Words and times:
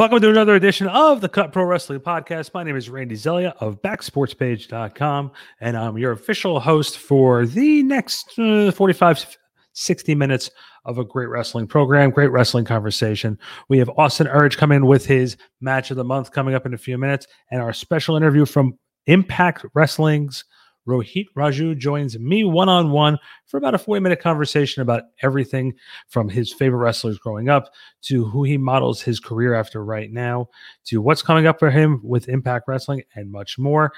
Welcome 0.00 0.22
to 0.22 0.30
another 0.30 0.54
edition 0.54 0.86
of 0.86 1.20
the 1.20 1.28
Cut 1.28 1.52
Pro 1.52 1.64
Wrestling 1.64 2.00
Podcast. 2.00 2.54
My 2.54 2.62
name 2.62 2.74
is 2.74 2.88
Randy 2.88 3.16
Zelia 3.16 3.54
of 3.60 3.82
backsportspage.com, 3.82 5.30
and 5.60 5.76
I'm 5.76 5.98
your 5.98 6.12
official 6.12 6.58
host 6.58 6.96
for 6.96 7.44
the 7.44 7.82
next 7.82 8.38
uh, 8.38 8.70
45, 8.70 9.36
60 9.74 10.14
minutes 10.14 10.50
of 10.86 10.96
a 10.96 11.04
great 11.04 11.28
wrestling 11.28 11.66
program, 11.66 12.08
great 12.08 12.30
wrestling 12.30 12.64
conversation. 12.64 13.38
We 13.68 13.76
have 13.76 13.90
Austin 13.90 14.26
Urge 14.26 14.56
coming 14.56 14.86
with 14.86 15.04
his 15.04 15.36
match 15.60 15.90
of 15.90 15.98
the 15.98 16.04
month 16.04 16.32
coming 16.32 16.54
up 16.54 16.64
in 16.64 16.72
a 16.72 16.78
few 16.78 16.96
minutes, 16.96 17.26
and 17.50 17.60
our 17.60 17.74
special 17.74 18.16
interview 18.16 18.46
from 18.46 18.78
Impact 19.04 19.66
Wrestling's 19.74 20.44
Rohit 20.88 21.26
Raju 21.36 21.76
joins 21.76 22.18
me 22.18 22.44
one 22.44 22.68
on 22.68 22.90
one 22.90 23.18
for 23.46 23.56
about 23.56 23.74
a 23.74 23.78
40 23.78 24.00
minute 24.00 24.20
conversation 24.20 24.82
about 24.82 25.04
everything 25.22 25.74
from 26.08 26.28
his 26.28 26.52
favorite 26.52 26.78
wrestlers 26.78 27.18
growing 27.18 27.48
up 27.48 27.72
to 28.02 28.24
who 28.24 28.44
he 28.44 28.56
models 28.58 29.00
his 29.00 29.20
career 29.20 29.54
after 29.54 29.84
right 29.84 30.10
now 30.10 30.48
to 30.84 31.00
what's 31.00 31.22
coming 31.22 31.46
up 31.46 31.58
for 31.58 31.70
him 31.70 32.00
with 32.02 32.28
Impact 32.28 32.66
Wrestling 32.66 33.02
and 33.14 33.30
much 33.30 33.58
more. 33.58 33.92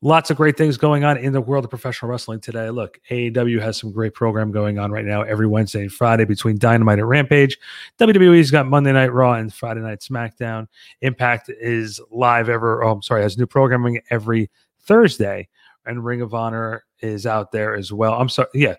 Lots 0.00 0.30
of 0.30 0.36
great 0.36 0.56
things 0.56 0.76
going 0.76 1.02
on 1.02 1.16
in 1.16 1.32
the 1.32 1.40
world 1.40 1.64
of 1.64 1.70
professional 1.70 2.08
wrestling 2.08 2.38
today. 2.38 2.70
Look, 2.70 3.00
AEW 3.10 3.60
has 3.60 3.76
some 3.76 3.90
great 3.90 4.14
program 4.14 4.52
going 4.52 4.78
on 4.78 4.92
right 4.92 5.04
now 5.04 5.22
every 5.22 5.48
Wednesday 5.48 5.80
and 5.80 5.92
Friday 5.92 6.24
between 6.24 6.56
Dynamite 6.56 7.00
and 7.00 7.08
Rampage. 7.08 7.58
WWE's 7.98 8.52
got 8.52 8.68
Monday 8.68 8.92
Night 8.92 9.12
Raw 9.12 9.32
and 9.32 9.52
Friday 9.52 9.80
Night 9.80 9.98
SmackDown. 9.98 10.68
Impact 11.00 11.48
is 11.48 12.00
live 12.12 12.48
ever. 12.48 12.84
Oh, 12.84 12.92
I'm 12.92 13.02
sorry, 13.02 13.22
has 13.22 13.36
new 13.36 13.48
programming 13.48 14.00
every 14.08 14.52
Thursday 14.82 15.48
and 15.88 16.04
Ring 16.04 16.20
of 16.20 16.34
Honor 16.34 16.84
is 17.00 17.26
out 17.26 17.52
there 17.52 17.74
as 17.74 17.92
well. 17.92 18.14
I'm 18.14 18.28
sorry, 18.28 18.48
yeah. 18.54 18.74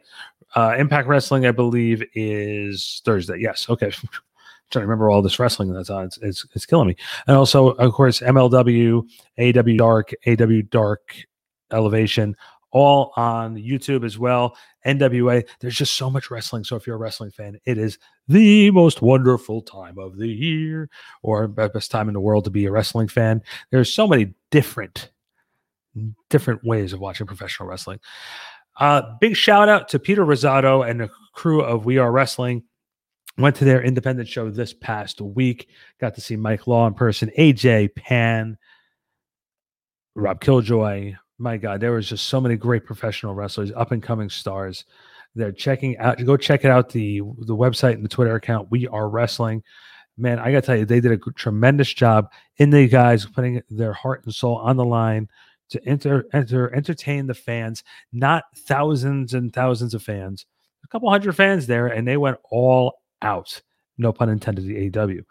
Uh, 0.55 0.75
Impact 0.77 1.07
Wrestling, 1.07 1.45
I 1.45 1.51
believe, 1.51 2.03
is 2.13 3.01
Thursday. 3.05 3.37
Yes, 3.39 3.69
okay. 3.69 3.91
trying 4.71 4.83
to 4.83 4.87
remember 4.87 5.09
all 5.09 5.21
this 5.21 5.39
wrestling 5.39 5.73
that's 5.73 5.89
on. 5.89 6.05
It's, 6.05 6.17
it's, 6.19 6.45
it's 6.53 6.65
killing 6.65 6.87
me. 6.87 6.95
And 7.27 7.35
also, 7.35 7.69
of 7.69 7.93
course, 7.93 8.19
MLW, 8.19 9.03
AEW 9.39 9.77
Dark, 9.77 10.11
AEW 10.25 10.69
Dark 10.69 11.15
Elevation, 11.71 12.35
all 12.71 13.11
on 13.15 13.55
YouTube 13.55 14.05
as 14.05 14.17
well. 14.17 14.55
NWA. 14.85 15.43
There's 15.59 15.75
just 15.75 15.95
so 15.95 16.09
much 16.09 16.29
wrestling. 16.29 16.63
So 16.63 16.75
if 16.75 16.85
you're 16.85 16.95
a 16.95 16.99
wrestling 16.99 17.31
fan, 17.31 17.59
it 17.65 17.77
is 17.77 17.97
the 18.27 18.71
most 18.71 19.01
wonderful 19.01 19.61
time 19.61 19.97
of 19.97 20.17
the 20.17 20.27
year, 20.27 20.89
or 21.23 21.47
best 21.47 21.91
time 21.91 22.07
in 22.07 22.13
the 22.13 22.21
world 22.21 22.45
to 22.45 22.51
be 22.51 22.65
a 22.65 22.71
wrestling 22.71 23.07
fan. 23.07 23.41
There's 23.71 23.91
so 23.91 24.07
many 24.07 24.33
different 24.51 25.09
different 26.29 26.63
ways 26.63 26.93
of 26.93 26.99
watching 26.99 27.27
professional 27.27 27.67
wrestling. 27.67 27.99
Uh, 28.79 29.01
big 29.19 29.35
shout 29.35 29.67
out 29.67 29.89
to 29.89 29.99
Peter 29.99 30.25
Rosado 30.25 30.89
and 30.89 31.01
the 31.01 31.09
crew 31.33 31.61
of 31.61 31.85
We 31.85 31.97
Are 31.97 32.11
Wrestling. 32.11 32.63
Went 33.37 33.55
to 33.57 33.65
their 33.65 33.81
independent 33.81 34.27
show 34.27 34.49
this 34.49 34.73
past 34.73 35.21
week. 35.21 35.69
Got 35.99 36.15
to 36.15 36.21
see 36.21 36.35
Mike 36.35 36.67
Law 36.67 36.87
in 36.87 36.93
person, 36.93 37.31
AJ 37.37 37.95
Pan, 37.95 38.57
Rob 40.15 40.41
Killjoy. 40.41 41.15
My 41.37 41.55
God, 41.57 41.79
there 41.79 41.93
was 41.93 42.09
just 42.09 42.27
so 42.27 42.41
many 42.41 42.57
great 42.57 42.85
professional 42.85 43.33
wrestlers, 43.33 43.71
up 43.71 43.91
and 43.91 44.03
coming 44.03 44.29
stars. 44.29 44.83
They're 45.35 45.53
checking 45.53 45.97
out. 45.99 46.23
Go 46.25 46.35
check 46.35 46.65
it 46.65 46.71
out 46.71 46.89
the 46.89 47.19
the 47.19 47.55
website 47.55 47.93
and 47.93 48.03
the 48.03 48.09
Twitter 48.09 48.35
account. 48.35 48.71
We 48.71 48.87
are 48.87 49.07
wrestling. 49.07 49.63
Man, 50.17 50.37
I 50.37 50.51
got 50.51 50.61
to 50.61 50.65
tell 50.65 50.75
you, 50.75 50.85
they 50.85 50.99
did 50.99 51.13
a 51.13 51.31
tremendous 51.31 51.93
job 51.93 52.29
in 52.57 52.71
the 52.71 52.89
guys 52.89 53.25
putting 53.25 53.61
their 53.69 53.93
heart 53.93 54.25
and 54.25 54.35
soul 54.35 54.57
on 54.57 54.75
the 54.75 54.83
line 54.83 55.29
to 55.69 55.87
enter, 55.87 56.25
enter 56.33 56.73
entertain 56.73 57.27
the 57.27 57.33
fans, 57.33 57.83
not 58.11 58.43
thousands 58.55 59.33
and 59.33 59.53
thousands 59.53 59.93
of 59.93 60.03
fans, 60.03 60.45
a 60.83 60.87
couple 60.87 61.09
hundred 61.09 61.35
fans 61.35 61.67
there, 61.67 61.87
and 61.87 62.07
they 62.07 62.17
went 62.17 62.37
all 62.49 62.99
out. 63.21 63.61
No 63.97 64.13
pun 64.13 64.29
intended. 64.29 64.65
The 64.65 64.89
AEW. 64.89 65.23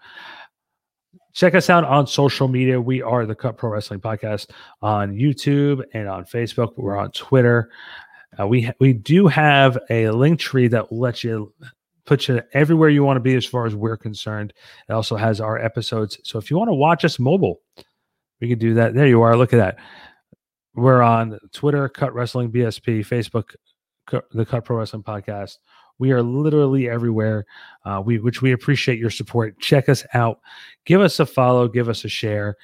Check 1.33 1.55
us 1.55 1.71
out 1.71 1.85
on 1.85 2.07
social 2.07 2.49
media. 2.49 2.81
We 2.81 3.01
are 3.01 3.25
the 3.25 3.35
Cut 3.35 3.57
Pro 3.57 3.71
Wrestling 3.71 4.01
Podcast 4.01 4.51
on 4.83 5.15
YouTube 5.15 5.85
and 5.95 6.09
on 6.09 6.25
Facebook. 6.25 6.73
We're 6.77 6.97
on 6.97 7.13
Twitter. 7.13 7.71
Uh, 8.39 8.47
we 8.47 8.71
we 8.81 8.93
do 8.93 9.27
have 9.27 9.77
a 9.89 10.05
Linktree 10.05 10.71
that 10.71 10.91
will 10.91 10.99
let 10.99 11.25
you 11.25 11.53
put 12.05 12.27
you 12.27 12.43
everywhere 12.55 12.89
you 12.89 13.05
want 13.05 13.17
to 13.17 13.23
be 13.23 13.35
as 13.35 13.45
far 13.45 13.67
as 13.67 13.75
we're 13.75 13.97
concerned. 13.97 14.53
It 14.89 14.93
also 14.93 15.17
has 15.17 15.41
our 15.41 15.59
episodes. 15.59 16.19
So 16.25 16.39
if 16.39 16.51
you 16.51 16.57
want 16.57 16.69
to 16.69 16.75
watch 16.75 17.05
us 17.05 17.19
mobile, 17.19 17.61
we 18.41 18.49
can 18.49 18.59
do 18.59 18.75
that. 18.75 18.95
There 18.95 19.07
you 19.07 19.23
are. 19.23 19.37
Look 19.37 19.53
at 19.53 19.59
that. 19.59 19.79
We're 20.79 21.03
on 21.03 21.41
Twitter, 21.53 21.89
Cut 21.89 22.15
Wrestling 22.15 22.53
BSP, 22.53 23.01
Facebook, 23.01 23.57
the 24.31 24.47
Cut 24.47 24.65
Pro 24.65 24.77
Wrestling 24.77 25.03
Podcast. 25.03 25.59
We 25.99 26.13
are 26.13 26.23
literally 26.23 26.89
everywhere, 26.89 27.47
uh, 27.85 28.01
we 28.05 28.21
which 28.21 28.43
we 28.43 28.53
appreciate 28.53 28.97
your 28.97 29.11
support. 29.11 29.59
Check 29.59 29.89
us 29.89 30.07
out, 30.15 30.39
give 30.87 31.01
us 31.01 31.19
a 31.19 31.27
follow, 31.27 31.67
give 31.67 31.89
us 31.89 32.05
a 32.05 32.09
share, 32.09 32.57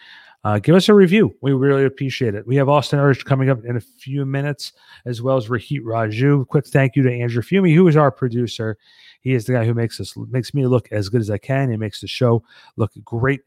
uh, 0.44 0.60
give 0.60 0.76
us 0.76 0.88
a 0.88 0.94
review. 0.94 1.34
We 1.42 1.54
really 1.54 1.86
appreciate 1.86 2.36
it. 2.36 2.46
We 2.46 2.54
have 2.54 2.68
Austin 2.68 3.00
Urge 3.00 3.24
coming 3.24 3.50
up 3.50 3.64
in 3.64 3.76
a 3.76 3.80
few 3.80 4.24
minutes, 4.24 4.74
as 5.06 5.20
well 5.20 5.36
as 5.36 5.48
Rohit 5.48 5.80
Raju. 5.80 6.46
Quick 6.46 6.68
thank 6.68 6.94
you 6.94 7.02
to 7.02 7.12
Andrew 7.12 7.42
Fumi, 7.42 7.74
who 7.74 7.88
is 7.88 7.96
our 7.96 8.12
producer. 8.12 8.78
He 9.22 9.32
is 9.32 9.46
the 9.46 9.54
guy 9.54 9.64
who 9.64 9.74
makes 9.74 9.98
us 9.98 10.14
makes 10.28 10.54
me 10.54 10.66
look 10.66 10.86
as 10.92 11.08
good 11.08 11.22
as 11.22 11.30
I 11.30 11.38
can. 11.38 11.70
He 11.70 11.76
makes 11.76 12.00
the 12.00 12.06
show 12.06 12.44
look 12.76 12.92
great. 13.02 13.40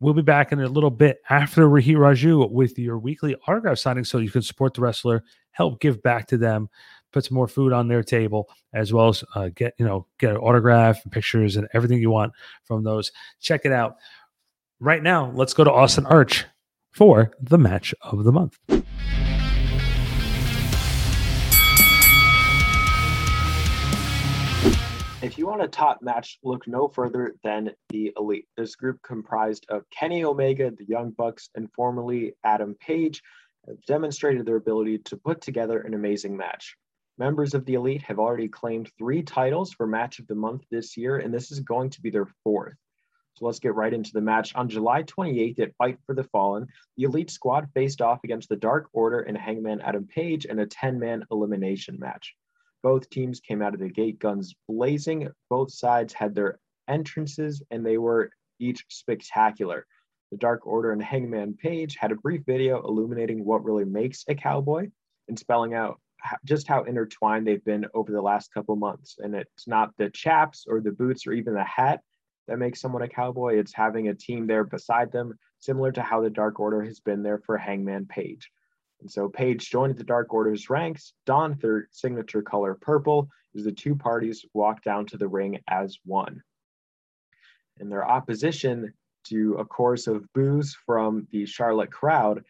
We'll 0.00 0.14
be 0.14 0.22
back 0.22 0.52
in 0.52 0.60
a 0.60 0.68
little 0.68 0.92
bit 0.92 1.20
after 1.28 1.68
Rohit 1.68 1.96
Raju 1.96 2.52
with 2.52 2.78
your 2.78 2.98
weekly 2.98 3.34
autograph 3.48 3.78
signing 3.78 4.04
so 4.04 4.18
you 4.18 4.30
can 4.30 4.42
support 4.42 4.74
the 4.74 4.80
wrestler, 4.80 5.24
help 5.50 5.80
give 5.80 6.00
back 6.04 6.28
to 6.28 6.38
them, 6.38 6.68
put 7.12 7.24
some 7.24 7.34
more 7.34 7.48
food 7.48 7.72
on 7.72 7.88
their 7.88 8.04
table, 8.04 8.48
as 8.72 8.92
well 8.92 9.08
as 9.08 9.24
uh, 9.34 9.48
get, 9.56 9.74
you 9.76 9.84
know, 9.84 10.06
get 10.18 10.30
an 10.30 10.36
autograph 10.36 11.02
and 11.02 11.10
pictures 11.10 11.56
and 11.56 11.66
everything 11.74 12.00
you 12.00 12.10
want 12.10 12.32
from 12.62 12.84
those. 12.84 13.10
Check 13.40 13.62
it 13.64 13.72
out. 13.72 13.96
Right 14.78 15.02
now, 15.02 15.32
let's 15.34 15.52
go 15.52 15.64
to 15.64 15.72
Austin 15.72 16.06
Arch 16.06 16.44
for 16.92 17.32
the 17.40 17.58
match 17.58 17.92
of 18.02 18.22
the 18.22 18.30
month. 18.30 18.56
If 25.20 25.36
you 25.36 25.48
want 25.48 25.62
a 25.62 25.68
top 25.68 26.00
match, 26.00 26.38
look 26.44 26.68
no 26.68 26.86
further 26.86 27.34
than 27.42 27.72
the 27.88 28.12
Elite. 28.16 28.46
This 28.56 28.76
group 28.76 29.02
comprised 29.02 29.66
of 29.68 29.90
Kenny 29.90 30.22
Omega, 30.22 30.70
the 30.70 30.84
Young 30.84 31.10
Bucks, 31.10 31.50
and 31.56 31.68
formerly 31.72 32.34
Adam 32.44 32.76
Page 32.78 33.20
have 33.66 33.84
demonstrated 33.84 34.46
their 34.46 34.54
ability 34.54 34.98
to 34.98 35.16
put 35.16 35.40
together 35.40 35.80
an 35.80 35.94
amazing 35.94 36.36
match. 36.36 36.76
Members 37.18 37.54
of 37.54 37.64
the 37.64 37.74
Elite 37.74 38.02
have 38.02 38.20
already 38.20 38.46
claimed 38.46 38.92
three 38.96 39.24
titles 39.24 39.72
for 39.72 39.88
Match 39.88 40.20
of 40.20 40.28
the 40.28 40.36
Month 40.36 40.62
this 40.70 40.96
year, 40.96 41.18
and 41.18 41.34
this 41.34 41.50
is 41.50 41.58
going 41.58 41.90
to 41.90 42.00
be 42.00 42.10
their 42.10 42.28
fourth. 42.44 42.76
So 43.34 43.46
let's 43.46 43.58
get 43.58 43.74
right 43.74 43.92
into 43.92 44.12
the 44.12 44.20
match. 44.20 44.54
On 44.54 44.68
July 44.68 45.02
28th 45.02 45.58
at 45.58 45.76
Fight 45.78 45.98
for 46.06 46.14
the 46.14 46.24
Fallen, 46.24 46.68
the 46.96 47.04
Elite 47.04 47.32
squad 47.32 47.68
faced 47.74 48.00
off 48.00 48.20
against 48.22 48.48
the 48.48 48.56
Dark 48.56 48.88
Order 48.92 49.18
and 49.18 49.36
Hangman 49.36 49.80
Adam 49.80 50.06
Page 50.06 50.44
in 50.44 50.60
a 50.60 50.66
10 50.66 51.00
man 51.00 51.24
elimination 51.32 51.98
match. 51.98 52.36
Both 52.82 53.10
teams 53.10 53.40
came 53.40 53.62
out 53.62 53.74
of 53.74 53.80
the 53.80 53.88
gate 53.88 54.18
guns 54.18 54.54
blazing. 54.68 55.28
Both 55.50 55.72
sides 55.72 56.12
had 56.12 56.34
their 56.34 56.60
entrances 56.88 57.62
and 57.70 57.84
they 57.84 57.98
were 57.98 58.30
each 58.58 58.84
spectacular. 58.88 59.86
The 60.30 60.36
Dark 60.36 60.66
Order 60.66 60.92
and 60.92 61.02
Hangman 61.02 61.54
Page 61.54 61.96
had 61.98 62.12
a 62.12 62.16
brief 62.16 62.42
video 62.44 62.82
illuminating 62.82 63.44
what 63.44 63.64
really 63.64 63.84
makes 63.84 64.24
a 64.28 64.34
cowboy 64.34 64.90
and 65.28 65.38
spelling 65.38 65.74
out 65.74 66.00
just 66.44 66.66
how 66.66 66.82
intertwined 66.84 67.46
they've 67.46 67.64
been 67.64 67.86
over 67.94 68.12
the 68.12 68.20
last 68.20 68.52
couple 68.52 68.76
months. 68.76 69.16
And 69.18 69.34
it's 69.34 69.66
not 69.66 69.96
the 69.96 70.10
chaps 70.10 70.66
or 70.68 70.80
the 70.80 70.92
boots 70.92 71.26
or 71.26 71.32
even 71.32 71.54
the 71.54 71.64
hat 71.64 72.00
that 72.48 72.58
makes 72.58 72.80
someone 72.80 73.02
a 73.02 73.08
cowboy, 73.08 73.58
it's 73.58 73.74
having 73.74 74.08
a 74.08 74.14
team 74.14 74.46
there 74.46 74.64
beside 74.64 75.12
them, 75.12 75.38
similar 75.58 75.92
to 75.92 76.02
how 76.02 76.22
the 76.22 76.30
Dark 76.30 76.58
Order 76.58 76.82
has 76.82 76.98
been 76.98 77.22
there 77.22 77.38
for 77.38 77.58
Hangman 77.58 78.06
Page. 78.06 78.50
And 79.00 79.10
so 79.10 79.28
Page 79.28 79.70
joined 79.70 79.96
the 79.96 80.04
Dark 80.04 80.32
Order's 80.34 80.68
ranks, 80.70 81.12
donned 81.24 81.60
their 81.60 81.88
signature 81.92 82.42
color 82.42 82.74
purple, 82.80 83.28
as 83.54 83.64
the 83.64 83.72
two 83.72 83.94
parties 83.94 84.44
walked 84.54 84.84
down 84.84 85.06
to 85.06 85.16
the 85.16 85.28
ring 85.28 85.60
as 85.68 85.98
one. 86.04 86.42
In 87.78 87.88
their 87.88 88.06
opposition 88.06 88.92
to 89.24 89.54
a 89.54 89.64
chorus 89.64 90.06
of 90.06 90.30
boos 90.32 90.76
from 90.86 91.26
the 91.30 91.46
Charlotte 91.46 91.92
crowd, 91.92 92.44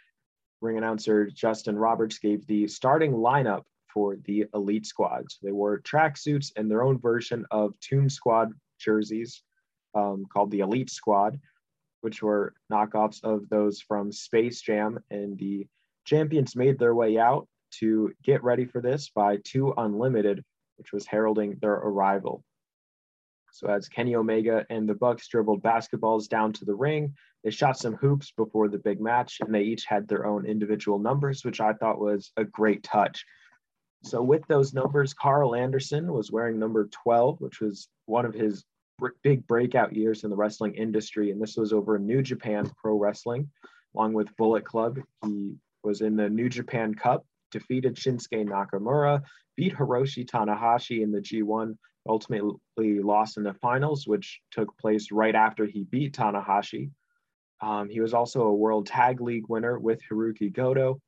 ring 0.60 0.78
announcer 0.78 1.30
Justin 1.30 1.76
Roberts 1.76 2.18
gave 2.18 2.46
the 2.46 2.66
starting 2.66 3.12
lineup 3.12 3.64
for 3.92 4.16
the 4.24 4.46
Elite 4.54 4.86
Squad. 4.86 5.24
So 5.30 5.38
they 5.42 5.52
wore 5.52 5.80
tracksuits 5.80 6.52
and 6.56 6.70
their 6.70 6.82
own 6.82 6.98
version 6.98 7.46
of 7.50 7.78
Toon 7.80 8.08
Squad 8.08 8.52
jerseys 8.78 9.42
um, 9.94 10.24
called 10.32 10.50
the 10.50 10.60
Elite 10.60 10.90
Squad, 10.90 11.38
which 12.00 12.22
were 12.22 12.54
knockoffs 12.72 13.22
of 13.24 13.48
those 13.48 13.80
from 13.80 14.12
Space 14.12 14.60
Jam 14.60 14.98
and 15.10 15.38
the 15.38 15.66
Champions 16.08 16.56
made 16.56 16.78
their 16.78 16.94
way 16.94 17.18
out 17.18 17.46
to 17.70 18.12
get 18.22 18.42
ready 18.42 18.64
for 18.64 18.80
this 18.80 19.10
by 19.10 19.36
2 19.44 19.74
Unlimited, 19.76 20.42
which 20.76 20.90
was 20.90 21.06
heralding 21.06 21.58
their 21.60 21.74
arrival. 21.74 22.42
So 23.52 23.68
as 23.68 23.88
Kenny 23.88 24.14
Omega 24.14 24.64
and 24.70 24.88
the 24.88 24.94
Bucks 24.94 25.28
dribbled 25.28 25.62
basketballs 25.62 26.26
down 26.26 26.54
to 26.54 26.64
the 26.64 26.74
ring, 26.74 27.14
they 27.44 27.50
shot 27.50 27.76
some 27.76 27.94
hoops 27.94 28.32
before 28.36 28.68
the 28.68 28.78
big 28.78 29.02
match, 29.02 29.38
and 29.40 29.54
they 29.54 29.62
each 29.62 29.84
had 29.84 30.08
their 30.08 30.24
own 30.24 30.46
individual 30.46 30.98
numbers, 30.98 31.44
which 31.44 31.60
I 31.60 31.74
thought 31.74 32.00
was 32.00 32.32
a 32.38 32.44
great 32.44 32.82
touch. 32.82 33.24
So 34.04 34.22
with 34.22 34.46
those 34.48 34.72
numbers, 34.72 35.12
Karl 35.12 35.54
Anderson 35.54 36.10
was 36.10 36.32
wearing 36.32 36.58
number 36.58 36.88
12, 37.04 37.40
which 37.40 37.60
was 37.60 37.88
one 38.06 38.24
of 38.24 38.32
his 38.32 38.64
big 39.22 39.46
breakout 39.46 39.94
years 39.94 40.24
in 40.24 40.30
the 40.30 40.36
wrestling 40.36 40.74
industry, 40.74 41.30
and 41.32 41.42
this 41.42 41.56
was 41.56 41.74
over 41.74 41.96
in 41.96 42.06
New 42.06 42.22
Japan 42.22 42.70
Pro 42.80 42.96
Wrestling, 42.96 43.50
along 43.94 44.14
with 44.14 44.34
Bullet 44.36 44.64
Club. 44.64 44.98
He 45.22 45.56
was 45.82 46.00
in 46.00 46.16
the 46.16 46.28
New 46.28 46.48
Japan 46.48 46.94
Cup, 46.94 47.24
defeated 47.50 47.96
Shinsuke 47.96 48.46
Nakamura, 48.46 49.22
beat 49.56 49.74
Hiroshi 49.74 50.24
Tanahashi 50.24 51.02
in 51.02 51.12
the 51.12 51.20
G1, 51.20 51.76
ultimately 52.08 53.00
lost 53.00 53.36
in 53.36 53.42
the 53.42 53.54
finals, 53.54 54.06
which 54.06 54.40
took 54.50 54.76
place 54.78 55.10
right 55.12 55.34
after 55.34 55.66
he 55.66 55.84
beat 55.84 56.14
Tanahashi. 56.14 56.90
Um, 57.60 57.88
he 57.88 58.00
was 58.00 58.14
also 58.14 58.42
a 58.42 58.54
World 58.54 58.86
Tag 58.86 59.20
League 59.20 59.48
winner 59.48 59.78
with 59.78 60.00
Hirooki 60.08 60.52
Goto. 60.52 61.00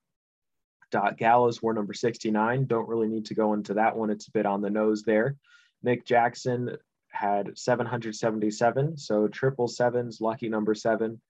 Doc 0.90 1.16
Gallows 1.16 1.62
wore 1.62 1.72
number 1.72 1.94
69. 1.94 2.66
Don't 2.66 2.88
really 2.88 3.08
need 3.08 3.26
to 3.26 3.34
go 3.34 3.54
into 3.54 3.74
that 3.74 3.96
one. 3.96 4.10
It's 4.10 4.26
a 4.26 4.32
bit 4.32 4.46
on 4.46 4.60
the 4.60 4.70
nose 4.70 5.02
there. 5.04 5.36
Nick 5.82 6.04
Jackson 6.04 6.76
had 7.12 7.56
777, 7.56 8.96
so 8.96 9.28
triple 9.28 9.68
sevens, 9.68 10.20
lucky 10.20 10.48
number 10.48 10.74
seven. 10.74 11.20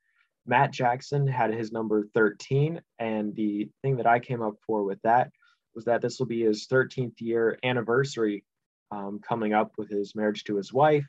Matt 0.50 0.72
Jackson 0.72 1.28
had 1.28 1.54
his 1.54 1.70
number 1.70 2.08
13. 2.12 2.80
And 2.98 3.34
the 3.36 3.70
thing 3.82 3.96
that 3.98 4.06
I 4.06 4.18
came 4.18 4.42
up 4.42 4.56
for 4.66 4.82
with 4.82 5.00
that 5.02 5.30
was 5.76 5.84
that 5.84 6.02
this 6.02 6.18
will 6.18 6.26
be 6.26 6.42
his 6.42 6.66
13th 6.66 7.20
year 7.20 7.56
anniversary 7.62 8.44
um, 8.90 9.20
coming 9.20 9.54
up 9.54 9.70
with 9.78 9.88
his 9.88 10.16
marriage 10.16 10.42
to 10.44 10.56
his 10.56 10.72
wife. 10.72 11.06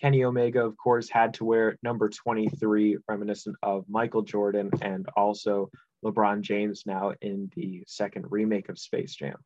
Kenny 0.00 0.24
Omega, 0.24 0.64
of 0.64 0.76
course, 0.76 1.08
had 1.08 1.34
to 1.34 1.44
wear 1.44 1.78
number 1.84 2.08
23, 2.08 2.98
reminiscent 3.08 3.54
of 3.62 3.84
Michael 3.88 4.22
Jordan 4.22 4.70
and 4.82 5.08
also 5.16 5.70
LeBron 6.04 6.40
James 6.40 6.82
now 6.84 7.12
in 7.20 7.48
the 7.54 7.84
second 7.86 8.26
remake 8.30 8.70
of 8.70 8.78
Space 8.78 9.14
Jam. 9.14 9.36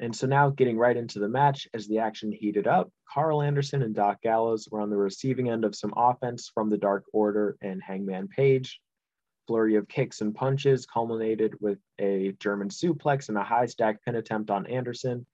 And 0.00 0.16
so 0.16 0.26
now 0.26 0.48
getting 0.48 0.78
right 0.78 0.96
into 0.96 1.18
the 1.18 1.28
match 1.28 1.68
as 1.74 1.86
the 1.86 1.98
action 1.98 2.32
heated 2.32 2.66
up, 2.66 2.90
Karl 3.12 3.42
Anderson 3.42 3.82
and 3.82 3.94
Doc 3.94 4.22
Gallows 4.22 4.66
were 4.70 4.80
on 4.80 4.88
the 4.88 4.96
receiving 4.96 5.50
end 5.50 5.62
of 5.62 5.76
some 5.76 5.92
offense 5.94 6.50
from 6.54 6.70
the 6.70 6.78
Dark 6.78 7.04
Order 7.12 7.58
and 7.60 7.82
Hangman 7.82 8.28
Page. 8.28 8.80
Flurry 9.46 9.76
of 9.76 9.88
kicks 9.88 10.22
and 10.22 10.34
punches 10.34 10.86
culminated 10.86 11.54
with 11.60 11.78
a 11.98 12.32
German 12.40 12.70
suplex 12.70 13.28
and 13.28 13.36
a 13.36 13.42
high 13.42 13.66
stack 13.66 14.02
pin 14.02 14.14
attempt 14.14 14.50
on 14.50 14.66
Anderson. 14.66 15.26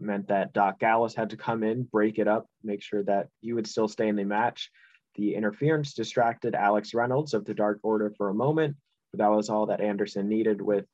It 0.00 0.04
meant 0.04 0.26
that 0.26 0.52
Doc 0.52 0.80
Gallows 0.80 1.14
had 1.14 1.30
to 1.30 1.36
come 1.36 1.62
in, 1.62 1.84
break 1.84 2.18
it 2.18 2.26
up, 2.26 2.46
make 2.64 2.82
sure 2.82 3.04
that 3.04 3.28
he 3.40 3.52
would 3.52 3.68
still 3.68 3.86
stay 3.86 4.08
in 4.08 4.16
the 4.16 4.24
match. 4.24 4.72
The 5.14 5.36
interference 5.36 5.94
distracted 5.94 6.56
Alex 6.56 6.94
Reynolds 6.94 7.32
of 7.32 7.44
the 7.44 7.54
Dark 7.54 7.78
Order 7.84 8.12
for 8.16 8.28
a 8.28 8.34
moment, 8.34 8.76
but 9.12 9.18
that 9.18 9.30
was 9.30 9.50
all 9.50 9.66
that 9.66 9.80
Anderson 9.80 10.28
needed 10.28 10.60
with 10.60 10.86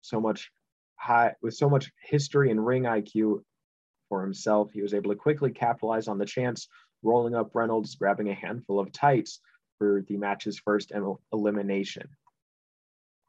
so 0.00 0.18
much 0.18 0.50
high 1.02 1.34
with 1.42 1.54
so 1.54 1.68
much 1.68 1.90
history 2.00 2.50
and 2.50 2.64
ring 2.64 2.84
IQ 2.84 3.42
for 4.08 4.22
himself, 4.22 4.70
he 4.72 4.82
was 4.82 4.94
able 4.94 5.10
to 5.10 5.16
quickly 5.16 5.50
capitalize 5.50 6.06
on 6.06 6.18
the 6.18 6.24
chance, 6.24 6.68
rolling 7.02 7.34
up 7.34 7.54
Reynolds, 7.54 7.96
grabbing 7.96 8.28
a 8.28 8.34
handful 8.34 8.78
of 8.78 8.92
tights 8.92 9.40
for 9.78 10.04
the 10.06 10.16
match's 10.16 10.58
first 10.58 10.92
elimination. 11.32 12.08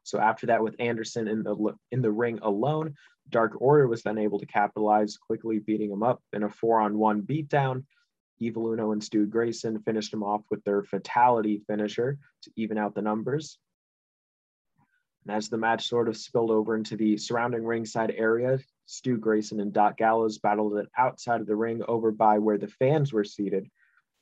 So 0.04 0.20
after 0.20 0.46
that, 0.46 0.62
with 0.62 0.76
Anderson 0.78 1.26
in 1.26 1.42
the 1.42 1.74
in 1.90 2.02
the 2.02 2.12
ring 2.12 2.38
alone, 2.42 2.94
Dark 3.30 3.60
Order 3.60 3.88
was 3.88 4.02
then 4.02 4.18
able 4.18 4.38
to 4.38 4.46
capitalize, 4.46 5.16
quickly 5.16 5.58
beating 5.58 5.90
him 5.90 6.02
up 6.02 6.22
in 6.32 6.42
a 6.42 6.50
four-on-one 6.50 7.22
beatdown. 7.22 7.84
Evil 8.38 8.70
Uno 8.70 8.92
and 8.92 9.02
Stu 9.02 9.26
Grayson 9.26 9.80
finished 9.80 10.12
him 10.12 10.22
off 10.22 10.42
with 10.50 10.62
their 10.64 10.82
fatality 10.82 11.62
finisher 11.66 12.18
to 12.42 12.50
even 12.56 12.76
out 12.76 12.94
the 12.94 13.02
numbers. 13.02 13.58
And 15.26 15.36
as 15.36 15.48
the 15.48 15.56
match 15.56 15.88
sort 15.88 16.08
of 16.08 16.16
spilled 16.16 16.50
over 16.50 16.76
into 16.76 16.96
the 16.96 17.16
surrounding 17.16 17.64
ringside 17.64 18.14
area, 18.16 18.58
Stu 18.86 19.16
Grayson 19.16 19.60
and 19.60 19.72
Doc 19.72 19.96
Gallows 19.96 20.38
battled 20.38 20.76
it 20.76 20.88
outside 20.98 21.40
of 21.40 21.46
the 21.46 21.56
ring 21.56 21.82
over 21.88 22.10
by 22.10 22.38
where 22.38 22.58
the 22.58 22.68
fans 22.68 23.12
were 23.12 23.24
seated. 23.24 23.68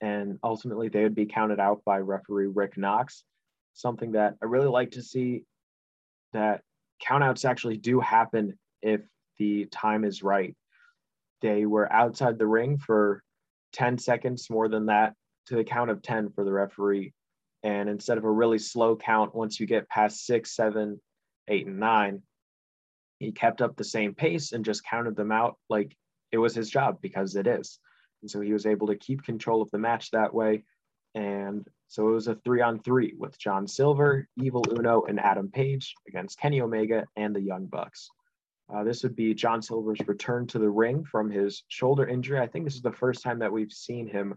And 0.01 0.39
ultimately, 0.43 0.89
they 0.89 1.03
would 1.03 1.15
be 1.15 1.27
counted 1.27 1.61
out 1.61 1.83
by 1.85 1.99
referee 1.99 2.47
Rick 2.47 2.77
Knox. 2.77 3.25
Something 3.75 4.13
that 4.13 4.37
I 4.43 4.47
really 4.47 4.69
like 4.69 4.93
to 4.93 5.03
see 5.03 5.45
that 6.33 6.63
countouts 7.05 7.45
actually 7.45 7.79
do 7.79 8.01
happen 8.01 8.59
if 8.81 9.01
the 9.39 9.67
time 9.67 10.05
is 10.05 10.23
right. 10.23 10.55
They 11.41 11.67
were 11.67 11.93
outside 11.93 12.39
the 12.39 12.47
ring 12.47 12.79
for 12.79 13.23
10 13.73 13.99
seconds 13.99 14.49
more 14.51 14.69
than 14.69 14.87
that 14.87 15.15
to 15.47 15.57
the 15.57 15.65
count 15.65 15.91
of 15.91 16.03
10 16.03 16.31
for 16.31 16.45
the 16.45 16.53
referee 16.53 17.13
and 17.63 17.89
instead 17.89 18.19
of 18.19 18.25
a 18.25 18.31
really 18.31 18.59
slow 18.59 18.97
count, 18.97 19.35
once 19.35 19.61
you 19.61 19.67
get 19.67 19.89
past 19.89 20.27
six, 20.27 20.55
seven, 20.55 21.01
eight, 21.49 21.67
and 21.67 21.79
nine, 21.79 22.23
he 23.19 23.31
kept 23.31 23.63
up 23.63 23.77
the 23.77 23.85
same 23.85 24.15
pace 24.15 24.53
and 24.53 24.65
just 24.65 24.85
counted 24.85 25.15
them 25.15 25.31
out 25.31 25.57
like 25.69 25.97
it 26.33 26.39
was 26.39 26.55
his 26.55 26.69
job 26.69 26.99
because 27.01 27.37
it 27.37 27.47
is. 27.47 27.79
And 28.23 28.31
so 28.31 28.41
he 28.41 28.53
was 28.53 28.67
able 28.67 28.89
to 28.89 28.97
keep 28.97 29.23
control 29.23 29.63
of 29.63 29.71
the 29.71 29.79
match 29.79 30.11
that 30.11 30.35
way. 30.35 30.65
And 31.15 31.67
so 31.89 32.09
it 32.09 32.13
was 32.13 32.27
a 32.27 32.35
three 32.37 32.63
on 32.63 32.81
three 32.81 33.15
with 33.17 33.39
John 33.39 33.69
Silver, 33.69 34.27
Evil 34.37 34.65
Uno, 34.71 35.03
and 35.03 35.21
Adam 35.21 35.51
Page 35.51 35.95
against 36.09 36.39
Kenny 36.39 36.61
Omega 36.61 37.05
and 37.17 37.35
the 37.35 37.41
Young 37.41 37.67
Bucks. 37.67 38.09
Uh, 38.73 38.83
this 38.83 39.03
would 39.03 39.15
be 39.15 39.35
John 39.35 39.61
Silver's 39.61 40.01
return 40.07 40.47
to 40.49 40.59
the 40.59 40.71
ring 40.71 41.05
from 41.05 41.31
his 41.31 41.65
shoulder 41.69 42.07
injury. 42.07 42.41
I 42.41 42.47
think 42.47 42.65
this 42.65 42.77
is 42.77 42.83
the 42.83 42.93
first 42.93 43.23
time 43.23 43.39
that 43.41 43.53
we've 43.53 43.73
seen 43.73 44.07
him 44.09 44.35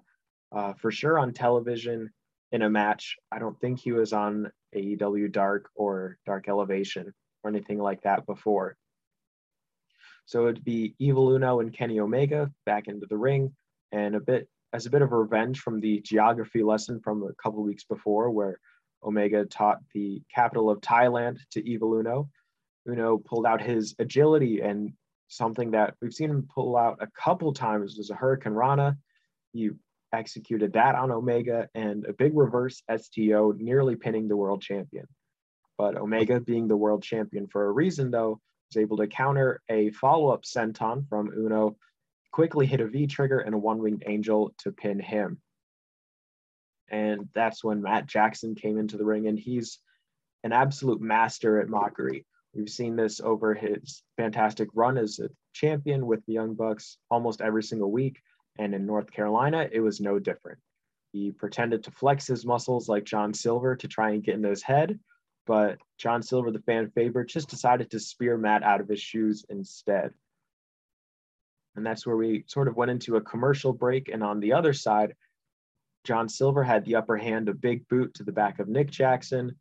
uh, 0.51 0.73
for 0.73 0.91
sure 0.91 1.17
on 1.17 1.31
television 1.31 2.11
in 2.51 2.61
a 2.61 2.69
match. 2.69 3.17
I 3.31 3.39
don't 3.39 3.59
think 3.59 3.79
he 3.79 3.91
was 3.91 4.13
on 4.13 4.51
AEW 4.75 5.31
Dark 5.31 5.69
or 5.75 6.17
Dark 6.25 6.47
Elevation 6.47 7.13
or 7.43 7.49
anything 7.49 7.79
like 7.79 8.01
that 8.03 8.25
before. 8.25 8.77
So 10.25 10.47
it'd 10.47 10.63
be 10.63 10.95
Evil 10.99 11.31
Uno 11.31 11.59
and 11.59 11.73
Kenny 11.73 11.99
Omega 11.99 12.51
back 12.65 12.87
into 12.87 13.05
the 13.07 13.17
ring, 13.17 13.55
and 13.91 14.15
a 14.15 14.19
bit 14.19 14.49
as 14.73 14.85
a 14.85 14.89
bit 14.89 15.01
of 15.01 15.11
revenge 15.11 15.59
from 15.59 15.79
the 15.79 16.01
geography 16.01 16.63
lesson 16.63 16.99
from 16.99 17.23
a 17.23 17.33
couple 17.41 17.63
weeks 17.63 17.83
before, 17.83 18.31
where 18.31 18.59
Omega 19.03 19.45
taught 19.45 19.79
the 19.93 20.21
capital 20.33 20.69
of 20.69 20.81
Thailand 20.81 21.39
to 21.51 21.67
Evil 21.67 21.93
Uno. 21.93 22.29
Uno 22.87 23.17
pulled 23.17 23.45
out 23.45 23.61
his 23.61 23.95
agility 23.99 24.61
and 24.61 24.93
something 25.27 25.71
that 25.71 25.95
we've 26.01 26.13
seen 26.13 26.29
him 26.29 26.47
pull 26.53 26.75
out 26.75 26.97
a 27.01 27.07
couple 27.07 27.53
times 27.53 27.97
was 27.97 28.09
a 28.09 28.15
hurricanrana. 28.15 28.97
He 29.53 29.69
executed 30.15 30.73
that 30.73 30.95
on 30.95 31.11
Omega 31.11 31.69
and 31.75 32.05
a 32.05 32.13
big 32.13 32.35
reverse 32.35 32.81
STO, 32.89 33.53
nearly 33.57 33.95
pinning 33.95 34.27
the 34.27 34.37
world 34.37 34.61
champion. 34.61 35.07
But 35.77 35.97
Omega, 35.97 36.39
being 36.39 36.67
the 36.67 36.77
world 36.77 37.03
champion 37.03 37.47
for 37.47 37.65
a 37.65 37.71
reason, 37.71 38.11
though, 38.11 38.39
was 38.69 38.81
able 38.81 38.97
to 38.97 39.07
counter 39.07 39.61
a 39.69 39.91
follow 39.91 40.29
up 40.29 40.43
senton 40.43 41.07
from 41.07 41.31
Uno, 41.35 41.77
quickly 42.31 42.65
hit 42.65 42.81
a 42.81 42.87
V 42.87 43.07
trigger 43.07 43.39
and 43.39 43.53
a 43.53 43.57
one 43.57 43.79
winged 43.79 44.03
angel 44.05 44.53
to 44.59 44.71
pin 44.71 44.99
him. 44.99 45.39
And 46.89 47.29
that's 47.33 47.63
when 47.63 47.81
Matt 47.81 48.05
Jackson 48.07 48.55
came 48.55 48.77
into 48.77 48.97
the 48.97 49.05
ring, 49.05 49.27
and 49.27 49.39
he's 49.39 49.79
an 50.43 50.51
absolute 50.51 51.01
master 51.01 51.59
at 51.59 51.69
mockery. 51.69 52.25
We've 52.53 52.69
seen 52.69 52.95
this 52.95 53.19
over 53.19 53.53
his 53.53 54.03
fantastic 54.15 54.69
run 54.73 54.97
as 54.97 55.19
a 55.19 55.29
champion 55.53 56.05
with 56.05 56.25
the 56.25 56.33
Young 56.33 56.53
Bucks 56.53 56.97
almost 57.09 57.41
every 57.41 57.63
single 57.63 57.91
week. 57.91 58.21
And 58.57 58.73
in 58.73 58.85
North 58.85 59.11
Carolina, 59.11 59.67
it 59.71 59.79
was 59.79 59.99
no 59.99 60.19
different. 60.19 60.59
He 61.11 61.31
pretended 61.31 61.83
to 61.83 61.91
flex 61.91 62.27
his 62.27 62.45
muscles 62.45 62.89
like 62.89 63.05
John 63.05 63.33
Silver 63.33 63.75
to 63.75 63.87
try 63.87 64.11
and 64.11 64.23
get 64.23 64.35
in 64.35 64.43
his 64.43 64.61
head, 64.61 64.99
but 65.45 65.77
John 65.97 66.21
Silver, 66.21 66.51
the 66.51 66.59
fan 66.59 66.91
favorite, 66.91 67.29
just 67.29 67.49
decided 67.49 67.91
to 67.91 67.99
spear 67.99 68.37
Matt 68.37 68.63
out 68.63 68.81
of 68.81 68.89
his 68.89 68.99
shoes 68.99 69.45
instead. 69.49 70.11
And 71.75 71.85
that's 71.85 72.05
where 72.05 72.17
we 72.17 72.43
sort 72.47 72.67
of 72.67 72.75
went 72.75 72.91
into 72.91 73.17
a 73.17 73.21
commercial 73.21 73.73
break. 73.73 74.09
And 74.09 74.23
on 74.23 74.39
the 74.39 74.53
other 74.53 74.73
side, 74.73 75.15
John 76.05 76.29
Silver 76.29 76.63
had 76.63 76.85
the 76.85 76.95
upper 76.95 77.17
hand, 77.17 77.49
a 77.49 77.53
big 77.53 77.87
boot 77.87 78.13
to 78.15 78.23
the 78.23 78.31
back 78.31 78.59
of 78.59 78.67
Nick 78.67 78.89
Jackson 78.89 79.55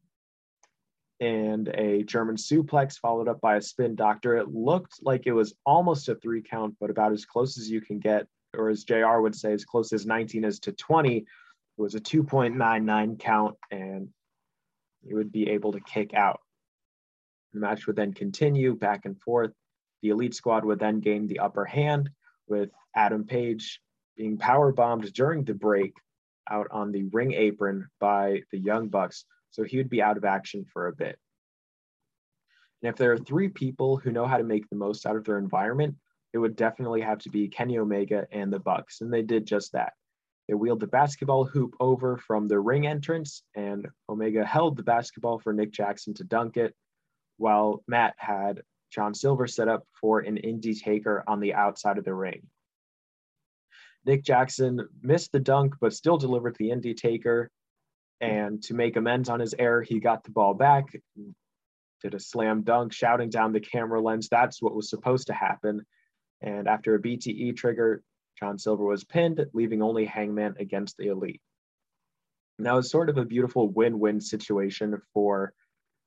and 1.20 1.68
a 1.68 2.02
German 2.02 2.36
suplex 2.36 2.98
followed 2.98 3.28
up 3.28 3.40
by 3.40 3.56
a 3.56 3.62
spin 3.62 3.94
doctor. 3.94 4.36
It 4.36 4.52
looked 4.52 5.02
like 5.02 5.26
it 5.26 5.32
was 5.32 5.54
almost 5.64 6.08
a 6.08 6.14
three 6.16 6.42
count, 6.42 6.76
but 6.80 6.90
about 6.90 7.12
as 7.12 7.24
close 7.24 7.58
as 7.58 7.70
you 7.70 7.80
can 7.80 7.98
get 7.98 8.26
or 8.56 8.68
as 8.68 8.84
JR 8.84 9.20
would 9.20 9.34
say, 9.34 9.52
as 9.52 9.64
close 9.64 9.92
as 9.92 10.06
19 10.06 10.44
as 10.44 10.58
to 10.60 10.72
20, 10.72 11.18
it 11.18 11.24
was 11.76 11.94
a 11.94 12.00
2.99 12.00 13.18
count, 13.18 13.56
and 13.70 14.08
he 15.02 15.14
would 15.14 15.32
be 15.32 15.50
able 15.50 15.72
to 15.72 15.80
kick 15.80 16.14
out. 16.14 16.40
The 17.52 17.60
match 17.60 17.86
would 17.86 17.96
then 17.96 18.12
continue 18.12 18.74
back 18.74 19.04
and 19.04 19.20
forth. 19.20 19.52
The 20.02 20.10
Elite 20.10 20.34
Squad 20.34 20.64
would 20.64 20.78
then 20.78 21.00
gain 21.00 21.26
the 21.26 21.40
upper 21.40 21.64
hand, 21.64 22.10
with 22.46 22.70
Adam 22.94 23.24
Page 23.24 23.80
being 24.16 24.38
power 24.38 24.72
bombed 24.72 25.12
during 25.12 25.44
the 25.44 25.54
break 25.54 25.94
out 26.50 26.68
on 26.70 26.92
the 26.92 27.04
ring 27.04 27.32
apron 27.32 27.88
by 28.00 28.42
the 28.52 28.58
Young 28.58 28.88
Bucks. 28.88 29.24
So 29.50 29.62
he 29.62 29.76
would 29.78 29.88
be 29.88 30.02
out 30.02 30.16
of 30.16 30.24
action 30.24 30.64
for 30.72 30.88
a 30.88 30.94
bit. 30.94 31.18
And 32.82 32.90
if 32.90 32.96
there 32.96 33.12
are 33.12 33.18
three 33.18 33.48
people 33.48 33.96
who 33.96 34.12
know 34.12 34.26
how 34.26 34.36
to 34.36 34.44
make 34.44 34.68
the 34.68 34.76
most 34.76 35.06
out 35.06 35.16
of 35.16 35.24
their 35.24 35.38
environment, 35.38 35.96
it 36.34 36.38
would 36.38 36.56
definitely 36.56 37.00
have 37.00 37.20
to 37.20 37.30
be 37.30 37.46
Kenny 37.46 37.78
Omega 37.78 38.26
and 38.32 38.52
the 38.52 38.58
Bucks, 38.58 39.00
and 39.00 39.12
they 39.12 39.22
did 39.22 39.46
just 39.46 39.72
that. 39.72 39.92
They 40.48 40.54
wheeled 40.54 40.80
the 40.80 40.88
basketball 40.88 41.44
hoop 41.44 41.76
over 41.78 42.18
from 42.18 42.48
the 42.48 42.58
ring 42.58 42.88
entrance, 42.88 43.44
and 43.54 43.86
Omega 44.08 44.44
held 44.44 44.76
the 44.76 44.82
basketball 44.82 45.38
for 45.38 45.52
Nick 45.52 45.70
Jackson 45.70 46.12
to 46.14 46.24
dunk 46.24 46.56
it, 46.56 46.74
while 47.36 47.84
Matt 47.86 48.14
had 48.18 48.62
John 48.90 49.14
Silver 49.14 49.46
set 49.46 49.68
up 49.68 49.86
for 50.00 50.20
an 50.20 50.36
indie 50.36 50.78
taker 50.78 51.22
on 51.28 51.38
the 51.38 51.54
outside 51.54 51.98
of 51.98 52.04
the 52.04 52.12
ring. 52.12 52.42
Nick 54.04 54.24
Jackson 54.24 54.88
missed 55.02 55.30
the 55.30 55.40
dunk, 55.40 55.76
but 55.80 55.94
still 55.94 56.18
delivered 56.18 56.56
the 56.58 56.70
Indy 56.72 56.94
taker. 56.94 57.48
And 58.20 58.62
to 58.64 58.74
make 58.74 58.96
amends 58.96 59.28
on 59.28 59.40
his 59.40 59.54
error, 59.58 59.82
he 59.82 60.00
got 60.00 60.24
the 60.24 60.30
ball 60.30 60.52
back, 60.52 60.86
did 62.02 62.14
a 62.14 62.20
slam 62.20 62.62
dunk, 62.62 62.92
shouting 62.92 63.30
down 63.30 63.52
the 63.52 63.60
camera 63.60 64.00
lens. 64.00 64.28
That's 64.28 64.60
what 64.60 64.74
was 64.74 64.90
supposed 64.90 65.28
to 65.28 65.32
happen. 65.32 65.86
And 66.44 66.68
after 66.68 66.94
a 66.94 67.00
BTE 67.00 67.56
trigger, 67.56 68.02
John 68.38 68.58
Silver 68.58 68.84
was 68.84 69.02
pinned, 69.02 69.44
leaving 69.54 69.82
only 69.82 70.04
Hangman 70.04 70.56
against 70.60 70.98
the 70.98 71.08
Elite. 71.08 71.40
And 72.58 72.66
that 72.66 72.74
was 72.74 72.90
sort 72.90 73.08
of 73.08 73.16
a 73.16 73.24
beautiful 73.24 73.68
win 73.68 73.98
win 73.98 74.20
situation 74.20 75.00
for 75.14 75.54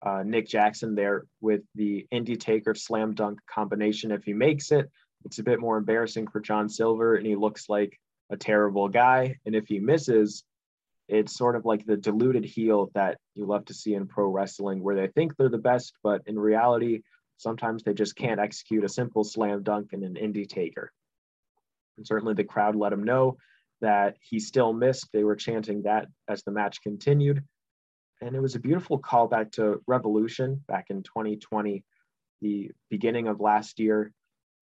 uh, 0.06 0.22
Nick 0.24 0.48
Jackson 0.48 0.94
there 0.94 1.24
with 1.42 1.62
the 1.74 2.06
Indy 2.12 2.36
Taker 2.36 2.76
slam 2.76 3.16
dunk 3.16 3.40
combination. 3.50 4.12
If 4.12 4.24
he 4.24 4.34
makes 4.34 4.72
it, 4.72 4.90
it's 5.26 5.40
a 5.40 5.44
bit 5.44 5.60
more 5.60 5.78
embarrassing 5.78 6.28
for 6.28 6.40
John 6.40 6.70
Silver 6.70 7.16
and 7.16 7.26
he 7.26 7.36
looks 7.36 7.68
like 7.68 8.00
a 8.30 8.38
terrible 8.38 8.90
guy. 8.90 9.38
And 9.46 9.56
if 9.56 9.68
he 9.68 9.80
misses, 9.80 10.44
it's 11.08 11.36
sort 11.36 11.56
of 11.56 11.66
like 11.66 11.86
the 11.86 11.98
diluted 11.98 12.46
heel 12.46 12.92
that 12.94 13.18
you 13.34 13.46
love 13.46 13.66
to 13.66 13.74
see 13.74 13.96
in 13.96 14.08
pro 14.08 14.30
wrestling, 14.30 14.84
where 14.84 14.96
they 14.96 15.08
think 15.08 15.36
they're 15.36 15.50
the 15.50 15.58
best, 15.58 15.94
but 16.04 16.22
in 16.28 16.38
reality, 16.38 17.02
sometimes 17.38 17.84
they 17.84 17.94
just 17.94 18.16
can't 18.16 18.40
execute 18.40 18.84
a 18.84 18.90
simple 18.90 19.24
slam 19.24 19.64
dunk 19.64 19.94
in 19.94 20.04
an 20.04 20.18
Indy 20.18 20.46
Taker. 20.46 20.92
And 21.98 22.06
certainly 22.06 22.34
the 22.34 22.44
crowd 22.44 22.76
let 22.76 22.94
him 22.94 23.04
know 23.04 23.38
that 23.82 24.18
he 24.22 24.40
still 24.40 24.74
missed. 24.74 25.08
They 25.14 25.24
were 25.24 25.36
chanting 25.36 25.84
that 25.84 26.08
as 26.28 26.44
the 26.44 26.52
match 26.52 26.82
continued. 26.82 27.44
And 28.22 28.36
it 28.36 28.42
was 28.42 28.56
a 28.56 28.60
beautiful 28.60 29.00
callback 29.00 29.52
to 29.54 29.82
Revolution 29.86 30.64
back 30.68 30.88
in 30.90 31.04
2020, 31.04 31.84
the 32.42 32.72
beginning 32.90 33.28
of 33.28 33.40
last 33.40 33.80
year, 33.80 34.12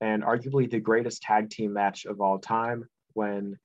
and 0.01 0.24
arguably 0.24 0.70
the 0.70 0.79
greatest 0.79 1.22
tag 1.22 1.50
team 1.50 1.72
match 1.72 2.05
of 2.05 2.20
all 2.20 2.38
time 2.38 2.86
when 3.13 3.58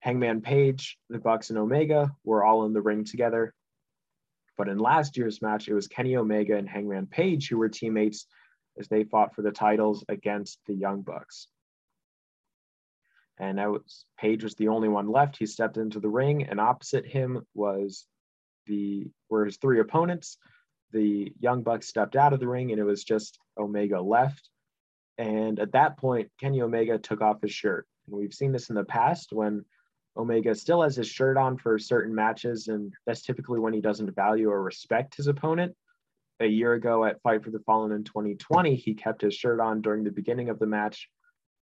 Hangman 0.00 0.40
Page, 0.40 0.98
the 1.08 1.20
Bucks, 1.20 1.50
and 1.50 1.58
Omega 1.58 2.10
were 2.24 2.42
all 2.42 2.66
in 2.66 2.72
the 2.72 2.82
ring 2.82 3.04
together. 3.04 3.54
But 4.62 4.68
in 4.68 4.78
last 4.78 5.16
year's 5.16 5.42
match, 5.42 5.66
it 5.66 5.74
was 5.74 5.88
Kenny 5.88 6.14
Omega 6.14 6.56
and 6.56 6.68
Hangman 6.68 7.08
Page 7.08 7.48
who 7.48 7.58
were 7.58 7.68
teammates 7.68 8.26
as 8.78 8.86
they 8.86 9.02
fought 9.02 9.34
for 9.34 9.42
the 9.42 9.50
titles 9.50 10.04
against 10.08 10.60
the 10.68 10.72
Young 10.72 11.02
Bucks. 11.02 11.48
And 13.40 13.58
was, 13.58 14.04
Page 14.20 14.44
was 14.44 14.54
the 14.54 14.68
only 14.68 14.88
one 14.88 15.10
left. 15.10 15.36
He 15.36 15.46
stepped 15.46 15.78
into 15.78 15.98
the 15.98 16.08
ring, 16.08 16.44
and 16.44 16.60
opposite 16.60 17.04
him 17.04 17.44
was 17.54 18.06
the 18.68 19.10
were 19.28 19.46
his 19.46 19.56
three 19.56 19.80
opponents. 19.80 20.38
The 20.92 21.32
Young 21.40 21.64
Bucks 21.64 21.88
stepped 21.88 22.14
out 22.14 22.32
of 22.32 22.38
the 22.38 22.46
ring, 22.46 22.70
and 22.70 22.78
it 22.78 22.84
was 22.84 23.02
just 23.02 23.40
Omega 23.58 24.00
left. 24.00 24.48
And 25.18 25.58
at 25.58 25.72
that 25.72 25.96
point, 25.96 26.30
Kenny 26.38 26.62
Omega 26.62 26.98
took 26.98 27.20
off 27.20 27.42
his 27.42 27.52
shirt. 27.52 27.88
And 28.06 28.16
we've 28.16 28.32
seen 28.32 28.52
this 28.52 28.70
in 28.70 28.76
the 28.76 28.84
past 28.84 29.32
when 29.32 29.64
Omega 30.16 30.54
still 30.54 30.82
has 30.82 30.96
his 30.96 31.08
shirt 31.08 31.36
on 31.36 31.56
for 31.56 31.78
certain 31.78 32.14
matches, 32.14 32.68
and 32.68 32.92
that's 33.06 33.22
typically 33.22 33.58
when 33.58 33.72
he 33.72 33.80
doesn't 33.80 34.14
value 34.14 34.50
or 34.50 34.62
respect 34.62 35.16
his 35.16 35.26
opponent. 35.26 35.74
A 36.40 36.46
year 36.46 36.74
ago 36.74 37.04
at 37.04 37.22
Fight 37.22 37.42
for 37.42 37.50
the 37.50 37.60
Fallen 37.60 37.92
in 37.92 38.04
2020, 38.04 38.74
he 38.74 38.94
kept 38.94 39.22
his 39.22 39.34
shirt 39.34 39.60
on 39.60 39.80
during 39.80 40.04
the 40.04 40.10
beginning 40.10 40.48
of 40.48 40.58
the 40.58 40.66
match 40.66 41.08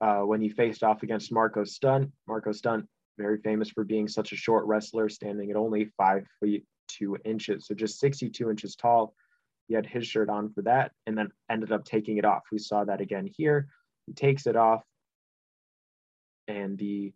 uh, 0.02 0.20
when 0.20 0.40
he 0.40 0.50
faced 0.50 0.84
off 0.84 1.04
against 1.04 1.32
Marco 1.32 1.64
Stunt. 1.64 2.12
Marco 2.28 2.52
Stunt, 2.52 2.88
very 3.18 3.40
famous 3.42 3.70
for 3.70 3.84
being 3.84 4.08
such 4.08 4.32
a 4.32 4.38
short 4.38 4.66
wrestler, 4.66 5.10
standing 5.10 5.50
at 5.52 5.58
only 5.58 5.90
five 5.98 6.26
feet 6.40 6.64
two 6.88 7.18
inches, 7.26 7.68
so 7.68 7.74
just 7.74 8.00
62 8.00 8.50
inches 8.50 8.76
tall. 8.76 9.14
He 9.68 9.74
had 9.74 9.86
his 9.86 10.08
shirt 10.08 10.30
on 10.30 10.54
for 10.54 10.62
that, 10.62 10.92
and 11.06 11.18
then 11.18 11.30
ended 11.50 11.72
up 11.74 11.84
taking 11.84 12.18
it 12.18 12.26
off. 12.26 12.44
We 12.52 12.60
saw 12.60 12.86
that 12.86 13.02
again 13.02 13.28
here. 13.36 13.68
He 14.06 14.14
takes 14.14 14.48
it 14.48 14.56
off, 14.56 14.84
and 16.48 16.78
the 16.78 17.12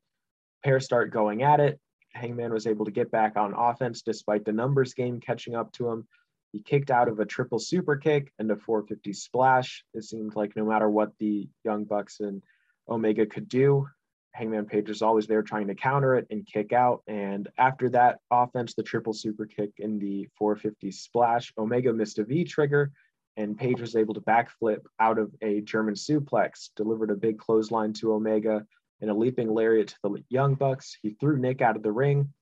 pair 0.64 0.80
start 0.80 1.12
going 1.12 1.44
at 1.44 1.60
it. 1.60 1.80
Hangman 2.14 2.54
was 2.54 2.68
able 2.68 2.86
to 2.86 2.92
get 2.92 3.12
back 3.12 3.38
on 3.38 3.54
offense 3.54 4.02
despite 4.02 4.46
the 4.46 4.52
numbers 4.52 4.94
game 4.94 5.20
catching 5.20 5.56
up 5.56 5.72
to 5.74 5.90
him. 5.90 6.08
He 6.52 6.62
kicked 6.62 6.92
out 6.92 7.08
of 7.08 7.20
a 7.20 7.26
triple 7.26 7.60
super 7.60 7.96
kick 7.96 8.32
and 8.38 8.52
a 8.52 8.58
450 8.58 9.14
splash. 9.14 9.86
It 9.94 10.04
seemed 10.04 10.36
like 10.36 10.56
no 10.56 10.66
matter 10.66 10.90
what 10.90 11.14
the 11.20 11.48
Young 11.64 11.86
Bucks 11.86 12.20
and 12.20 12.42
Omega 12.90 13.26
could 13.26 13.48
do, 13.48 13.88
Hangman 14.34 14.66
Page 14.66 14.90
was 14.90 15.02
always 15.02 15.28
there 15.28 15.44
trying 15.44 15.68
to 15.68 15.76
counter 15.76 16.16
it 16.16 16.28
and 16.30 16.46
kick 16.46 16.74
out. 16.74 17.04
And 17.08 17.48
after 17.58 17.90
that 17.90 18.20
offense, 18.30 18.74
the 18.74 18.84
triple 18.84 19.14
super 19.14 19.46
kick 19.46 19.72
and 19.80 20.02
the 20.02 20.28
450 20.38 20.92
splash, 20.92 21.54
Omega 21.58 21.94
missed 21.94 22.20
a 22.20 22.26
V 22.26 22.44
trigger 22.44 22.92
and 23.38 23.58
Page 23.58 23.80
was 23.80 23.96
able 23.96 24.14
to 24.14 24.22
backflip 24.22 24.80
out 25.00 25.18
of 25.18 25.32
a 25.42 25.62
German 25.62 25.96
suplex, 25.96 26.70
delivered 26.76 27.12
a 27.12 27.16
big 27.16 27.40
clothesline 27.40 27.94
to 27.94 28.14
Omega, 28.14 28.66
and 29.02 29.10
a 29.10 29.14
leaping 29.14 29.54
lariat 29.54 29.90
to 29.90 29.96
the 30.04 30.24
Young 30.30 30.56
Bucks. 30.56 30.98
He 31.02 31.16
threw 31.20 31.38
Nick 31.38 31.62
out 31.62 31.76
of 31.76 31.84
the 31.84 31.92
ring 31.92 32.34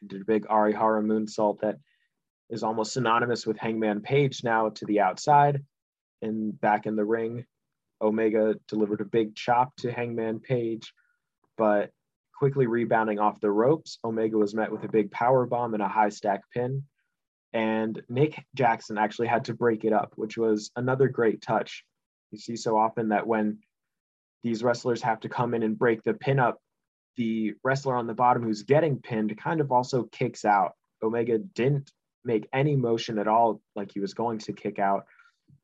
and 0.00 0.10
did 0.10 0.22
a 0.22 0.24
big 0.24 0.46
Orihara 0.46 1.02
moonsault 1.02 1.60
that 1.60 1.76
is 2.50 2.62
almost 2.62 2.92
synonymous 2.92 3.46
with 3.46 3.56
Hangman 3.56 4.02
Page 4.02 4.44
now 4.44 4.68
to 4.70 4.84
the 4.84 5.00
outside 5.00 5.62
and 6.20 6.60
back 6.60 6.86
in 6.86 6.96
the 6.96 7.04
ring. 7.04 7.44
Omega 8.00 8.56
delivered 8.68 9.00
a 9.00 9.06
big 9.06 9.34
chop 9.36 9.74
to 9.76 9.92
Hangman 9.92 10.40
Page, 10.40 10.92
but 11.56 11.90
quickly 12.36 12.66
rebounding 12.66 13.20
off 13.20 13.40
the 13.40 13.50
ropes, 13.50 13.98
Omega 14.04 14.36
was 14.36 14.54
met 14.54 14.72
with 14.72 14.82
a 14.82 14.88
big 14.88 15.12
power 15.12 15.46
bomb 15.46 15.74
and 15.74 15.82
a 15.82 15.88
high 15.88 16.08
stack 16.08 16.42
pin. 16.52 16.82
And 17.52 18.02
Nick 18.08 18.44
Jackson 18.54 18.98
actually 18.98 19.28
had 19.28 19.44
to 19.44 19.54
break 19.54 19.84
it 19.84 19.92
up, 19.92 20.12
which 20.16 20.36
was 20.36 20.72
another 20.74 21.08
great 21.08 21.40
touch. 21.40 21.84
You 22.32 22.38
see 22.38 22.56
so 22.56 22.76
often 22.76 23.10
that 23.10 23.26
when 23.26 23.58
these 24.42 24.62
wrestlers 24.62 25.02
have 25.02 25.20
to 25.20 25.28
come 25.28 25.54
in 25.54 25.62
and 25.62 25.78
break 25.78 26.02
the 26.02 26.14
pin 26.14 26.38
up. 26.38 26.58
The 27.16 27.54
wrestler 27.62 27.96
on 27.96 28.06
the 28.06 28.14
bottom 28.14 28.42
who's 28.42 28.62
getting 28.62 28.98
pinned 28.98 29.36
kind 29.38 29.60
of 29.60 29.70
also 29.70 30.04
kicks 30.04 30.44
out. 30.44 30.72
Omega 31.02 31.38
didn't 31.38 31.90
make 32.24 32.48
any 32.52 32.76
motion 32.76 33.18
at 33.18 33.28
all 33.28 33.60
like 33.74 33.90
he 33.92 34.00
was 34.00 34.14
going 34.14 34.38
to 34.38 34.52
kick 34.52 34.78
out. 34.78 35.04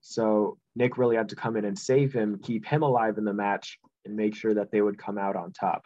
So 0.01 0.59
Nick 0.77 0.99
really 0.99 1.17
had 1.17 1.31
to 1.31 1.37
come 1.37 1.57
in 1.57 1.65
and 1.65 1.79
save 1.79 2.13
him, 2.13 2.41
keep 2.43 2.67
him 2.67 2.83
alive 2.83 3.19
in 3.19 3.25
the 3.25 3.33
match, 3.33 3.79
and 4.05 4.17
make 4.17 4.35
sure 4.35 4.55
that 4.55 4.71
they 4.71 4.81
would 4.81 4.99
come 4.99 5.19
out 5.19 5.37
on 5.37 5.53
top. 5.53 5.83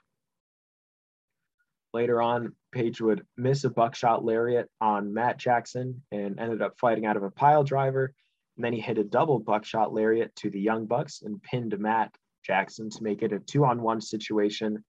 Later 1.94 2.22
on, 2.22 2.54
Page 2.72 3.02
would 3.02 3.26
miss 3.36 3.64
a 3.64 3.70
buckshot 3.70 4.24
lariat 4.24 4.68
on 4.80 5.12
Matt 5.12 5.36
Jackson 5.36 6.02
and 6.10 6.40
ended 6.40 6.62
up 6.62 6.78
fighting 6.78 7.04
out 7.04 7.18
of 7.18 7.22
a 7.22 7.30
pile 7.30 7.64
driver. 7.64 8.14
And 8.56 8.64
then 8.64 8.72
he 8.72 8.80
hit 8.80 8.98
a 8.98 9.04
double 9.04 9.38
buckshot 9.38 9.92
lariat 9.92 10.34
to 10.36 10.50
the 10.50 10.60
Young 10.60 10.86
Bucks 10.86 11.20
and 11.22 11.42
pinned 11.42 11.78
Matt 11.78 12.14
Jackson 12.42 12.90
to 12.90 13.02
make 13.02 13.22
it 13.22 13.32
a 13.32 13.38
two 13.38 13.64
on 13.64 13.82
one 13.82 14.00
situation. 14.00 14.84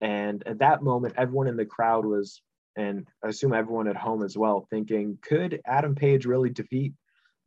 And 0.00 0.42
at 0.46 0.58
that 0.58 0.82
moment, 0.82 1.14
everyone 1.16 1.48
in 1.48 1.56
the 1.56 1.66
crowd 1.66 2.04
was, 2.04 2.42
and 2.76 3.06
I 3.22 3.28
assume 3.28 3.52
everyone 3.52 3.88
at 3.88 3.96
home 3.96 4.22
as 4.22 4.36
well, 4.36 4.66
thinking, 4.70 5.18
could 5.22 5.60
Adam 5.66 5.94
Page 5.94 6.26
really 6.26 6.50
defeat 6.50 6.92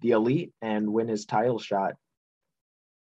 the 0.01 0.11
elite 0.11 0.53
and 0.61 0.91
win 0.91 1.07
his 1.07 1.25
title 1.25 1.59
shot 1.59 1.93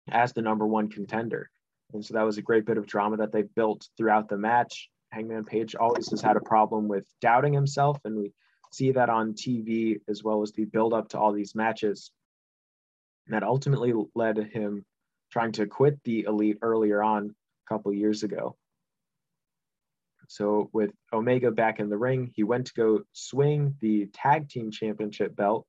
as 0.09 0.33
the 0.33 0.41
number 0.41 0.65
one 0.65 0.89
contender? 0.89 1.49
And 1.93 2.03
so 2.03 2.15
that 2.15 2.23
was 2.23 2.37
a 2.37 2.41
great 2.41 2.65
bit 2.65 2.77
of 2.77 2.87
drama 2.87 3.17
that 3.17 3.31
they 3.31 3.43
built 3.43 3.87
throughout 3.97 4.27
the 4.27 4.37
match. 4.37 4.89
Hangman 5.11 5.45
Page 5.45 5.75
always 5.75 6.09
has 6.09 6.21
had 6.21 6.35
a 6.35 6.41
problem 6.41 6.87
with 6.87 7.05
doubting 7.21 7.53
himself, 7.53 7.99
and 8.03 8.17
we 8.17 8.33
see 8.71 8.91
that 8.91 9.09
on 9.09 9.33
TV 9.33 9.99
as 10.09 10.23
well 10.23 10.41
as 10.41 10.51
the 10.51 10.65
build 10.65 10.93
up 10.93 11.09
to 11.09 11.19
all 11.19 11.31
these 11.31 11.55
matches. 11.55 12.11
And 13.27 13.35
that 13.35 13.43
ultimately 13.43 13.93
led 14.13 14.37
him 14.37 14.85
trying 15.35 15.51
to 15.51 15.67
quit 15.67 16.01
the 16.05 16.21
elite 16.21 16.59
earlier 16.61 17.03
on 17.03 17.29
a 17.29 17.73
couple 17.73 17.91
years 17.93 18.23
ago. 18.23 18.55
So 20.29 20.69
with 20.71 20.91
Omega 21.11 21.51
back 21.51 21.81
in 21.81 21.89
the 21.89 21.97
ring, 21.97 22.31
he 22.33 22.43
went 22.43 22.67
to 22.67 22.73
go 22.73 23.01
swing 23.11 23.75
the 23.81 24.05
tag 24.13 24.47
team 24.47 24.71
championship 24.71 25.35
belt, 25.35 25.67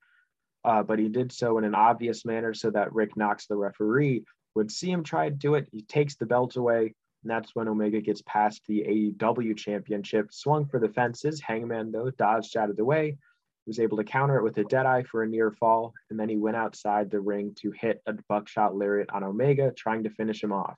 uh, 0.64 0.84
but 0.84 1.00
he 1.00 1.08
did 1.08 1.32
so 1.32 1.58
in 1.58 1.64
an 1.64 1.74
obvious 1.74 2.24
manner 2.24 2.54
so 2.54 2.70
that 2.70 2.94
Rick 2.94 3.16
Knox, 3.16 3.48
the 3.48 3.56
referee, 3.56 4.24
would 4.54 4.70
see 4.70 4.88
him 4.88 5.02
try 5.02 5.30
to 5.30 5.34
do 5.34 5.54
it. 5.54 5.68
He 5.72 5.82
takes 5.82 6.14
the 6.14 6.26
belt 6.26 6.54
away, 6.54 6.94
and 7.24 7.30
that's 7.30 7.56
when 7.56 7.66
Omega 7.66 8.00
gets 8.00 8.22
past 8.22 8.62
the 8.68 8.84
AEW 9.18 9.56
championship, 9.56 10.32
swung 10.32 10.66
for 10.66 10.78
the 10.78 10.90
fences. 10.90 11.40
Hangman, 11.40 11.90
though, 11.90 12.10
dodged 12.10 12.56
out 12.56 12.70
of 12.70 12.76
the 12.76 12.84
way, 12.84 13.18
was 13.66 13.80
able 13.80 13.96
to 13.96 14.04
counter 14.04 14.36
it 14.36 14.44
with 14.44 14.58
a 14.58 14.64
deadeye 14.64 15.02
for 15.02 15.22
a 15.22 15.28
near 15.28 15.50
fall, 15.50 15.92
and 16.10 16.18
then 16.18 16.28
he 16.28 16.36
went 16.36 16.56
outside 16.56 17.10
the 17.10 17.20
ring 17.20 17.54
to 17.60 17.72
hit 17.72 18.00
a 18.06 18.14
buckshot 18.28 18.76
lariat 18.76 19.10
on 19.10 19.24
Omega, 19.24 19.72
trying 19.72 20.04
to 20.04 20.10
finish 20.10 20.42
him 20.42 20.52
off. 20.52 20.76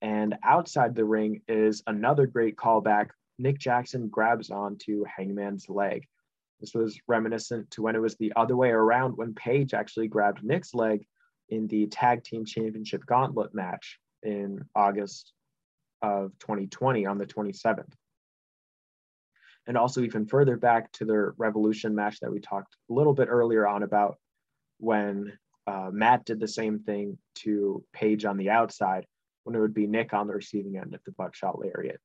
And 0.00 0.36
outside 0.42 0.94
the 0.94 1.04
ring 1.04 1.42
is 1.48 1.82
another 1.86 2.26
great 2.26 2.56
callback. 2.56 3.10
Nick 3.38 3.58
Jackson 3.58 4.08
grabs 4.08 4.50
onto 4.50 5.04
Hangman's 5.04 5.68
leg. 5.68 6.06
This 6.60 6.74
was 6.74 6.98
reminiscent 7.08 7.70
to 7.72 7.82
when 7.82 7.96
it 7.96 8.00
was 8.00 8.16
the 8.16 8.32
other 8.36 8.56
way 8.56 8.70
around 8.70 9.16
when 9.16 9.34
Page 9.34 9.74
actually 9.74 10.08
grabbed 10.08 10.42
Nick's 10.42 10.74
leg 10.74 11.06
in 11.50 11.66
the 11.66 11.86
tag 11.88 12.24
team 12.24 12.44
championship 12.44 13.04
gauntlet 13.04 13.54
match 13.54 13.98
in 14.22 14.64
August 14.74 15.32
of 16.00 16.32
2020 16.38 17.04
on 17.06 17.18
the 17.18 17.26
27th 17.26 17.92
and 19.66 19.76
also 19.76 20.00
even 20.00 20.26
further 20.26 20.56
back 20.56 20.90
to 20.92 21.04
the 21.04 21.32
revolution 21.36 21.94
match 21.94 22.18
that 22.20 22.32
we 22.32 22.40
talked 22.40 22.74
a 22.90 22.92
little 22.92 23.14
bit 23.14 23.28
earlier 23.28 23.66
on 23.66 23.82
about 23.82 24.16
when 24.78 25.32
uh, 25.66 25.90
Matt 25.92 26.24
did 26.24 26.40
the 26.40 26.48
same 26.48 26.80
thing 26.80 27.18
to 27.36 27.84
Page 27.92 28.24
on 28.24 28.36
the 28.36 28.50
outside. 28.50 29.06
when 29.44 29.56
it 29.56 29.60
would 29.60 29.74
be 29.74 29.86
Nick 29.86 30.12
on 30.12 30.26
the 30.26 30.34
receiving 30.34 30.76
end 30.76 30.94
of 30.94 31.00
the 31.04 31.12
buckshot 31.12 31.58
lariat. 31.58 32.00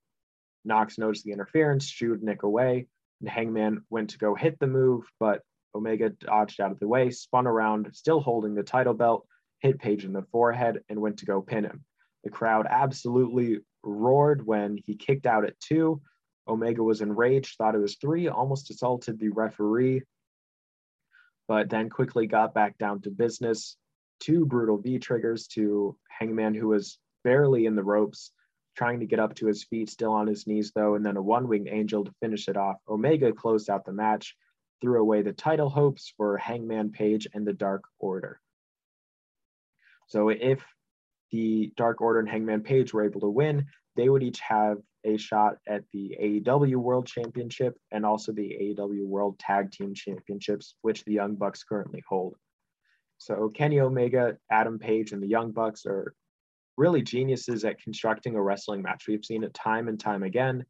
Knox 0.66 0.98
noticed 0.98 1.24
the 1.24 1.32
interference, 1.32 1.86
shooed 1.86 2.24
Nick 2.24 2.44
away, 2.44 2.88
and 3.22 3.30
Hangman 3.30 3.84
went 3.90 4.10
to 4.12 4.18
go 4.18 4.36
hit 4.36 4.60
the 4.60 4.68
move, 4.68 5.04
but 5.20 5.42
Omega 5.76 6.10
dodged 6.10 6.60
out 6.60 6.72
of 6.72 6.80
the 6.80 6.88
way, 6.88 7.10
spun 7.10 7.48
around, 7.48 7.90
still 7.94 8.20
holding 8.20 8.56
the 8.56 8.64
title 8.64 8.94
belt, 8.94 9.28
hit 9.60 9.80
Page 9.80 10.06
in 10.06 10.14
the 10.14 10.26
forehead, 10.32 10.80
and 10.90 11.00
went 11.00 11.18
to 11.20 11.26
go 11.26 11.42
pin 11.42 11.64
him. 11.64 11.84
The 12.24 12.30
crowd 12.30 12.68
absolutely 12.70 13.60
roared 13.84 14.46
when 14.46 14.78
he 14.86 14.96
kicked 14.96 15.26
out 15.26 15.46
at 15.46 15.60
two. 15.60 16.02
Omega 16.48 16.84
was 16.84 17.02
enraged, 17.02 17.58
thought 17.58 17.76
it 17.76 17.80
was 17.80 17.96
three, 17.96 18.28
almost 18.28 18.70
assaulted 18.70 19.20
the 19.20 19.30
referee, 19.30 20.04
but 21.48 21.70
then 21.70 21.90
quickly 21.90 22.28
got 22.28 22.54
back 22.54 22.78
down 22.78 23.02
to 23.02 23.10
business. 23.10 23.78
Two 24.20 24.46
brutal 24.46 24.78
V 24.78 25.00
triggers 25.00 25.48
to 25.48 25.98
Hangman, 26.10 26.56
who 26.56 26.70
was 26.70 26.98
barely 27.24 27.66
in 27.66 27.76
the 27.76 27.84
ropes, 27.84 28.32
trying 28.76 29.00
to 29.00 29.06
get 29.06 29.20
up 29.20 29.36
to 29.36 29.48
his 29.48 29.64
feet, 29.64 29.90
still 29.90 30.12
on 30.12 30.28
his 30.28 30.48
knees, 30.48 30.72
though, 30.74 30.96
and 30.96 31.06
then 31.06 31.18
a 31.18 31.22
one 31.22 31.48
winged 31.48 31.68
angel 31.68 32.06
to 32.06 32.14
finish 32.20 32.48
it 32.48 32.58
off. 32.58 32.78
Omega 32.88 33.32
closed 33.32 33.70
out 33.70 33.86
the 33.86 33.92
match, 33.92 34.36
threw 34.82 35.02
away 35.02 35.22
the 35.22 35.34
title 35.34 35.70
hopes 35.70 36.14
for 36.18 36.38
Hangman 36.38 36.92
Page 36.92 37.28
and 37.34 37.46
the 37.46 37.54
Dark 37.54 37.84
Order. 38.00 38.40
So 40.08 40.30
if 40.30 40.64
the 41.32 41.72
Dark 41.76 42.02
Order 42.02 42.20
and 42.20 42.30
Hangman 42.30 42.62
Page 42.62 42.94
were 42.94 43.04
able 43.04 43.22
to 43.22 43.30
win, 43.30 43.66
they 43.98 44.10
would 44.10 44.24
each 44.24 44.40
have 44.40 44.78
a 45.04 45.18
shot 45.18 45.58
at 45.68 45.84
the 45.92 46.16
AEW 46.22 46.76
World 46.76 47.08
Championship 47.08 47.76
and 47.92 48.06
also 48.06 48.32
the 48.32 48.76
AEW 48.78 49.06
World 49.06 49.40
Tag 49.40 49.72
Team 49.72 49.94
Championships, 49.94 50.76
which 50.82 51.04
the 51.04 51.14
Young 51.14 51.36
Bucks 51.36 51.64
currently 51.64 52.04
hold. 52.08 52.36
So 53.18 53.50
Kenny 53.50 53.80
Omega, 53.80 54.38
Adam 54.52 54.78
Page, 54.78 55.12
and 55.12 55.22
the 55.22 55.28
Young 55.28 55.52
Bucks 55.52 55.86
are 55.86 56.14
really 56.78 57.02
geniuses 57.02 57.66
at 57.66 57.82
constructing 57.82 58.36
a 58.36 58.42
wrestling 58.42 58.84
match. 58.84 59.06
We've 59.08 59.26
seen 59.26 59.44
it 59.44 59.54
time 59.54 59.88
and 59.88 60.00
time 60.00 60.24
again. 60.24 60.64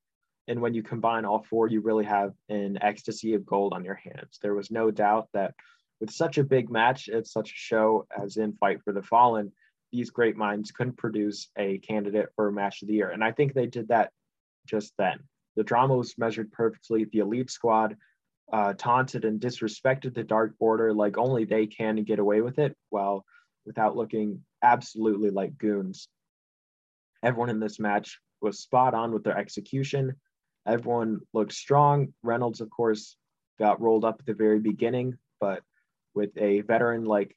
And 0.47 0.61
when 0.61 0.73
you 0.73 0.81
combine 0.81 1.25
all 1.25 1.43
four, 1.43 1.67
you 1.67 1.81
really 1.81 2.05
have 2.05 2.31
an 2.47 2.77
ecstasy 2.81 3.33
of 3.33 3.45
gold 3.45 3.73
on 3.73 3.83
your 3.83 3.95
hands. 3.95 4.39
There 4.41 4.55
was 4.55 4.71
no 4.71 4.91
doubt 4.91 5.27
that 5.33 5.53
with 5.99 6.11
such 6.11 6.37
a 6.37 6.43
big 6.43 6.69
match 6.69 7.09
at 7.09 7.27
such 7.27 7.49
a 7.49 7.55
show 7.55 8.07
as 8.17 8.37
in 8.37 8.53
Fight 8.53 8.81
for 8.83 8.93
the 8.93 9.03
Fallen, 9.03 9.51
these 9.91 10.09
great 10.09 10.35
minds 10.35 10.71
couldn't 10.71 10.97
produce 10.97 11.49
a 11.57 11.77
candidate 11.79 12.29
for 12.35 12.51
match 12.51 12.81
of 12.81 12.87
the 12.87 12.95
year. 12.95 13.09
And 13.09 13.23
I 13.23 13.31
think 13.31 13.53
they 13.53 13.67
did 13.67 13.87
that 13.89 14.11
just 14.67 14.93
then. 14.97 15.19
The 15.55 15.63
drama 15.63 15.95
was 15.95 16.17
measured 16.17 16.51
perfectly. 16.51 17.05
The 17.05 17.19
elite 17.19 17.49
squad 17.49 17.95
uh, 18.51 18.73
taunted 18.73 19.25
and 19.25 19.39
disrespected 19.39 20.13
the 20.13 20.23
Dark 20.23 20.53
Order 20.59 20.93
like 20.93 21.17
only 21.17 21.45
they 21.45 21.67
can 21.67 21.97
and 21.97 22.07
get 22.07 22.19
away 22.19 22.41
with 22.41 22.59
it, 22.59 22.75
while 22.89 23.25
without 23.65 23.95
looking 23.95 24.43
absolutely 24.63 25.29
like 25.29 25.57
goons. 25.57 26.07
Everyone 27.23 27.49
in 27.49 27.59
this 27.59 27.79
match 27.79 28.19
was 28.41 28.59
spot 28.59 28.93
on 28.93 29.11
with 29.11 29.23
their 29.23 29.37
execution. 29.37 30.15
Everyone 30.65 31.19
looked 31.33 31.53
strong. 31.53 32.13
Reynolds, 32.23 32.61
of 32.61 32.69
course, 32.69 33.17
got 33.59 33.81
rolled 33.81 34.05
up 34.05 34.17
at 34.19 34.25
the 34.25 34.33
very 34.33 34.59
beginning, 34.59 35.17
but 35.39 35.63
with 36.13 36.29
a 36.37 36.61
veteran 36.61 37.05
like 37.05 37.35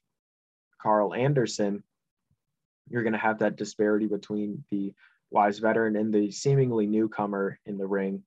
Karl 0.81 1.13
Anderson, 1.13 1.83
you're 2.89 3.03
going 3.03 3.13
to 3.13 3.19
have 3.19 3.39
that 3.39 3.55
disparity 3.55 4.07
between 4.07 4.63
the 4.71 4.93
wise 5.29 5.59
veteran 5.59 5.95
and 5.95 6.13
the 6.13 6.31
seemingly 6.31 6.87
newcomer 6.87 7.59
in 7.65 7.77
the 7.77 7.87
ring. 7.87 8.23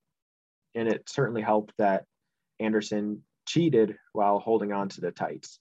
And 0.75 0.89
it 0.89 1.09
certainly 1.09 1.43
helped 1.43 1.73
that 1.79 2.05
Anderson 2.61 3.23
cheated 3.47 3.97
while 4.13 4.39
holding 4.39 4.73
on 4.73 4.89
to 4.91 5.01
the 5.01 5.11
tights. 5.11 5.59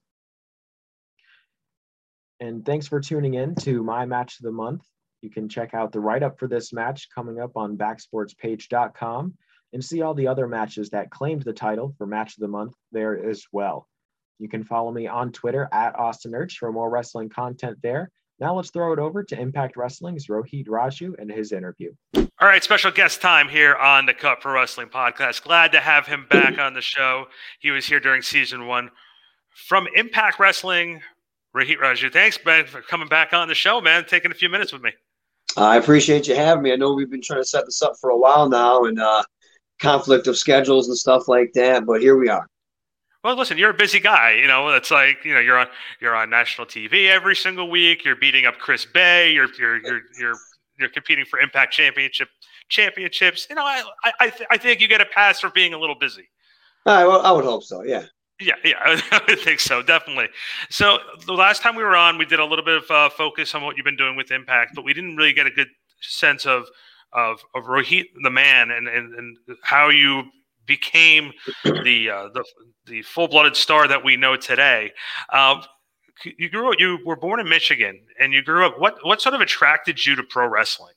And 2.39 2.65
thanks 2.65 2.87
for 2.87 2.99
tuning 2.99 3.35
in 3.35 3.55
to 3.55 3.83
my 3.83 4.05
match 4.05 4.39
of 4.39 4.43
the 4.43 4.51
month. 4.51 4.83
You 5.21 5.29
can 5.29 5.47
check 5.47 5.73
out 5.73 5.91
the 5.91 5.99
write 5.99 6.23
up 6.23 6.39
for 6.39 6.47
this 6.47 6.73
match 6.73 7.07
coming 7.13 7.39
up 7.39 7.55
on 7.55 7.77
backsportspage.com 7.77 9.33
and 9.71 9.83
see 9.83 10.01
all 10.01 10.13
the 10.13 10.27
other 10.27 10.47
matches 10.47 10.89
that 10.89 11.09
claimed 11.09 11.43
the 11.43 11.53
title 11.53 11.93
for 11.97 12.05
match 12.05 12.35
of 12.35 12.41
the 12.41 12.47
month 12.47 12.73
there 12.91 13.29
as 13.29 13.45
well. 13.51 13.87
You 14.39 14.49
can 14.49 14.63
follow 14.63 14.91
me 14.91 15.07
on 15.07 15.31
Twitter 15.31 15.69
at 15.71 15.97
Austin 15.97 16.33
Urch 16.33 16.57
for 16.57 16.71
more 16.71 16.89
wrestling 16.89 17.29
content 17.29 17.77
there. 17.81 18.11
Now 18.39 18.55
let's 18.55 18.71
throw 18.71 18.93
it 18.93 18.99
over 18.99 19.23
to 19.23 19.39
Impact 19.39 19.77
Wrestling's 19.77 20.27
Rohit 20.27 20.67
Raju 20.67 21.15
and 21.19 21.31
his 21.31 21.51
interview. 21.51 21.91
All 22.15 22.47
right, 22.47 22.63
special 22.63 22.91
guest 22.91 23.21
time 23.21 23.47
here 23.47 23.75
on 23.75 24.05
the 24.05 24.13
Cut 24.13 24.41
Pro 24.41 24.53
Wrestling 24.53 24.89
Podcast. 24.89 25.43
Glad 25.43 25.71
to 25.71 25.79
have 25.79 26.07
him 26.07 26.25
back 26.29 26.57
on 26.57 26.73
the 26.73 26.81
show. 26.81 27.27
He 27.59 27.71
was 27.71 27.85
here 27.85 27.99
during 27.99 28.21
season 28.21 28.67
one. 28.67 28.89
From 29.67 29.87
Impact 29.95 30.39
Wrestling, 30.39 31.01
Rohit 31.55 31.77
Raju. 31.77 32.11
Thanks, 32.11 32.37
Ben, 32.37 32.65
for 32.65 32.81
coming 32.81 33.07
back 33.07 33.33
on 33.33 33.47
the 33.47 33.55
show, 33.55 33.79
man, 33.79 34.05
taking 34.05 34.31
a 34.31 34.35
few 34.35 34.49
minutes 34.49 34.73
with 34.73 34.81
me. 34.81 34.91
I 35.55 35.77
appreciate 35.77 36.27
you 36.27 36.35
having 36.35 36.63
me. 36.63 36.73
I 36.73 36.75
know 36.75 36.93
we've 36.93 37.11
been 37.11 37.21
trying 37.21 37.41
to 37.41 37.45
set 37.45 37.65
this 37.65 37.81
up 37.83 37.93
for 38.01 38.09
a 38.09 38.17
while 38.17 38.49
now 38.49 38.85
and 38.85 38.99
uh, 38.99 39.23
conflict 39.79 40.25
of 40.27 40.37
schedules 40.37 40.87
and 40.87 40.97
stuff 40.97 41.27
like 41.27 41.53
that, 41.53 41.85
but 41.85 42.01
here 42.01 42.17
we 42.17 42.29
are. 42.29 42.47
Well, 43.23 43.37
listen, 43.37 43.57
you're 43.57 43.69
a 43.69 43.73
busy 43.73 43.99
guy. 43.99 44.33
You 44.33 44.47
know, 44.47 44.67
it's 44.69 44.91
like 44.91 45.23
you 45.23 45.33
know 45.33 45.39
you're 45.39 45.57
on 45.57 45.67
you're 46.01 46.15
on 46.15 46.29
national 46.29 46.67
TV 46.67 47.09
every 47.09 47.35
single 47.35 47.69
week. 47.69 48.03
You're 48.03 48.17
beating 48.17 48.45
up 48.45 48.57
Chris 48.57 48.85
Bey. 48.85 49.31
You're 49.31 49.47
you're 49.57 49.77
you're 49.77 50.01
you're 50.19 50.35
you're 50.79 50.89
competing 50.89 51.25
for 51.25 51.39
Impact 51.39 51.73
Championship 51.73 52.27
championships. 52.69 53.47
You 53.49 53.55
know, 53.55 53.63
I 53.63 53.83
I 54.19 54.29
th- 54.29 54.47
I 54.51 54.57
think 54.57 54.81
you 54.81 54.87
get 54.87 55.01
a 55.01 55.05
pass 55.05 55.39
for 55.39 55.49
being 55.49 55.73
a 55.73 55.79
little 55.79 55.95
busy. 55.97 56.29
I, 56.85 57.05
well, 57.05 57.21
I 57.21 57.31
would 57.31 57.45
hope 57.45 57.63
so. 57.63 57.83
Yeah. 57.83 58.05
Yeah, 58.41 58.55
yeah, 58.65 58.73
I 59.11 59.21
would 59.27 59.39
think 59.39 59.59
so, 59.59 59.81
definitely. 59.83 60.27
So 60.69 60.97
the 61.27 61.33
last 61.33 61.61
time 61.61 61.75
we 61.75 61.83
were 61.83 61.95
on, 61.95 62.17
we 62.17 62.25
did 62.25 62.39
a 62.39 62.45
little 62.45 62.65
bit 62.65 62.83
of 62.83 62.91
uh, 62.91 63.09
focus 63.09 63.53
on 63.53 63.61
what 63.61 63.77
you've 63.77 63.85
been 63.85 63.95
doing 63.95 64.17
with 64.17 64.31
Impact, 64.31 64.71
but 64.75 64.83
we 64.83 64.93
didn't 64.93 65.15
really 65.15 65.33
get 65.33 65.45
a 65.45 65.51
good 65.51 65.69
sense 66.01 66.45
of 66.45 66.65
of 67.13 67.39
of 67.55 67.65
Rohit 67.65 68.05
the 68.21 68.31
man 68.31 68.71
and 68.71 68.87
and, 68.87 69.13
and 69.13 69.37
how 69.61 69.89
you 69.89 70.23
became 70.65 71.31
the 71.63 72.09
uh, 72.09 72.29
the 72.33 72.43
the 72.85 73.01
full 73.01 73.27
blooded 73.27 73.55
star 73.55 73.87
that 73.87 74.03
we 74.03 74.17
know 74.17 74.35
today. 74.35 74.91
Um, 75.31 75.63
you 76.37 76.49
grew 76.49 76.71
up. 76.71 76.79
You 76.79 76.99
were 77.05 77.15
born 77.15 77.39
in 77.39 77.49
Michigan, 77.49 77.99
and 78.19 78.33
you 78.33 78.41
grew 78.43 78.65
up. 78.65 78.79
What 78.79 78.97
what 79.03 79.21
sort 79.21 79.35
of 79.35 79.41
attracted 79.41 80.05
you 80.05 80.15
to 80.15 80.23
pro 80.23 80.47
wrestling? 80.47 80.93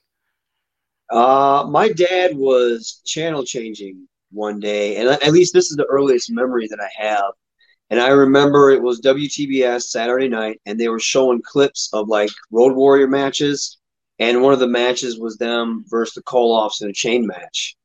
Uh, 1.11 1.67
my 1.69 1.89
dad 1.93 2.37
was 2.37 3.01
channel 3.05 3.45
changing 3.45 4.09
one 4.33 4.61
day, 4.61 4.97
and 4.97 5.09
at 5.09 5.33
least 5.33 5.53
this 5.53 5.71
is 5.71 5.77
the 5.77 5.87
earliest 5.87 6.31
memory 6.31 6.67
that 6.69 6.81
I 6.81 7.03
have. 7.03 7.33
And 7.91 8.01
I 8.01 8.09
remember 8.09 8.71
it 8.71 8.83
was 8.83 9.01
WTBS 9.01 9.83
Saturday 9.83 10.29
night, 10.29 10.61
and 10.67 10.79
they 10.79 10.89
were 10.89 10.99
showing 10.99 11.41
clips 11.43 11.89
of 11.93 12.09
like 12.09 12.31
Road 12.51 12.75
Warrior 12.75 13.07
matches, 13.07 13.79
and 14.19 14.43
one 14.43 14.53
of 14.53 14.59
the 14.59 14.67
matches 14.67 15.19
was 15.19 15.37
them 15.37 15.85
versus 15.87 16.15
the 16.15 16.23
Koloffs 16.23 16.83
in 16.83 16.91
a 16.91 16.93
chain 16.93 17.27
match. 17.27 17.77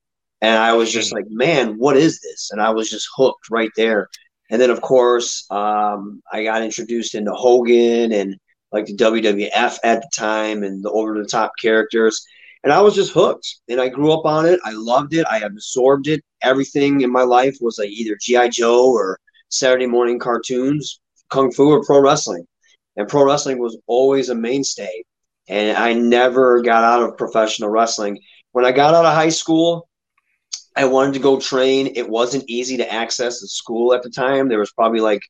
And 0.42 0.58
I 0.58 0.74
was 0.74 0.92
just 0.92 1.14
like, 1.14 1.26
man, 1.30 1.78
what 1.78 1.98
is 1.98 2.20
this? 2.20 2.50
And 2.52 2.62
I 2.62 2.72
was 2.72 2.90
just 2.90 3.08
hooked 3.16 3.50
right 3.50 3.70
there. 3.76 4.10
And 4.50 4.62
then, 4.62 4.70
of 4.70 4.82
course, 4.82 5.46
um, 5.52 6.22
I 6.32 6.44
got 6.44 6.64
introduced 6.64 7.16
into 7.16 7.32
Hogan 7.32 8.12
and 8.12 8.36
like 8.72 8.86
the 8.86 8.98
WWF 8.98 9.78
at 9.84 10.02
the 10.02 10.10
time 10.14 10.64
and 10.64 10.84
the 10.84 10.92
over 10.92 11.18
the 11.18 11.28
top 11.28 11.54
characters. 11.62 12.26
And 12.64 12.74
I 12.74 12.82
was 12.82 12.96
just 12.96 13.14
hooked. 13.14 13.48
And 13.70 13.80
I 13.80 13.88
grew 13.90 14.12
up 14.12 14.26
on 14.26 14.46
it. 14.46 14.60
I 14.66 14.72
loved 14.72 15.14
it. 15.14 15.26
I 15.30 15.40
absorbed 15.40 16.08
it. 16.08 16.24
Everything 16.42 17.02
in 17.02 17.12
my 17.12 17.24
life 17.24 17.58
was 17.62 17.78
like 17.78 17.90
either 17.90 18.18
G.I. 18.20 18.50
Joe 18.50 18.92
or 18.92 19.20
Saturday 19.50 19.88
morning 19.88 20.20
cartoons, 20.20 21.00
Kung 21.30 21.52
Fu, 21.52 21.70
or 21.70 21.84
pro 21.84 22.02
wrestling. 22.02 22.46
And 22.98 23.08
pro 23.08 23.24
wrestling 23.24 23.60
was 23.60 23.78
always 23.88 24.30
a 24.30 24.36
mainstay. 24.36 25.04
And 25.48 25.78
I 25.78 25.94
never 25.94 26.62
got 26.62 26.84
out 26.84 27.04
of 27.04 27.18
professional 27.18 27.70
wrestling. 27.70 28.20
When 28.52 28.66
I 28.66 28.72
got 28.72 28.94
out 28.94 29.06
of 29.06 29.14
high 29.14 29.30
school, 29.30 29.88
I 30.76 30.86
wanted 30.86 31.14
to 31.14 31.20
go 31.20 31.40
train. 31.40 31.92
It 31.96 32.10
wasn't 32.10 32.46
easy 32.48 32.78
to 32.78 32.94
access 32.94 33.42
the 33.42 33.48
school 33.48 33.94
at 33.94 34.04
the 34.04 34.10
time. 34.10 34.48
There 34.48 34.60
was 34.60 34.72
probably 34.72 35.02
like 35.02 35.22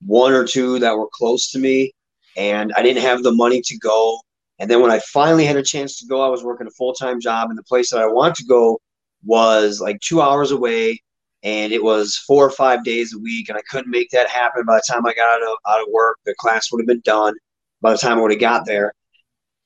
one 0.00 0.32
or 0.32 0.46
two 0.46 0.78
that 0.78 0.96
were 0.96 1.08
close 1.12 1.50
to 1.52 1.58
me, 1.58 1.92
and 2.36 2.72
I 2.76 2.82
didn't 2.82 3.02
have 3.02 3.22
the 3.22 3.32
money 3.32 3.60
to 3.62 3.78
go. 3.78 4.20
And 4.58 4.70
then 4.70 4.80
when 4.80 4.90
I 4.90 5.00
finally 5.00 5.44
had 5.44 5.56
a 5.56 5.62
chance 5.62 5.98
to 5.98 6.06
go, 6.06 6.22
I 6.22 6.28
was 6.28 6.42
working 6.42 6.66
a 6.66 6.70
full 6.70 6.94
time 6.94 7.20
job, 7.20 7.50
and 7.50 7.58
the 7.58 7.64
place 7.64 7.90
that 7.90 8.00
I 8.00 8.06
wanted 8.06 8.36
to 8.36 8.46
go 8.46 8.80
was 9.24 9.80
like 9.80 10.00
two 10.00 10.22
hours 10.22 10.50
away, 10.50 11.00
and 11.42 11.72
it 11.72 11.82
was 11.82 12.16
four 12.26 12.44
or 12.44 12.50
five 12.50 12.84
days 12.84 13.14
a 13.14 13.18
week, 13.18 13.48
and 13.48 13.58
I 13.58 13.62
couldn't 13.70 13.90
make 13.90 14.10
that 14.10 14.28
happen. 14.28 14.64
By 14.64 14.76
the 14.76 14.92
time 14.92 15.06
I 15.06 15.12
got 15.14 15.42
out 15.42 15.42
of, 15.42 15.58
out 15.68 15.82
of 15.82 15.88
work, 15.92 16.18
the 16.24 16.34
class 16.38 16.72
would 16.72 16.80
have 16.80 16.86
been 16.86 17.00
done. 17.00 17.34
By 17.82 17.92
the 17.92 17.98
time 17.98 18.18
I 18.18 18.22
would 18.22 18.30
have 18.30 18.40
got 18.40 18.64
there, 18.64 18.94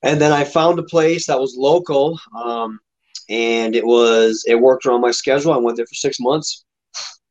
and 0.02 0.20
then 0.20 0.32
I 0.32 0.44
found 0.44 0.78
a 0.78 0.84
place 0.84 1.26
that 1.26 1.38
was 1.38 1.56
local. 1.56 2.18
Um, 2.36 2.80
and 3.30 3.76
it 3.76 3.86
was 3.86 4.44
it 4.46 4.56
worked 4.56 4.84
around 4.84 5.00
my 5.00 5.12
schedule. 5.12 5.52
I 5.52 5.56
went 5.56 5.76
there 5.76 5.86
for 5.86 5.94
six 5.94 6.18
months. 6.20 6.64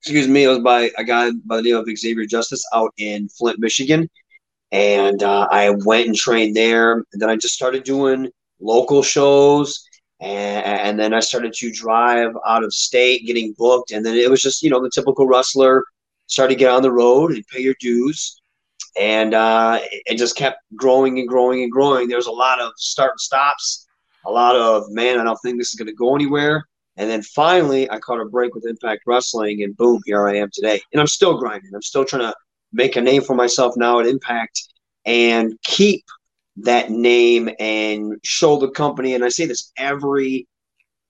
Excuse 0.01 0.29
me, 0.29 0.45
it 0.45 0.47
was 0.47 0.59
by 0.59 0.89
a 0.97 1.03
guy 1.03 1.29
by 1.45 1.57
the 1.57 1.63
name 1.63 1.75
of 1.75 1.87
Xavier 1.95 2.25
Justice 2.25 2.63
out 2.73 2.91
in 2.97 3.27
Flint, 3.29 3.59
Michigan, 3.59 4.09
and 4.71 5.21
uh, 5.21 5.47
I 5.51 5.71
went 5.71 6.07
and 6.07 6.15
trained 6.15 6.55
there. 6.55 6.93
And 6.93 7.21
then 7.21 7.29
I 7.29 7.35
just 7.35 7.53
started 7.53 7.83
doing 7.83 8.31
local 8.61 9.03
shows, 9.03 9.83
and, 10.21 10.65
and 10.65 10.99
then 10.99 11.13
I 11.13 11.19
started 11.19 11.51
to 11.53 11.71
drive 11.71 12.31
out 12.47 12.63
of 12.63 12.73
state, 12.73 13.25
getting 13.25 13.53
booked, 13.57 13.91
and 13.91 14.05
then 14.05 14.15
it 14.15 14.31
was 14.31 14.41
just 14.41 14.63
you 14.63 14.69
know 14.69 14.81
the 14.81 14.89
typical 14.89 15.27
wrestler. 15.27 15.83
Started 16.27 16.53
to 16.53 16.59
get 16.59 16.71
on 16.71 16.83
the 16.83 16.91
road 16.91 17.31
and 17.31 17.45
pay 17.47 17.59
your 17.59 17.75
dues, 17.81 18.39
and 18.97 19.33
uh, 19.33 19.79
it 19.81 20.17
just 20.17 20.37
kept 20.37 20.59
growing 20.75 21.19
and 21.19 21.27
growing 21.27 21.63
and 21.63 21.71
growing. 21.71 22.07
There's 22.07 22.27
a 22.27 22.31
lot 22.31 22.61
of 22.61 22.71
start 22.77 23.13
and 23.13 23.19
stops, 23.19 23.87
a 24.25 24.31
lot 24.31 24.55
of 24.55 24.83
man, 24.89 25.19
I 25.19 25.23
don't 25.23 25.39
think 25.43 25.57
this 25.57 25.69
is 25.69 25.75
going 25.75 25.87
to 25.87 25.93
go 25.93 26.15
anywhere. 26.15 26.65
And 26.97 27.09
then 27.09 27.21
finally, 27.21 27.89
I 27.89 27.99
caught 27.99 28.19
a 28.19 28.25
break 28.25 28.53
with 28.53 28.65
Impact 28.65 29.03
Wrestling, 29.07 29.63
and 29.63 29.75
boom, 29.77 30.01
here 30.05 30.27
I 30.27 30.35
am 30.35 30.49
today. 30.51 30.81
And 30.91 30.99
I'm 30.99 31.07
still 31.07 31.37
grinding. 31.37 31.71
I'm 31.73 31.81
still 31.81 32.03
trying 32.03 32.23
to 32.23 32.35
make 32.73 32.97
a 32.97 33.01
name 33.01 33.21
for 33.21 33.35
myself 33.35 33.75
now 33.77 33.99
at 33.99 34.05
Impact 34.05 34.61
and 35.05 35.57
keep 35.63 36.03
that 36.57 36.91
name 36.91 37.49
and 37.59 38.15
show 38.23 38.57
the 38.57 38.69
company. 38.71 39.15
And 39.15 39.23
I 39.23 39.29
say 39.29 39.45
this 39.45 39.71
every 39.77 40.47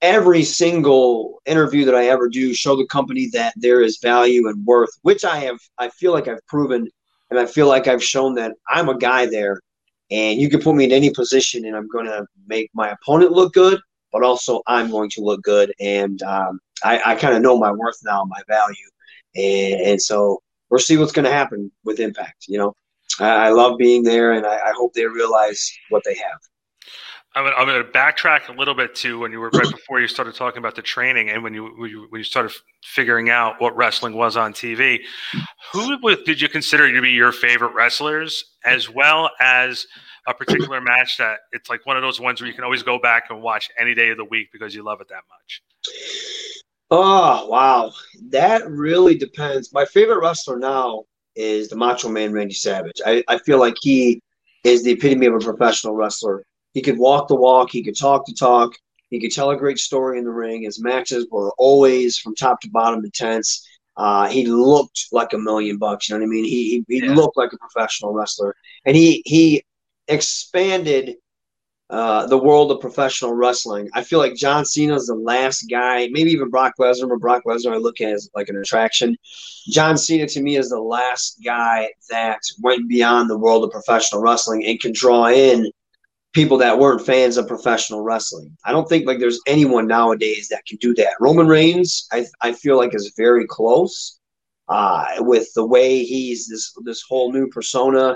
every 0.02 0.44
single 0.44 1.42
interview 1.46 1.86
that 1.86 1.96
I 1.96 2.08
ever 2.08 2.30
do, 2.30 2.54
show 2.54 2.76
the 2.76 2.86
company 2.88 3.28
that 3.34 3.54
there 3.58 3.82
is 3.82 4.00
value 4.02 4.48
and 4.48 4.66
worth, 4.66 4.92
which 5.02 5.26
I 5.26 5.38
have. 5.40 5.58
I 5.78 5.90
feel 5.90 6.14
like 6.14 6.28
I've 6.28 6.46
proven, 6.48 6.88
and 7.30 7.40
I 7.40 7.46
feel 7.46 7.68
like 7.68 7.88
I've 7.88 8.04
shown 8.04 8.36
that 8.36 8.54
I'm 8.68 8.90
a 8.90 8.98
guy 8.98 9.26
there. 9.26 9.60
And 10.12 10.40
you 10.40 10.50
can 10.50 10.62
put 10.62 10.76
me 10.76 10.86
in 10.86 10.92
any 10.92 11.12
position, 11.12 11.66
and 11.66 11.76
I'm 11.76 11.88
going 11.88 12.06
to 12.06 12.26
make 12.48 12.70
my 12.74 12.90
opponent 12.90 13.32
look 13.32 13.54
good, 13.54 13.80
but 14.12 14.24
also 14.24 14.62
I'm 14.68 14.90
going 14.90 15.10
to 15.12 15.22
look 15.22 15.44
good. 15.44 15.74
And 15.80 16.22
um, 16.24 16.60
I, 16.84 17.02
I 17.06 17.16
kind 17.16 17.36
of 17.36 17.42
know 17.42 17.58
my 17.58 17.72
worth 17.72 18.00
now, 18.04 18.24
my 18.26 18.42
value, 18.48 18.76
and, 19.36 19.82
and 19.82 20.02
so 20.02 20.42
we'll 20.70 20.80
see 20.80 20.98
what's 20.98 21.12
going 21.12 21.26
to 21.26 21.32
happen 21.32 21.72
with 21.84 22.00
Impact. 22.00 22.46
You 22.48 22.58
know. 22.58 22.76
I, 23.22 23.50
love 23.50 23.78
being 23.78 24.04
there, 24.04 24.32
and 24.32 24.46
I, 24.46 24.56
I, 24.56 24.74
hope 24.78 24.94
they 24.94 25.06
realize 25.06 25.70
what 25.90 26.04
they 26.06 26.16
have. 26.16 26.40
I'm 27.36 27.68
going, 27.68 27.84
to 27.84 27.92
backtrack 27.92 28.50
a 28.50 28.54
little 28.54 28.74
bit 28.74 28.96
to 28.96 29.20
when 29.20 29.32
you 29.32 29.40
were 29.40 29.52
right 29.52 29.70
before 29.72 30.02
you 30.02 30.08
started 30.08 30.34
talking 30.34 30.58
about 30.58 30.76
the 30.76 30.82
training 30.82 31.30
and 31.30 31.44
when 31.44 31.54
you 31.54 31.66
when 31.78 31.90
you, 31.92 32.08
when 32.10 32.20
you 32.20 32.24
started 32.24 32.52
figuring 32.84 33.30
out 33.30 33.62
what 33.62 33.76
wrestling 33.76 34.14
was 34.16 34.36
on 34.36 34.52
TV. 34.52 35.00
Who 35.72 36.00
did 36.26 36.42
you 36.42 36.50
consider 36.50 36.92
to 36.92 37.02
be 37.02 37.12
your 37.12 37.32
favorite 37.32 37.74
wrestlers, 37.76 38.56
as 38.66 38.90
well 38.90 39.30
as 39.40 39.86
a 40.28 40.34
particular 40.34 40.82
match 40.82 41.18
that 41.18 41.40
it's 41.52 41.70
like 41.70 41.86
one 41.86 41.98
of 41.98 42.02
those 42.02 42.20
ones 42.20 42.42
where 42.42 42.48
you 42.48 42.54
can 42.54 42.64
always 42.64 42.84
go 42.84 42.98
back 42.98 43.26
and 43.30 43.42
watch 43.42 43.70
any 43.80 43.94
day 43.94 44.10
of 44.10 44.18
the 44.18 44.26
week 44.26 44.50
because 44.52 44.74
you 44.74 44.84
love 44.84 45.00
it 45.00 45.08
that 45.10 45.24
much? 45.30 45.62
Oh 46.90 47.48
wow, 47.48 47.92
that 48.30 48.68
really 48.68 49.16
depends. 49.16 49.72
My 49.72 49.86
favorite 49.86 50.20
wrestler 50.20 50.58
now 50.58 51.04
is 51.36 51.70
the 51.70 51.76
Macho 51.76 52.10
Man 52.10 52.34
Randy 52.34 52.56
Savage. 52.56 53.00
I, 53.06 53.24
I 53.28 53.38
feel 53.38 53.60
like 53.60 53.76
he 53.82 54.20
is 54.64 54.84
the 54.84 54.92
epitome 54.92 55.28
of 55.28 55.36
a 55.36 55.40
professional 55.40 55.94
wrestler. 55.94 56.44
He 56.74 56.82
could 56.82 56.98
walk 56.98 57.28
the 57.28 57.36
walk, 57.36 57.72
he 57.72 57.84
could 57.84 57.98
talk 57.98 58.26
the 58.26 58.34
talk, 58.34 58.74
he 59.10 59.20
could 59.20 59.32
tell 59.32 59.50
a 59.52 59.58
great 59.58 59.80
story 59.80 60.20
in 60.20 60.24
the 60.24 60.32
ring. 60.32 60.64
His 60.64 60.82
matches 60.82 61.28
were 61.32 61.52
always 61.58 62.18
from 62.18 62.36
top 62.36 62.62
to 62.62 62.70
bottom 62.70 63.04
intense. 63.04 63.68
Uh, 63.98 64.28
he 64.30 64.46
looked 64.46 65.08
like 65.12 65.34
a 65.34 65.38
million 65.38 65.78
bucks. 65.78 66.08
You 66.08 66.16
know 66.16 66.20
what 66.20 66.28
I 66.28 66.30
mean? 66.30 66.46
He 66.46 66.84
he, 66.88 67.00
he 67.00 67.06
yeah. 67.06 67.14
looked 67.14 67.38
like 67.38 67.52
a 67.54 67.58
professional 67.58 68.14
wrestler, 68.14 68.56
and 68.86 68.96
he 68.96 69.22
he 69.26 69.64
expanded 70.08 71.18
uh, 71.90 72.28
the 72.28 72.38
world 72.38 72.72
of 72.72 72.80
professional 72.80 73.34
wrestling. 73.34 73.90
I 73.94 74.04
feel 74.04 74.20
like 74.20 74.36
John 74.36 74.64
Cena 74.64 74.96
is 74.96 75.08
the 75.08 75.16
last 75.16 75.64
guy, 75.70 76.08
maybe 76.12 76.32
even 76.32 76.50
Brock 76.50 76.74
Lesnar, 76.80 77.10
but 77.10 77.20
Brock 77.20 77.44
Lesnar 77.48 77.74
I 77.74 77.78
look 77.78 78.00
at 78.00 78.14
as 78.14 78.30
like 78.36 78.48
an 78.48 78.58
attraction. 78.58 79.18
John 79.70 79.98
Cena 79.98 80.28
to 80.28 80.42
me 80.42 80.56
is 80.56 80.70
the 80.70 80.80
last 80.80 81.42
guy 81.44 81.90
that 82.12 82.40
went 82.62 82.88
beyond 82.88 83.30
the 83.30 83.40
world 83.40 83.64
of 83.64 83.72
professional 83.72 84.22
wrestling 84.22 84.66
and 84.66 84.80
can 84.80 84.94
draw 84.94 85.28
in 85.28 85.72
people 86.34 86.58
that 86.58 86.78
weren't 86.78 87.06
fans 87.06 87.38
of 87.38 87.48
professional 87.48 88.02
wrestling. 88.02 88.56
I 88.64 88.72
don't 88.72 88.88
think 88.88 89.08
like 89.08 89.20
there's 89.20 89.42
anyone 89.48 89.88
nowadays 89.88 90.48
that 90.50 90.66
can 90.68 90.78
do 90.78 90.94
that. 90.96 91.14
Roman 91.20 91.48
Reigns, 91.48 92.08
I, 92.12 92.26
I 92.42 92.54
feel 92.54 92.78
like 92.78 92.94
is 92.94 93.14
very 93.18 93.48
close 93.48 94.20
uh, 94.68 95.06
with 95.20 95.52
the 95.56 95.66
way 95.66 96.04
he's 96.04 96.48
this 96.48 96.74
this 96.86 97.04
whole 97.08 97.32
new 97.32 97.48
persona 97.48 98.16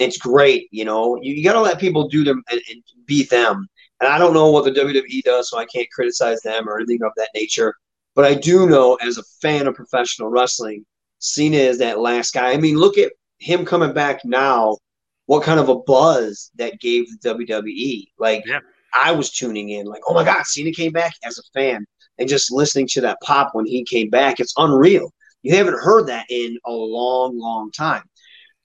it's 0.00 0.18
great. 0.18 0.68
You 0.70 0.84
know, 0.84 1.18
you, 1.20 1.34
you 1.34 1.44
got 1.44 1.54
to 1.54 1.60
let 1.60 1.80
people 1.80 2.08
do 2.08 2.24
them 2.24 2.42
and, 2.50 2.60
and 2.70 2.82
be 3.06 3.24
them. 3.24 3.66
And 4.00 4.08
I 4.08 4.18
don't 4.18 4.34
know 4.34 4.50
what 4.50 4.64
the 4.64 4.72
WWE 4.72 5.22
does, 5.22 5.50
so 5.50 5.58
I 5.58 5.66
can't 5.66 5.90
criticize 5.90 6.40
them 6.42 6.68
or 6.68 6.78
anything 6.78 7.02
of 7.02 7.12
that 7.16 7.30
nature. 7.34 7.74
But 8.14 8.24
I 8.24 8.34
do 8.34 8.68
know, 8.68 8.96
as 8.96 9.18
a 9.18 9.22
fan 9.40 9.66
of 9.66 9.74
professional 9.74 10.28
wrestling, 10.28 10.84
Cena 11.18 11.56
is 11.56 11.78
that 11.78 11.98
last 11.98 12.34
guy. 12.34 12.52
I 12.52 12.56
mean, 12.58 12.76
look 12.76 12.98
at 12.98 13.12
him 13.38 13.64
coming 13.64 13.92
back 13.92 14.24
now. 14.24 14.76
What 15.26 15.42
kind 15.42 15.60
of 15.60 15.68
a 15.68 15.78
buzz 15.78 16.50
that 16.56 16.80
gave 16.80 17.06
the 17.08 17.34
WWE? 17.34 18.06
Like, 18.18 18.44
yeah. 18.46 18.60
I 18.94 19.12
was 19.12 19.30
tuning 19.30 19.70
in, 19.70 19.86
like, 19.86 20.02
oh 20.08 20.14
my 20.14 20.24
God, 20.24 20.44
Cena 20.46 20.72
came 20.72 20.92
back 20.92 21.14
as 21.24 21.38
a 21.38 21.42
fan, 21.52 21.84
and 22.18 22.28
just 22.28 22.52
listening 22.52 22.86
to 22.88 23.00
that 23.02 23.18
pop 23.22 23.50
when 23.52 23.66
he 23.66 23.84
came 23.84 24.08
back, 24.08 24.40
it's 24.40 24.54
unreal. 24.56 25.12
You 25.42 25.54
haven't 25.54 25.78
heard 25.78 26.06
that 26.08 26.26
in 26.30 26.58
a 26.64 26.72
long, 26.72 27.38
long 27.38 27.70
time. 27.72 28.02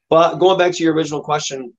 But 0.10 0.36
going 0.36 0.58
back 0.58 0.74
to 0.74 0.84
your 0.84 0.94
original 0.94 1.22
question, 1.22 1.74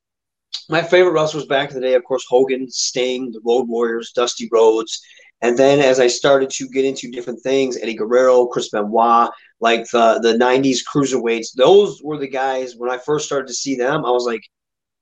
my 0.68 0.82
favorite 0.82 1.12
wrestlers 1.12 1.46
back 1.46 1.70
in 1.70 1.74
the 1.74 1.80
day, 1.80 1.94
of 1.94 2.04
course, 2.04 2.24
Hogan, 2.28 2.70
Sting, 2.70 3.30
the 3.32 3.40
Road 3.44 3.68
Warriors, 3.68 4.12
Dusty 4.12 4.48
Rhodes. 4.52 5.02
And 5.40 5.58
then 5.58 5.80
as 5.80 5.98
I 5.98 6.06
started 6.06 6.50
to 6.50 6.68
get 6.68 6.84
into 6.84 7.10
different 7.10 7.42
things, 7.42 7.76
Eddie 7.76 7.94
Guerrero, 7.94 8.46
Chris 8.46 8.70
Benoit, 8.70 9.28
like 9.60 9.88
the, 9.90 10.20
the 10.22 10.34
90s 10.34 10.78
cruiserweights, 10.90 11.48
those 11.56 12.00
were 12.02 12.16
the 12.16 12.28
guys, 12.28 12.76
when 12.76 12.90
I 12.90 12.98
first 12.98 13.26
started 13.26 13.48
to 13.48 13.54
see 13.54 13.74
them, 13.74 14.04
I 14.04 14.10
was 14.10 14.24
like, 14.24 14.42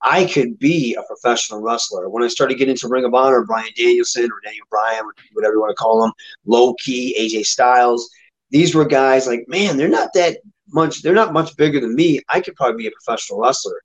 I 0.03 0.25
could 0.25 0.57
be 0.57 0.95
a 0.95 1.03
professional 1.03 1.61
wrestler. 1.61 2.09
When 2.09 2.23
I 2.23 2.27
started 2.27 2.57
getting 2.57 2.73
into 2.73 2.87
Ring 2.87 3.05
of 3.05 3.13
Honor, 3.13 3.45
Bryan 3.45 3.69
Danielson 3.75 4.25
or 4.25 4.39
Daniel 4.43 4.65
Bryan, 4.69 5.03
whatever 5.33 5.53
you 5.53 5.61
want 5.61 5.71
to 5.71 5.75
call 5.75 6.01
them, 6.01 6.11
Low 6.45 6.73
Ki, 6.75 7.15
AJ 7.19 7.45
Styles, 7.45 8.09
these 8.49 8.73
were 8.73 8.85
guys 8.85 9.27
like, 9.27 9.45
man, 9.47 9.77
they're 9.77 9.87
not 9.87 10.09
that 10.13 10.37
much 10.73 11.01
they're 11.01 11.13
not 11.13 11.33
much 11.33 11.55
bigger 11.57 11.79
than 11.79 11.95
me. 11.95 12.21
I 12.29 12.41
could 12.41 12.55
probably 12.55 12.83
be 12.83 12.87
a 12.87 12.91
professional 12.91 13.39
wrestler. 13.39 13.81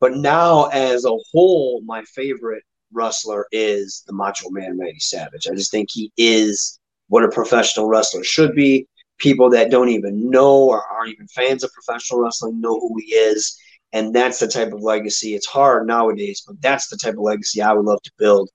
But 0.00 0.16
now 0.16 0.66
as 0.66 1.04
a 1.04 1.16
whole, 1.30 1.80
my 1.84 2.02
favorite 2.04 2.64
wrestler 2.92 3.46
is 3.52 4.02
the 4.06 4.12
Macho 4.12 4.50
Man 4.50 4.78
Randy 4.78 4.98
Savage. 4.98 5.46
I 5.46 5.54
just 5.54 5.70
think 5.70 5.90
he 5.92 6.12
is 6.16 6.78
what 7.08 7.24
a 7.24 7.28
professional 7.28 7.86
wrestler 7.86 8.24
should 8.24 8.54
be. 8.54 8.86
People 9.18 9.48
that 9.50 9.70
don't 9.70 9.88
even 9.88 10.28
know 10.30 10.64
or 10.64 10.84
aren't 10.84 11.12
even 11.12 11.28
fans 11.28 11.62
of 11.62 11.72
professional 11.72 12.20
wrestling 12.20 12.60
know 12.60 12.80
who 12.80 12.96
he 12.98 13.14
is. 13.14 13.56
And 13.92 14.14
that's 14.14 14.38
the 14.38 14.48
type 14.48 14.72
of 14.72 14.80
legacy. 14.80 15.34
It's 15.34 15.46
hard 15.46 15.86
nowadays, 15.86 16.42
but 16.46 16.60
that's 16.62 16.88
the 16.88 16.96
type 16.96 17.14
of 17.14 17.20
legacy 17.20 17.60
I 17.60 17.72
would 17.72 17.84
love 17.84 18.02
to 18.02 18.12
build. 18.18 18.50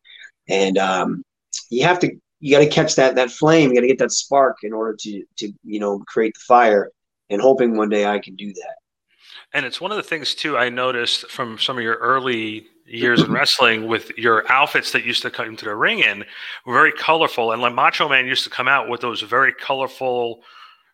And 0.49 0.77
um, 0.77 1.23
you 1.69 1.83
have 1.83 1.99
to 1.99 2.11
you 2.39 2.55
got 2.55 2.59
to 2.59 2.69
catch 2.69 2.95
that 2.95 3.15
that 3.15 3.31
flame. 3.31 3.69
You 3.69 3.75
got 3.75 3.81
to 3.81 3.87
get 3.87 3.99
that 3.99 4.11
spark 4.11 4.57
in 4.63 4.73
order 4.73 4.95
to 5.01 5.23
to 5.37 5.53
you 5.63 5.79
know 5.79 5.99
create 6.07 6.33
the 6.33 6.41
fire 6.47 6.91
and 7.29 7.41
hoping 7.41 7.77
one 7.77 7.89
day 7.89 8.05
I 8.05 8.19
can 8.19 8.35
do 8.35 8.53
that. 8.53 8.75
And 9.53 9.65
it's 9.65 9.79
one 9.79 9.91
of 9.91 9.97
the 9.97 10.03
things 10.03 10.35
too 10.35 10.57
I 10.57 10.69
noticed 10.69 11.29
from 11.29 11.57
some 11.57 11.77
of 11.77 11.83
your 11.83 11.95
early 11.95 12.67
years 12.85 13.21
in 13.21 13.31
wrestling 13.31 13.87
with 13.87 14.11
your 14.17 14.49
outfits 14.51 14.91
that 14.91 15.03
used 15.03 15.21
to 15.21 15.29
come 15.29 15.55
to 15.55 15.65
the 15.65 15.75
ring 15.75 15.99
in 15.99 16.25
were 16.65 16.73
very 16.73 16.91
colorful. 16.91 17.51
And 17.51 17.61
like 17.61 17.73
Macho 17.73 18.07
Man 18.07 18.25
used 18.25 18.43
to 18.45 18.49
come 18.49 18.67
out 18.67 18.89
with 18.89 19.01
those 19.01 19.21
very 19.21 19.53
colorful, 19.53 20.41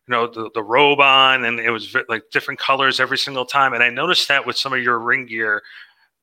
you 0.07 0.11
know, 0.11 0.27
the, 0.27 0.49
the 0.53 0.63
robe 0.63 0.99
on, 0.99 1.45
and 1.45 1.59
it 1.59 1.69
was 1.69 1.95
like 2.09 2.23
different 2.31 2.59
colors 2.59 2.99
every 2.99 3.17
single 3.17 3.45
time. 3.45 3.73
And 3.73 3.81
I 3.81 3.89
noticed 3.89 4.27
that 4.27 4.45
with 4.45 4.57
some 4.57 4.73
of 4.73 4.81
your 4.81 4.99
ring 4.99 5.25
gear 5.25 5.63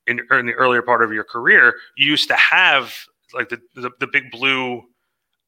in, 0.07 0.19
in 0.31 0.45
the 0.45 0.53
earlier 0.53 0.81
part 0.81 1.03
of 1.03 1.11
your 1.11 1.23
career, 1.23 1.75
you 1.97 2.05
used 2.05 2.27
to 2.29 2.35
have 2.35 2.93
like 3.33 3.49
the, 3.49 3.59
the, 3.75 3.89
the 3.99 4.07
big 4.07 4.31
blue 4.31 4.83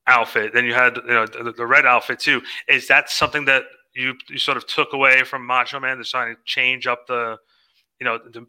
outfit. 0.08 0.54
Then 0.54 0.66
you 0.66 0.74
had 0.74 0.98
you 0.98 1.14
know 1.14 1.26
the, 1.26 1.54
the 1.56 1.66
red 1.66 1.86
outfit 1.86 2.20
too. 2.20 2.42
Is 2.68 2.88
that 2.88 3.10
something 3.10 3.46
that 3.46 3.64
you 3.96 4.16
you 4.30 4.40
sort 4.40 4.58
of 4.58 4.66
took 4.68 4.94
away 4.94 5.24
from 5.24 5.46
Macho 5.46 5.80
Man 5.80 5.98
to 5.98 6.04
try 6.04 6.30
to 6.30 6.36
change 6.46 6.88
up 6.88 7.06
the, 7.08 7.38
you 8.00 8.06
know, 8.06 8.18
the, 8.18 8.46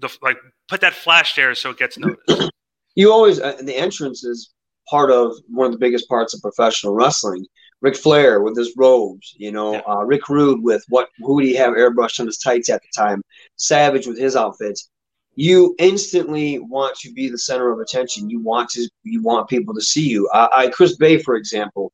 the 0.00 0.18
like 0.22 0.38
put 0.68 0.80
that 0.80 0.94
flash 0.94 1.34
there 1.34 1.54
so 1.54 1.70
it 1.70 1.78
gets 1.78 1.98
noticed. 1.98 2.50
You 2.94 3.12
always 3.12 3.40
uh, 3.40 3.56
the 3.62 3.76
entrance 3.76 4.24
is 4.24 4.54
part 4.88 5.10
of 5.10 5.36
one 5.48 5.66
of 5.66 5.72
the 5.72 5.78
biggest 5.78 6.08
parts 6.08 6.34
of 6.34 6.40
professional 6.40 6.94
wrestling. 6.94 7.46
Ric 7.80 7.96
Flair 7.96 8.42
with 8.42 8.56
his 8.56 8.74
robes, 8.76 9.34
you 9.36 9.52
know, 9.52 9.74
yeah. 9.74 9.82
uh, 9.88 10.04
Rick 10.04 10.28
Rude 10.28 10.62
with 10.62 10.84
what 10.88 11.08
who 11.18 11.36
would 11.36 11.44
he 11.44 11.54
have 11.54 11.74
airbrushed 11.74 12.20
on 12.20 12.26
his 12.26 12.38
tights 12.38 12.68
at 12.68 12.82
the 12.82 12.88
time? 12.96 13.22
Savage 13.56 14.06
with 14.06 14.18
his 14.18 14.36
outfits. 14.36 14.90
You 15.36 15.76
instantly 15.78 16.58
want 16.58 16.96
to 16.98 17.12
be 17.12 17.28
the 17.28 17.38
center 17.38 17.70
of 17.70 17.78
attention. 17.78 18.28
You 18.28 18.40
want 18.40 18.68
to 18.70 18.88
you 19.04 19.22
want 19.22 19.48
people 19.48 19.74
to 19.74 19.80
see 19.80 20.08
you. 20.08 20.28
I, 20.32 20.48
I 20.52 20.68
Chris 20.68 20.96
Bey, 20.96 21.18
for 21.18 21.36
example, 21.36 21.92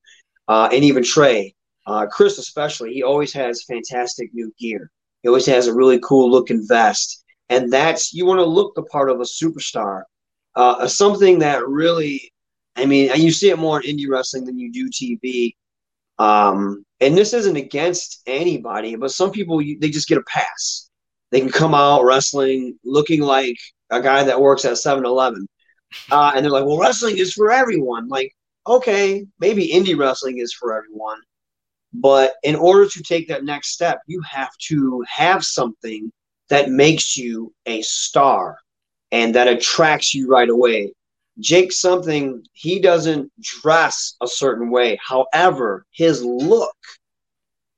uh, 0.48 0.68
and 0.72 0.84
even 0.84 1.02
Trey. 1.02 1.54
Uh, 1.86 2.06
Chris, 2.06 2.38
especially, 2.38 2.94
he 2.94 3.02
always 3.02 3.32
has 3.32 3.64
fantastic 3.64 4.32
new 4.32 4.52
gear. 4.58 4.90
He 5.22 5.28
always 5.28 5.46
has 5.46 5.66
a 5.66 5.74
really 5.74 5.98
cool 6.00 6.30
looking 6.30 6.66
vest. 6.66 7.24
And 7.50 7.72
that's, 7.72 8.14
you 8.14 8.24
want 8.24 8.38
to 8.38 8.44
look 8.44 8.74
the 8.74 8.82
part 8.84 9.10
of 9.10 9.20
a 9.20 9.24
superstar. 9.24 10.02
Uh, 10.56 10.86
something 10.86 11.40
that 11.40 11.66
really, 11.66 12.32
I 12.76 12.86
mean, 12.86 13.10
you 13.16 13.30
see 13.30 13.50
it 13.50 13.58
more 13.58 13.80
in 13.80 13.96
indie 13.96 14.08
wrestling 14.08 14.44
than 14.44 14.58
you 14.58 14.72
do 14.72 14.88
TV. 14.88 15.54
Um, 16.18 16.84
and 17.00 17.16
this 17.16 17.34
isn't 17.34 17.56
against 17.56 18.22
anybody, 18.26 18.96
but 18.96 19.10
some 19.10 19.30
people, 19.30 19.58
they 19.58 19.90
just 19.90 20.08
get 20.08 20.18
a 20.18 20.22
pass. 20.22 20.88
They 21.30 21.40
can 21.40 21.50
come 21.50 21.74
out 21.74 22.04
wrestling 22.04 22.78
looking 22.84 23.20
like 23.20 23.56
a 23.90 24.00
guy 24.00 24.22
that 24.24 24.40
works 24.40 24.64
at 24.64 24.78
7 24.78 25.04
Eleven. 25.04 25.46
Uh, 26.10 26.32
and 26.34 26.44
they're 26.44 26.52
like, 26.52 26.64
well, 26.64 26.78
wrestling 26.78 27.18
is 27.18 27.32
for 27.32 27.50
everyone. 27.50 28.08
Like, 28.08 28.32
okay, 28.66 29.24
maybe 29.40 29.68
indie 29.68 29.98
wrestling 29.98 30.38
is 30.38 30.52
for 30.52 30.76
everyone. 30.76 31.18
But 31.92 32.34
in 32.42 32.56
order 32.56 32.88
to 32.88 33.02
take 33.02 33.28
that 33.28 33.44
next 33.44 33.68
step, 33.68 34.00
you 34.06 34.20
have 34.22 34.50
to 34.68 35.04
have 35.08 35.44
something 35.44 36.10
that 36.48 36.70
makes 36.70 37.16
you 37.16 37.52
a 37.66 37.82
star 37.82 38.58
and 39.12 39.34
that 39.34 39.48
attracts 39.48 40.12
you 40.14 40.28
right 40.28 40.48
away. 40.48 40.92
Jake 41.40 41.72
something 41.72 42.44
he 42.52 42.78
doesn't 42.78 43.32
dress 43.40 44.16
a 44.22 44.28
certain 44.28 44.70
way. 44.70 44.98
However, 45.02 45.84
his 45.90 46.22
look, 46.24 46.76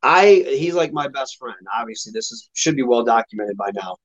I 0.02 0.44
he's 0.48 0.74
like 0.74 0.92
my 0.92 1.08
best 1.08 1.38
friend. 1.38 1.56
Obviously, 1.74 2.12
this 2.12 2.30
is 2.32 2.48
should 2.54 2.76
be 2.76 2.82
well 2.82 3.04
documented 3.04 3.56
by 3.56 3.70
now. 3.74 3.96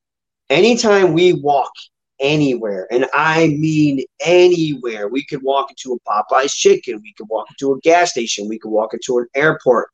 Anytime 0.50 1.14
we 1.14 1.34
walk 1.34 1.72
anywhere, 2.20 2.88
and 2.92 3.08
I 3.14 3.48
mean 3.48 4.04
anywhere, 4.22 5.08
we 5.08 5.26
could 5.26 5.42
walk 5.44 5.70
into 5.72 5.94
a 5.94 6.10
Popeye's 6.10 6.56
chicken, 6.56 7.02
we 7.02 7.14
could 7.14 7.28
walk 7.30 7.48
into 7.50 7.74
a 7.74 7.80
gas 7.80 8.12
station, 8.12 8.48
we 8.48 8.60
could 8.60 8.72
walk 8.72 8.94
into 8.94 9.18
an 9.20 9.28
airport. 9.36 9.90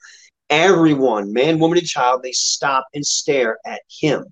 Everyone, 0.49 1.33
man, 1.33 1.59
woman, 1.59 1.77
and 1.77 1.87
child, 1.87 2.23
they 2.23 2.31
stop 2.31 2.85
and 2.93 3.05
stare 3.05 3.57
at 3.65 3.81
him. 3.89 4.25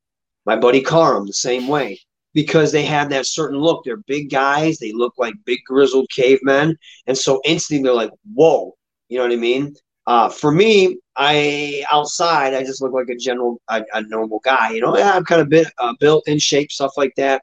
My 0.45 0.55
buddy 0.55 0.81
Karam, 0.81 1.25
the 1.25 1.33
same 1.33 1.67
way 1.67 1.99
because 2.35 2.71
they 2.71 2.83
have 2.83 3.09
that 3.09 3.25
certain 3.25 3.57
look. 3.57 3.83
They're 3.83 3.97
big 3.97 4.29
guys. 4.29 4.77
They 4.77 4.91
look 4.91 5.13
like 5.17 5.33
big 5.45 5.59
grizzled 5.65 6.09
cavemen. 6.13 6.77
And 7.07 7.17
so 7.17 7.41
instantly 7.45 7.81
they're 7.81 7.93
like, 7.93 8.11
whoa, 8.35 8.75
you 9.07 9.17
know 9.17 9.23
what 9.23 9.33
I 9.33 9.37
mean? 9.37 9.73
Uh, 10.05 10.29
for 10.29 10.51
me, 10.51 10.99
I 11.15 11.83
outside, 11.91 12.53
I 12.53 12.63
just 12.63 12.81
look 12.81 12.91
like 12.91 13.09
a 13.09 13.15
general, 13.15 13.59
a, 13.69 13.83
a 13.93 14.01
normal 14.03 14.41
guy. 14.43 14.71
You 14.71 14.81
know, 14.81 14.95
yeah, 14.95 15.13
I'm 15.13 15.23
kind 15.23 15.41
of 15.41 15.49
bit, 15.49 15.67
uh, 15.79 15.93
built 15.99 16.27
in 16.27 16.37
shape, 16.37 16.71
stuff 16.71 16.91
like 16.97 17.13
that. 17.15 17.41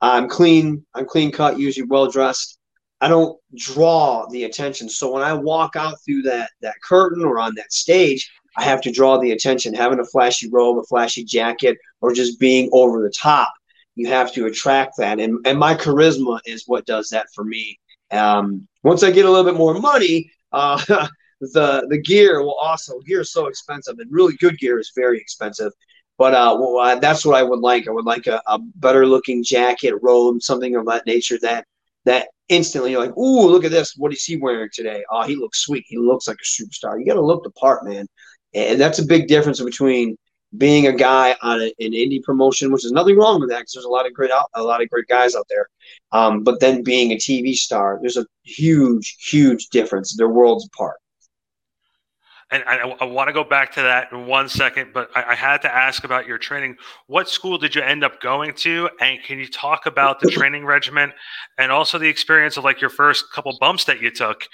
I'm 0.00 0.28
clean. 0.28 0.86
I'm 0.94 1.04
clean 1.04 1.32
cut, 1.32 1.58
usually 1.58 1.88
well 1.88 2.08
dressed. 2.08 2.60
I 3.00 3.08
don't 3.08 3.36
draw 3.56 4.26
the 4.30 4.44
attention. 4.44 4.88
So 4.88 5.12
when 5.12 5.22
I 5.22 5.32
walk 5.32 5.74
out 5.74 5.96
through 6.04 6.22
that 6.22 6.50
that 6.62 6.76
curtain 6.82 7.24
or 7.24 7.40
on 7.40 7.56
that 7.56 7.72
stage, 7.72 8.30
I 8.56 8.62
have 8.62 8.80
to 8.82 8.92
draw 8.92 9.18
the 9.18 9.32
attention. 9.32 9.74
Having 9.74 9.98
a 9.98 10.04
flashy 10.04 10.48
robe, 10.48 10.78
a 10.78 10.84
flashy 10.84 11.24
jacket, 11.24 11.76
or 12.00 12.12
just 12.12 12.38
being 12.38 12.70
over 12.72 13.02
the 13.02 13.10
top 13.10 13.52
you 13.98 14.06
have 14.06 14.32
to 14.32 14.46
attract 14.46 14.96
that. 14.96 15.18
And, 15.18 15.44
and 15.44 15.58
my 15.58 15.74
charisma 15.74 16.38
is 16.46 16.62
what 16.66 16.86
does 16.86 17.08
that 17.08 17.26
for 17.34 17.42
me. 17.42 17.78
Um, 18.12 18.68
once 18.84 19.02
I 19.02 19.10
get 19.10 19.24
a 19.24 19.30
little 19.30 19.44
bit 19.44 19.58
more 19.58 19.74
money, 19.74 20.30
uh, 20.52 20.78
the 21.40 21.86
the 21.88 21.98
gear 21.98 22.42
will 22.42 22.56
also 22.60 23.00
gear 23.00 23.20
is 23.20 23.32
so 23.32 23.46
expensive 23.46 23.96
and 23.98 24.10
really 24.10 24.36
good 24.36 24.56
gear 24.58 24.78
is 24.78 24.92
very 24.94 25.18
expensive. 25.18 25.72
But 26.16 26.32
uh, 26.32 26.56
well, 26.58 26.78
uh, 26.78 26.94
that's 27.00 27.24
what 27.24 27.36
I 27.36 27.42
would 27.42 27.58
like. 27.58 27.88
I 27.88 27.90
would 27.90 28.04
like 28.04 28.28
a, 28.28 28.40
a 28.46 28.60
better 28.76 29.04
looking 29.04 29.42
jacket, 29.42 29.94
robe, 30.00 30.42
something 30.42 30.76
of 30.76 30.86
that 30.86 31.04
nature 31.06 31.38
that 31.42 31.64
that 32.04 32.28
instantly 32.48 32.92
you're 32.92 33.04
like, 33.04 33.16
ooh, 33.16 33.48
look 33.48 33.64
at 33.64 33.72
this. 33.72 33.94
What 33.96 34.12
is 34.12 34.24
he 34.24 34.36
wearing 34.36 34.70
today? 34.72 35.02
Oh, 35.10 35.24
he 35.24 35.34
looks 35.34 35.60
sweet. 35.64 35.84
He 35.88 35.98
looks 35.98 36.28
like 36.28 36.38
a 36.40 36.62
superstar. 36.62 37.00
You 37.00 37.04
got 37.04 37.14
to 37.14 37.20
look 37.20 37.42
the 37.42 37.50
part, 37.50 37.84
man. 37.84 38.06
And 38.54 38.80
that's 38.80 39.00
a 39.00 39.06
big 39.06 39.26
difference 39.26 39.60
between 39.60 40.16
being 40.56 40.86
a 40.86 40.92
guy 40.92 41.36
on 41.42 41.60
a, 41.60 41.66
an 41.78 41.92
indie 41.92 42.22
promotion, 42.22 42.72
which 42.72 42.84
is 42.84 42.92
nothing 42.92 43.16
wrong 43.16 43.40
with 43.40 43.50
that 43.50 43.60
because 43.60 43.74
there's 43.74 43.84
a 43.84 43.90
lot 43.90 44.06
of 44.06 44.14
great 44.14 44.30
a 44.54 44.62
lot 44.62 44.82
of 44.82 44.88
great 44.88 45.06
guys 45.06 45.34
out 45.34 45.46
there. 45.48 45.68
Um, 46.12 46.42
but 46.42 46.60
then 46.60 46.82
being 46.82 47.12
a 47.12 47.16
TV 47.16 47.54
star, 47.54 47.98
there's 48.00 48.16
a 48.16 48.26
huge, 48.42 49.16
huge 49.28 49.68
difference. 49.68 50.16
They're 50.16 50.28
worlds 50.28 50.66
apart. 50.66 50.96
And 52.50 52.64
I, 52.66 52.96
I 53.00 53.04
want 53.04 53.28
to 53.28 53.34
go 53.34 53.44
back 53.44 53.72
to 53.72 53.82
that 53.82 54.10
in 54.10 54.26
one 54.26 54.48
second, 54.48 54.92
but 54.94 55.10
I, 55.14 55.32
I, 55.32 55.34
had 55.34 55.60
to 55.62 55.74
ask 55.74 56.04
about 56.04 56.26
your 56.26 56.38
training. 56.38 56.76
What 57.06 57.28
school 57.28 57.58
did 57.58 57.74
you 57.74 57.82
end 57.82 58.02
up 58.02 58.22
going 58.22 58.54
to? 58.54 58.88
And 59.02 59.22
can 59.22 59.38
you 59.38 59.46
talk 59.46 59.84
about 59.84 60.20
the 60.20 60.30
training 60.30 60.64
regimen 60.64 61.12
and 61.58 61.70
also 61.70 61.98
the 61.98 62.08
experience 62.08 62.56
of 62.56 62.64
like 62.64 62.80
your 62.80 62.88
first 62.88 63.30
couple 63.32 63.54
bumps 63.60 63.84
that 63.84 64.00
you 64.00 64.10
took? 64.10 64.48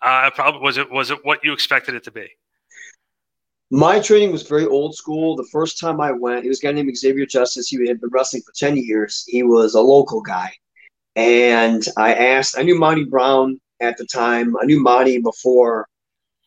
Uh, 0.00 0.30
probably 0.30 0.60
was 0.60 0.76
it 0.78 0.88
was 0.90 1.10
it 1.10 1.18
what 1.24 1.40
you 1.42 1.52
expected 1.52 1.96
it 1.96 2.04
to 2.04 2.12
be? 2.12 2.28
My 3.74 4.00
training 4.00 4.32
was 4.32 4.42
very 4.42 4.66
old 4.66 4.94
school. 4.94 5.34
The 5.34 5.48
first 5.50 5.80
time 5.80 5.98
I 5.98 6.12
went, 6.12 6.42
he 6.42 6.48
was 6.50 6.62
a 6.62 6.66
guy 6.66 6.72
named 6.72 6.94
Xavier 6.94 7.24
Justice. 7.24 7.68
He 7.68 7.88
had 7.88 8.02
been 8.02 8.10
wrestling 8.10 8.42
for 8.42 8.52
10 8.54 8.76
years. 8.76 9.24
He 9.26 9.42
was 9.42 9.74
a 9.74 9.80
local 9.80 10.20
guy. 10.20 10.52
And 11.16 11.82
I 11.96 12.12
asked, 12.12 12.58
I 12.58 12.64
knew 12.64 12.78
Monty 12.78 13.04
Brown 13.04 13.58
at 13.80 13.96
the 13.96 14.04
time. 14.04 14.54
I 14.60 14.66
knew 14.66 14.78
Monty 14.82 15.22
before, 15.22 15.88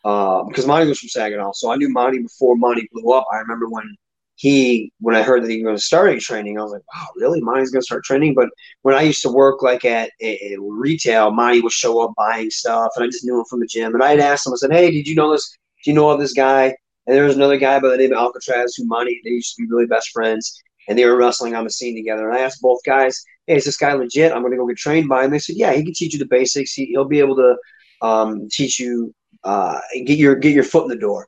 uh, 0.04 0.44
because 0.44 0.68
Monty 0.68 0.88
was 0.88 1.00
from 1.00 1.10
Saginaw. 1.10 1.54
So 1.54 1.72
I 1.72 1.78
knew 1.78 1.90
Monty 1.90 2.20
before 2.20 2.56
Monty 2.56 2.88
blew 2.92 3.12
up. 3.12 3.26
I 3.34 3.38
remember 3.38 3.70
when 3.70 3.96
he, 4.36 4.94
when 5.00 5.16
I 5.16 5.24
heard 5.24 5.42
that 5.44 5.50
he 5.50 5.66
was 5.66 5.84
starting 5.84 6.20
training, 6.20 6.60
I 6.60 6.62
was 6.62 6.74
like, 6.74 6.84
wow, 6.94 7.08
really? 7.16 7.42
Monty's 7.42 7.72
going 7.72 7.82
to 7.82 7.86
start 7.86 8.04
training? 8.04 8.36
But 8.36 8.50
when 8.84 8.94
I 8.94 9.02
used 9.02 9.24
to 9.24 9.32
work 9.32 9.64
like 9.64 9.84
at 9.84 10.12
a, 10.22 10.58
retail, 10.60 11.32
Monty 11.32 11.62
would 11.62 11.72
show 11.72 12.04
up 12.04 12.14
buying 12.16 12.52
stuff. 12.52 12.92
And 12.96 13.04
I 13.04 13.08
just 13.08 13.26
knew 13.26 13.40
him 13.40 13.46
from 13.50 13.62
the 13.62 13.66
gym. 13.66 13.96
And 13.96 14.04
I'd 14.04 14.20
ask 14.20 14.46
him, 14.46 14.54
I 14.54 14.58
said, 14.58 14.72
hey, 14.72 14.92
did 14.92 15.08
you 15.08 15.16
know 15.16 15.32
this? 15.32 15.58
Do 15.84 15.90
you 15.90 15.96
know 15.96 16.16
this 16.18 16.34
guy? 16.34 16.76
And 17.08 17.16
there 17.16 17.26
was 17.26 17.36
another 17.36 17.58
guy 17.58 17.80
by 17.80 17.90
the 17.90 17.98
name 17.98 18.12
of 18.12 18.18
Alcatraz 18.18 18.76
who 18.76 18.86
Monty, 18.86 19.22
they 19.24 19.32
used 19.32 19.56
to 19.56 19.62
be 19.62 19.70
really 19.70 19.86
best 19.86 20.10
friends, 20.10 20.62
and 20.88 20.98
they 20.98 21.06
were 21.06 21.18
wrestling 21.18 21.56
on 21.56 21.64
the 21.64 21.70
scene 21.70 21.96
together. 21.96 22.30
And 22.30 22.38
I 22.38 22.42
asked 22.42 22.62
both 22.62 22.80
guys, 22.86 23.24
"Hey, 23.48 23.56
is 23.58 23.66
this 23.66 23.78
guy 23.78 23.94
legit? 23.94 24.32
I'm 24.32 24.42
going 24.42 24.52
to 24.52 24.58
go 24.58 24.68
get 24.68 24.78
trained 24.78 25.10
by 25.10 25.24
him." 25.26 25.32
They 25.32 25.40
said, 25.40 25.58
"Yeah, 25.58 25.74
he 25.74 25.84
can 25.84 25.94
teach 25.94 26.14
you 26.14 26.20
the 26.20 26.26
basics. 26.26 26.74
He, 26.74 26.94
will 26.96 27.06
be 27.06 27.20
able 27.20 27.36
to 27.36 27.58
um, 28.02 28.48
teach 28.52 28.80
you, 28.80 29.14
uh, 29.44 29.80
get 30.06 30.18
your 30.18 30.36
get 30.36 30.54
your 30.54 30.64
foot 30.64 30.84
in 30.84 30.90
the 30.90 30.96
door." 30.96 31.28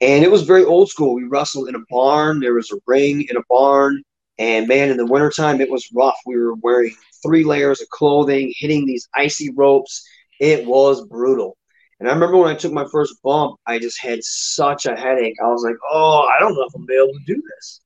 And 0.00 0.24
it 0.24 0.30
was 0.32 0.42
very 0.42 0.64
old 0.64 0.90
school. 0.90 1.14
We 1.14 1.24
wrestled 1.24 1.68
in 1.68 1.76
a 1.76 1.84
barn. 1.88 2.40
There 2.40 2.54
was 2.54 2.72
a 2.72 2.78
ring 2.86 3.24
in 3.30 3.36
a 3.36 3.42
barn. 3.48 4.02
And 4.38 4.66
man, 4.66 4.90
in 4.90 4.96
the 4.96 5.06
wintertime, 5.06 5.60
it 5.60 5.70
was 5.70 5.88
rough. 5.94 6.16
We 6.26 6.36
were 6.36 6.54
wearing 6.54 6.94
three 7.22 7.44
layers 7.44 7.80
of 7.80 7.88
clothing, 7.90 8.52
hitting 8.56 8.84
these 8.84 9.08
icy 9.14 9.50
ropes. 9.54 10.04
It 10.40 10.66
was 10.66 11.06
brutal. 11.06 11.56
And 12.02 12.10
I 12.10 12.14
remember 12.14 12.36
when 12.36 12.50
I 12.50 12.58
took 12.58 12.72
my 12.72 12.84
first 12.90 13.22
bump, 13.22 13.60
I 13.64 13.78
just 13.78 14.02
had 14.02 14.24
such 14.24 14.86
a 14.86 14.96
headache. 14.96 15.36
I 15.40 15.46
was 15.46 15.62
like, 15.62 15.76
oh, 15.88 16.28
I 16.36 16.40
don't 16.40 16.52
know 16.52 16.64
if 16.64 16.74
I'm 16.74 16.90
able 16.90 17.12
to 17.12 17.24
do 17.24 17.40
this. 17.40 17.80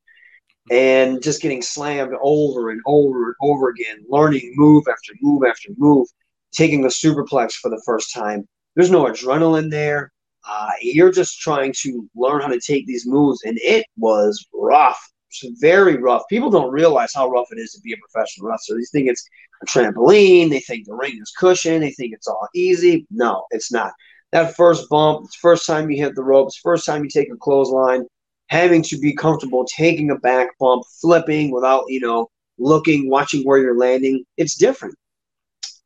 And 0.71 1.23
just 1.23 1.43
getting 1.43 1.61
slammed 1.61 2.15
over 2.23 2.71
and 2.71 2.81
over 2.87 3.27
and 3.27 3.35
over 3.43 3.69
again, 3.69 4.07
learning 4.09 4.55
move 4.57 4.85
after 4.91 5.13
move 5.21 5.43
after 5.47 5.69
move, 5.77 6.09
taking 6.51 6.81
the 6.81 6.89
superplex 6.89 7.57
for 7.57 7.69
the 7.69 7.83
first 7.85 8.15
time. 8.15 8.49
There's 8.75 8.91
no 8.91 9.05
adrenaline 9.05 9.71
there. 9.71 10.11
Uh, 10.49 10.71
you're 10.81 11.13
just 11.13 11.39
trying 11.41 11.75
to 11.83 12.09
learn 12.17 12.41
how 12.41 12.49
to 12.49 12.59
take 12.59 12.87
these 12.87 13.07
moves, 13.07 13.43
and 13.45 13.59
it 13.61 13.85
was 13.99 14.47
rough. 14.55 15.13
Very 15.59 15.97
rough. 15.97 16.23
People 16.29 16.51
don't 16.51 16.73
realize 16.73 17.13
how 17.15 17.29
rough 17.29 17.49
it 17.51 17.59
is 17.59 17.73
to 17.73 17.81
be 17.81 17.93
a 17.93 17.97
professional 17.97 18.49
wrestler. 18.49 18.77
They 18.77 18.85
think 18.85 19.09
it's 19.09 19.29
a 19.63 19.67
trampoline. 19.67 20.51
They 20.51 20.61
think 20.61 20.87
the 20.87 20.95
ring 20.95 21.19
is 21.21 21.33
cushion. 21.39 21.81
They 21.81 21.93
think 21.93 22.13
it's 22.15 22.29
all 22.29 22.49
easy. 22.55 23.07
No, 23.11 23.45
it's 23.51 23.73
not. 23.73 23.93
That 24.33 24.57
first 24.57 24.89
bump, 24.89 25.29
first 25.41 25.67
time 25.67 25.91
you 25.91 26.03
hit 26.03 26.15
the 26.15 26.23
ropes, 26.23 26.57
first 26.57 26.85
time 26.85 27.05
you 27.05 27.11
take 27.11 27.33
a 27.33 27.37
clothesline, 27.37 28.05
having 28.49 28.83
to 28.83 28.99
be 28.99 29.15
comfortable 29.15 29.65
taking 29.65 30.11
a 30.11 30.17
back 30.17 30.49
bump, 30.59 30.85
flipping 31.01 31.51
without, 31.51 31.85
you 31.89 32.01
know, 32.01 32.29
looking, 32.59 33.09
watching 33.09 33.43
where 33.43 33.59
you're 33.59 33.79
landing. 33.79 34.25
It's 34.37 34.57
different. 34.57 34.95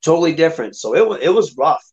Totally 0.05 0.33
different. 0.33 0.77
So 0.77 0.95
it, 0.95 1.23
it 1.23 1.31
was 1.31 1.57
rough. 1.57 1.85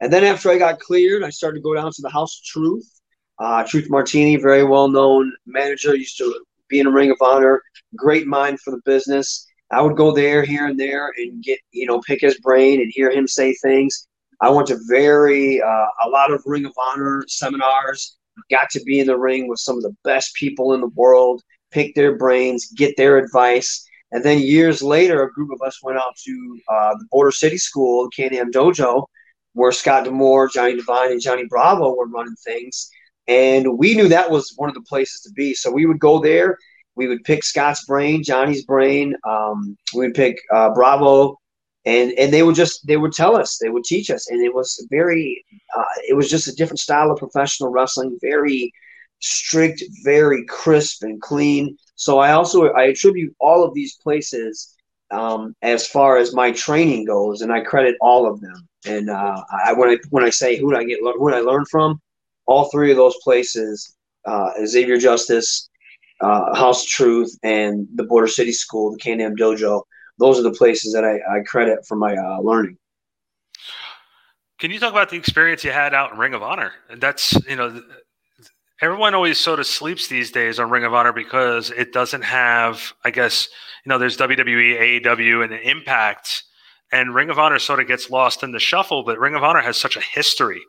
And 0.00 0.12
then 0.12 0.24
after 0.24 0.50
I 0.50 0.58
got 0.58 0.80
cleared, 0.80 1.22
I 1.22 1.30
started 1.30 1.58
to 1.58 1.62
go 1.62 1.74
down 1.74 1.92
to 1.92 2.02
the 2.02 2.10
House 2.10 2.38
of 2.38 2.44
Truth. 2.44 3.00
Uh, 3.38 3.64
Truth 3.64 3.88
Martini, 3.90 4.36
very 4.36 4.64
well 4.64 4.88
known 4.88 5.32
manager, 5.46 5.94
used 5.94 6.18
to 6.18 6.44
in 6.80 6.86
a 6.86 6.90
Ring 6.90 7.10
of 7.10 7.18
Honor, 7.20 7.62
great 7.96 8.26
mind 8.26 8.60
for 8.60 8.70
the 8.70 8.80
business. 8.84 9.46
I 9.70 9.80
would 9.80 9.96
go 9.96 10.12
there 10.12 10.44
here 10.44 10.66
and 10.66 10.78
there 10.78 11.12
and 11.16 11.42
get, 11.42 11.58
you 11.72 11.86
know, 11.86 12.00
pick 12.00 12.20
his 12.20 12.38
brain 12.40 12.80
and 12.80 12.92
hear 12.94 13.10
him 13.10 13.26
say 13.26 13.54
things. 13.54 14.06
I 14.40 14.50
went 14.50 14.68
to 14.68 14.78
very, 14.88 15.60
uh, 15.62 15.86
a 16.04 16.08
lot 16.08 16.32
of 16.32 16.42
Ring 16.44 16.66
of 16.66 16.72
Honor 16.78 17.24
seminars, 17.28 18.16
got 18.50 18.68
to 18.70 18.82
be 18.84 19.00
in 19.00 19.06
the 19.06 19.18
ring 19.18 19.48
with 19.48 19.58
some 19.58 19.76
of 19.76 19.82
the 19.82 19.96
best 20.04 20.34
people 20.34 20.74
in 20.74 20.80
the 20.80 20.88
world, 20.88 21.42
pick 21.70 21.94
their 21.94 22.16
brains, 22.16 22.70
get 22.76 22.96
their 22.96 23.16
advice. 23.16 23.86
And 24.12 24.22
then 24.22 24.40
years 24.40 24.82
later, 24.82 25.22
a 25.22 25.32
group 25.32 25.50
of 25.50 25.60
us 25.66 25.82
went 25.82 25.98
out 25.98 26.14
to 26.24 26.58
uh, 26.68 26.94
the 26.98 27.06
Border 27.10 27.32
City 27.32 27.58
School, 27.58 28.08
Can-Am 28.10 28.52
Dojo, 28.52 29.06
where 29.54 29.72
Scott 29.72 30.04
D'Amore, 30.04 30.48
Johnny 30.48 30.76
Devine, 30.76 31.12
and 31.12 31.20
Johnny 31.20 31.46
Bravo 31.48 31.94
were 31.94 32.08
running 32.08 32.36
things. 32.44 32.90
And 33.26 33.78
we 33.78 33.94
knew 33.94 34.08
that 34.08 34.30
was 34.30 34.52
one 34.56 34.68
of 34.68 34.74
the 34.74 34.82
places 34.82 35.20
to 35.22 35.30
be. 35.32 35.54
So 35.54 35.70
we 35.70 35.86
would 35.86 35.98
go 35.98 36.20
there. 36.20 36.58
We 36.96 37.08
would 37.08 37.24
pick 37.24 37.42
Scott's 37.42 37.84
brain, 37.86 38.22
Johnny's 38.22 38.64
brain. 38.64 39.14
Um, 39.24 39.76
we 39.94 40.06
would 40.06 40.14
pick 40.14 40.38
uh, 40.52 40.70
Bravo, 40.74 41.38
and 41.84 42.12
and 42.12 42.32
they 42.32 42.42
would 42.42 42.54
just 42.54 42.86
they 42.86 42.96
would 42.96 43.12
tell 43.12 43.36
us, 43.36 43.58
they 43.58 43.68
would 43.68 43.84
teach 43.84 44.10
us, 44.10 44.30
and 44.30 44.40
it 44.42 44.54
was 44.54 44.86
very, 44.90 45.44
uh, 45.76 45.84
it 46.08 46.14
was 46.14 46.30
just 46.30 46.48
a 46.48 46.54
different 46.54 46.78
style 46.78 47.10
of 47.10 47.18
professional 47.18 47.70
wrestling, 47.70 48.16
very 48.20 48.72
strict, 49.20 49.82
very 50.04 50.44
crisp 50.46 51.02
and 51.02 51.20
clean. 51.20 51.76
So 51.96 52.18
I 52.18 52.32
also 52.32 52.68
I 52.72 52.84
attribute 52.84 53.34
all 53.40 53.64
of 53.64 53.74
these 53.74 53.96
places 53.96 54.74
um, 55.10 55.54
as 55.62 55.86
far 55.86 56.16
as 56.16 56.34
my 56.34 56.52
training 56.52 57.06
goes, 57.06 57.42
and 57.42 57.52
I 57.52 57.60
credit 57.60 57.96
all 58.00 58.26
of 58.26 58.40
them. 58.40 58.68
And 58.86 59.10
uh, 59.10 59.42
I, 59.66 59.72
when 59.72 59.90
I 59.90 59.98
when 60.10 60.24
I 60.24 60.30
say 60.30 60.56
who 60.56 60.70
did 60.70 60.78
I 60.78 60.84
get 60.84 61.00
who 61.00 61.30
did 61.30 61.36
I 61.36 61.40
learn 61.40 61.64
from, 61.70 62.00
all 62.46 62.70
three 62.70 62.90
of 62.90 62.96
those 62.96 63.16
places, 63.22 63.96
uh, 64.26 64.50
Xavier 64.66 64.98
Justice, 64.98 65.68
uh, 66.20 66.54
House 66.54 66.84
Truth, 66.84 67.36
and 67.42 67.86
the 67.94 68.04
Border 68.04 68.28
City 68.28 68.52
School, 68.52 68.92
the 68.92 68.98
Can-Am 68.98 69.36
Dojo. 69.36 69.82
Those 70.18 70.38
are 70.38 70.42
the 70.42 70.52
places 70.52 70.92
that 70.92 71.04
I, 71.04 71.16
I 71.38 71.42
credit 71.42 71.80
for 71.86 71.96
my 71.96 72.16
uh, 72.16 72.40
learning. 72.40 72.78
Can 74.60 74.70
you 74.70 74.78
talk 74.78 74.92
about 74.92 75.10
the 75.10 75.16
experience 75.16 75.64
you 75.64 75.72
had 75.72 75.92
out 75.92 76.12
in 76.12 76.18
Ring 76.18 76.34
of 76.34 76.42
Honor? 76.42 76.72
And 76.88 77.00
that's 77.00 77.32
you 77.48 77.56
know, 77.56 77.82
everyone 78.80 79.14
always 79.14 79.38
sort 79.38 79.60
of 79.60 79.66
sleeps 79.66 80.06
these 80.06 80.30
days 80.30 80.58
on 80.58 80.70
Ring 80.70 80.84
of 80.84 80.94
Honor 80.94 81.12
because 81.12 81.70
it 81.70 81.92
doesn't 81.92 82.22
have, 82.22 82.92
I 83.04 83.10
guess, 83.10 83.48
you 83.84 83.90
know, 83.90 83.98
there's 83.98 84.16
WWE, 84.16 85.02
AEW, 85.02 85.44
and 85.44 85.52
Impact, 85.52 86.44
and 86.92 87.14
Ring 87.14 87.30
of 87.30 87.38
Honor 87.38 87.58
sort 87.58 87.80
of 87.80 87.88
gets 87.88 88.10
lost 88.10 88.42
in 88.42 88.52
the 88.52 88.60
shuffle. 88.60 89.02
But 89.02 89.18
Ring 89.18 89.34
of 89.34 89.42
Honor 89.42 89.60
has 89.60 89.76
such 89.76 89.96
a 89.96 90.00
history 90.00 90.62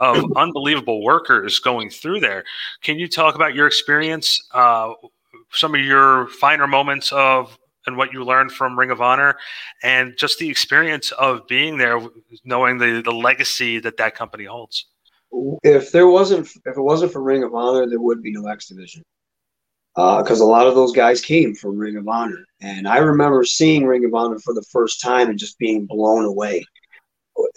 of 0.00 0.24
unbelievable 0.36 1.02
workers 1.02 1.58
going 1.58 1.90
through 1.90 2.20
there. 2.20 2.44
Can 2.82 2.98
you 2.98 3.08
talk 3.08 3.34
about 3.34 3.54
your 3.54 3.66
experience, 3.66 4.40
uh, 4.52 4.92
some 5.52 5.74
of 5.74 5.80
your 5.80 6.28
finer 6.28 6.66
moments 6.66 7.12
of 7.12 7.56
and 7.86 7.96
what 7.96 8.12
you 8.12 8.22
learned 8.22 8.52
from 8.52 8.78
Ring 8.78 8.90
of 8.90 9.00
Honor, 9.00 9.36
and 9.82 10.14
just 10.18 10.38
the 10.38 10.48
experience 10.50 11.10
of 11.12 11.46
being 11.46 11.78
there, 11.78 12.00
knowing 12.44 12.76
the 12.78 13.00
the 13.02 13.12
legacy 13.12 13.78
that 13.80 13.96
that 13.96 14.14
company 14.14 14.44
holds? 14.44 14.86
if 15.62 15.92
there 15.92 16.08
wasn't 16.08 16.46
if 16.46 16.76
it 16.76 16.80
wasn't 16.80 17.12
for 17.12 17.22
Ring 17.22 17.44
of 17.44 17.54
Honor, 17.54 17.86
there 17.86 18.00
would 18.00 18.22
be 18.22 18.32
no 18.32 18.46
X 18.46 18.68
Division. 18.68 19.02
Because 19.94 20.40
uh, 20.40 20.44
a 20.44 20.46
lot 20.46 20.68
of 20.68 20.76
those 20.76 20.92
guys 20.92 21.20
came 21.20 21.54
from 21.54 21.76
Ring 21.76 21.96
of 21.96 22.06
Honor, 22.06 22.44
and 22.60 22.86
I 22.86 22.98
remember 22.98 23.44
seeing 23.44 23.84
Ring 23.84 24.04
of 24.04 24.14
Honor 24.14 24.38
for 24.38 24.54
the 24.54 24.64
first 24.70 25.00
time 25.00 25.28
and 25.28 25.38
just 25.38 25.58
being 25.58 25.86
blown 25.86 26.24
away. 26.24 26.64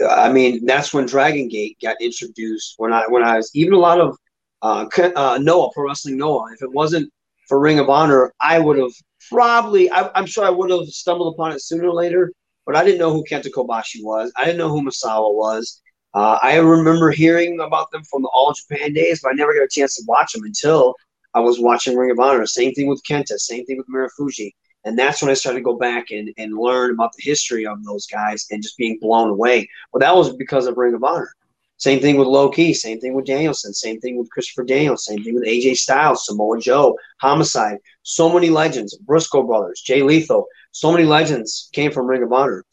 I 0.10 0.32
mean, 0.32 0.66
that's 0.66 0.94
when 0.94 1.06
Dragon 1.06 1.48
Gate 1.48 1.78
got 1.82 1.98
introduced. 2.02 2.76
When 2.78 2.94
I 2.94 3.04
when 3.08 3.24
I 3.24 3.38
was 3.38 3.52
even 3.56 3.74
a 3.74 3.80
lot 3.80 4.00
of 4.00 4.18
uh, 4.62 4.86
uh, 5.16 5.40
Noah 5.42 5.72
Pro 5.74 5.88
Wrestling 5.88 6.18
Noah. 6.18 6.52
If 6.54 6.62
it 6.62 6.72
wasn't 6.72 7.12
for 7.48 7.60
Ring 7.60 7.80
of 7.80 7.90
Honor, 7.90 8.34
I 8.42 8.60
would 8.60 8.78
have 8.78 8.92
probably. 9.30 9.90
I, 9.92 10.10
am 10.18 10.26
sure 10.26 10.46
I 10.46 10.50
would 10.50 10.70
have 10.70 10.88
stumbled 10.88 11.34
upon 11.34 11.52
it 11.52 11.62
sooner 11.62 11.88
or 11.88 11.94
later. 11.94 12.32
But 12.66 12.76
I 12.76 12.84
didn't 12.84 13.00
know 13.00 13.12
who 13.12 13.24
Kenta 13.24 13.50
Kobashi 13.50 14.04
was. 14.04 14.32
I 14.38 14.46
didn't 14.46 14.60
know 14.60 14.70
who 14.70 14.84
Misawa 14.84 15.34
was. 15.34 15.82
Uh, 16.14 16.38
I 16.42 16.58
remember 16.58 17.10
hearing 17.10 17.60
about 17.60 17.90
them 17.92 18.04
from 18.04 18.22
the 18.22 18.30
All 18.30 18.54
Japan 18.54 18.94
days, 18.94 19.22
but 19.22 19.30
I 19.30 19.34
never 19.34 19.54
got 19.54 19.64
a 19.64 19.68
chance 19.68 19.96
to 19.96 20.04
watch 20.08 20.34
them 20.34 20.44
until 20.44 20.94
I 21.34 21.40
was 21.40 21.60
watching 21.60 21.98
Ring 21.98 22.12
of 22.12 22.20
Honor. 22.20 22.46
Same 22.46 22.74
thing 22.74 22.88
with 22.88 23.02
Kenta, 23.04 23.40
same 23.40 23.66
thing 23.66 23.78
with 23.78 23.88
Marufuji. 23.88 24.52
And 24.84 24.98
that's 24.98 25.22
when 25.22 25.30
I 25.30 25.36
started 25.36 25.60
to 25.60 25.64
go 25.64 25.78
back 25.78 26.12
and, 26.12 26.34
and 26.38 26.58
learn 26.58 26.92
about 26.92 27.14
the 27.14 27.24
history 27.24 27.66
of 27.66 27.84
those 27.84 28.08
guys 28.08 28.48
and 28.52 28.64
just 28.64 28.78
being 28.78 28.98
blown 29.00 29.30
away. 29.30 29.70
Well, 29.92 30.00
that 30.00 30.16
was 30.16 30.36
because 30.36 30.66
of 30.66 30.78
Ring 30.78 30.96
of 30.96 31.04
Honor. 31.04 31.34
Same 31.78 32.00
thing 32.00 32.18
with 32.18 32.28
Low 32.28 32.50
Ki, 32.50 32.74
same 32.74 33.00
thing 33.00 33.16
with 33.16 33.26
Danielson, 33.26 33.74
same 33.74 34.00
thing 34.00 34.16
with 34.18 34.30
Christopher 34.30 34.64
Daniels, 34.64 35.06
same 35.06 35.24
thing 35.24 35.34
with 35.34 35.46
AJ 35.46 35.78
Styles, 35.78 36.28
Samoa 36.28 36.60
Joe, 36.60 36.96
Homicide. 37.20 37.78
So 38.04 38.32
many 38.32 38.52
legends, 38.52 38.96
Briscoe 38.98 39.44
brothers, 39.44 39.82
Jay 39.82 40.04
Lethal. 40.04 40.46
So 40.72 40.92
many 40.92 41.06
legends 41.06 41.70
came 41.74 41.92
from 41.92 42.06
Ring 42.06 42.22
of 42.22 42.32
Honor. 42.32 42.64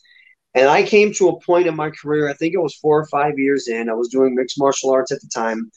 And 0.55 0.69
I 0.69 0.83
came 0.83 1.13
to 1.15 1.29
a 1.29 1.41
point 1.41 1.67
in 1.67 1.75
my 1.75 1.91
career, 1.91 2.29
I 2.29 2.35
think 2.35 2.53
it 2.53 2.59
was 2.59 2.75
four 2.75 2.99
or 2.99 3.07
five 3.07 3.39
years 3.39 3.69
in. 3.69 3.89
I 3.89 3.95
was 3.95 4.09
doing 4.09 4.35
mixed 4.35 4.59
martial 4.59 4.91
arts 4.91 5.13
at 5.13 5.21
the 5.23 5.29
time, 5.33 5.71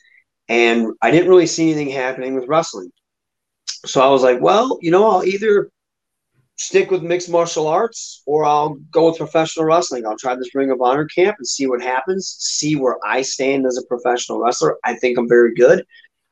and 0.49 0.87
I 1.01 1.11
didn't 1.11 1.29
really 1.29 1.47
see 1.47 1.71
anything 1.71 1.89
happening 1.89 2.35
with 2.35 2.49
wrestling. 2.49 2.91
So 3.85 4.01
I 4.01 4.09
was 4.09 4.23
like, 4.23 4.41
well, 4.41 4.77
you 4.81 4.91
know, 4.91 5.07
I'll 5.09 5.23
either 5.23 5.69
stick 6.61 6.91
with 6.91 7.01
mixed 7.01 7.29
martial 7.29 7.67
arts 7.67 8.21
or 8.25 8.45
I'll 8.45 8.75
go 8.91 9.07
with 9.07 9.17
professional 9.17 9.65
wrestling. 9.65 10.05
I'll 10.05 10.17
try 10.17 10.35
this 10.35 10.53
Ring 10.53 10.69
of 10.69 10.81
Honor 10.81 11.05
camp 11.05 11.37
and 11.39 11.47
see 11.47 11.65
what 11.65 11.81
happens, 11.81 12.35
see 12.39 12.75
where 12.75 12.97
I 13.03 13.23
stand 13.23 13.65
as 13.65 13.77
a 13.77 13.87
professional 13.87 14.39
wrestler. 14.39 14.77
I 14.83 14.95
think 14.95 15.17
I'm 15.17 15.27
very 15.27 15.55
good. 15.55 15.85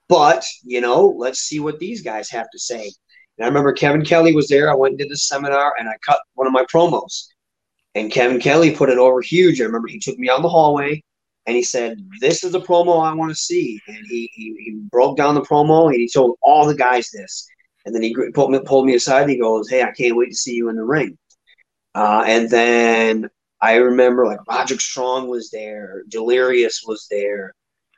But, 0.08 0.46
you 0.64 0.82
know, 0.82 1.16
let's 1.18 1.40
see 1.40 1.60
what 1.60 1.80
these 1.80 2.02
guys 2.02 2.30
have 2.30 2.50
to 2.52 2.60
say. 2.60 2.92
And 3.38 3.46
I 3.46 3.48
remember 3.48 3.74
Kevin 3.74 4.06
Kelly 4.06 4.36
was 4.36 4.48
there. 4.48 4.70
I 4.70 4.76
went 4.76 5.00
and 5.00 5.10
did 5.10 5.18
seminar 5.18 5.74
and 5.80 5.90
I 5.90 5.94
cut 6.06 6.20
one 6.36 6.48
of 6.48 6.54
my 6.54 6.66
promos. 6.66 7.28
And 7.96 8.12
Kevin 8.12 8.40
Kelly 8.40 8.76
put 8.76 8.90
it 8.90 8.98
over 8.98 9.22
huge. 9.22 9.62
I 9.62 9.66
remember 9.66 9.88
he 9.88 10.00
took 10.00 10.18
me 10.20 10.30
out 10.30 10.42
the 10.42 10.50
hallway 10.50 11.02
and 11.48 11.56
he 11.56 11.64
said, 11.64 11.98
This 12.22 12.44
is 12.44 12.52
the 12.52 12.62
promo 12.62 13.04
I 13.04 13.14
want 13.14 13.32
to 13.32 13.36
see. 13.36 13.80
And 13.88 14.06
he, 14.08 14.30
he, 14.34 14.56
he 14.60 14.72
broke 14.92 15.18
down 15.18 15.34
the 15.34 15.42
promo 15.42 15.88
and 15.88 15.96
he 15.96 16.08
told 16.08 16.38
all 16.42 16.68
the 16.68 16.76
guys 16.76 17.10
this. 17.10 17.48
And 17.86 17.96
then 17.96 18.02
he 18.02 18.16
pulled 18.34 18.52
me, 18.52 18.60
pulled 18.60 18.86
me 18.86 18.96
aside 18.96 19.24
and 19.24 19.32
he 19.32 19.40
goes, 19.40 19.70
Hey, 19.70 19.84
I 19.84 19.92
can't 19.92 20.16
wait 20.16 20.30
to 20.30 20.36
see 20.36 20.54
you 20.54 20.70
in 20.70 20.76
the 20.76 20.84
ring. 20.84 21.18
Uh, 21.96 22.24
and 22.28 22.50
then 22.50 23.30
I 23.62 23.76
remember 23.76 24.26
like 24.26 24.46
Roderick 24.48 24.82
Strong 24.82 25.28
was 25.28 25.50
there, 25.50 26.04
Delirious 26.10 26.84
was 26.86 27.08
there, 27.10 27.56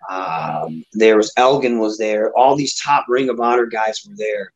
um, 0.10 0.84
there 0.94 1.18
was 1.18 1.34
Elgin 1.38 1.80
was 1.80 1.98
there, 1.98 2.34
all 2.36 2.56
these 2.56 2.80
top 2.80 3.06
Ring 3.08 3.30
of 3.30 3.40
Honor 3.40 3.66
guys 3.66 4.02
were 4.08 4.16
there. 4.16 4.52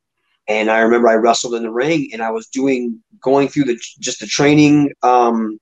And 0.48 0.70
I 0.70 0.80
remember 0.80 1.10
I 1.10 1.16
wrestled 1.16 1.56
in 1.56 1.64
the 1.64 1.72
ring 1.72 2.10
and 2.14 2.22
I 2.22 2.30
was 2.32 2.48
doing 2.48 3.02
going 3.20 3.48
through 3.48 3.64
the 3.66 3.80
just 4.00 4.20
the 4.20 4.28
training 4.28 4.92
um 5.02 5.60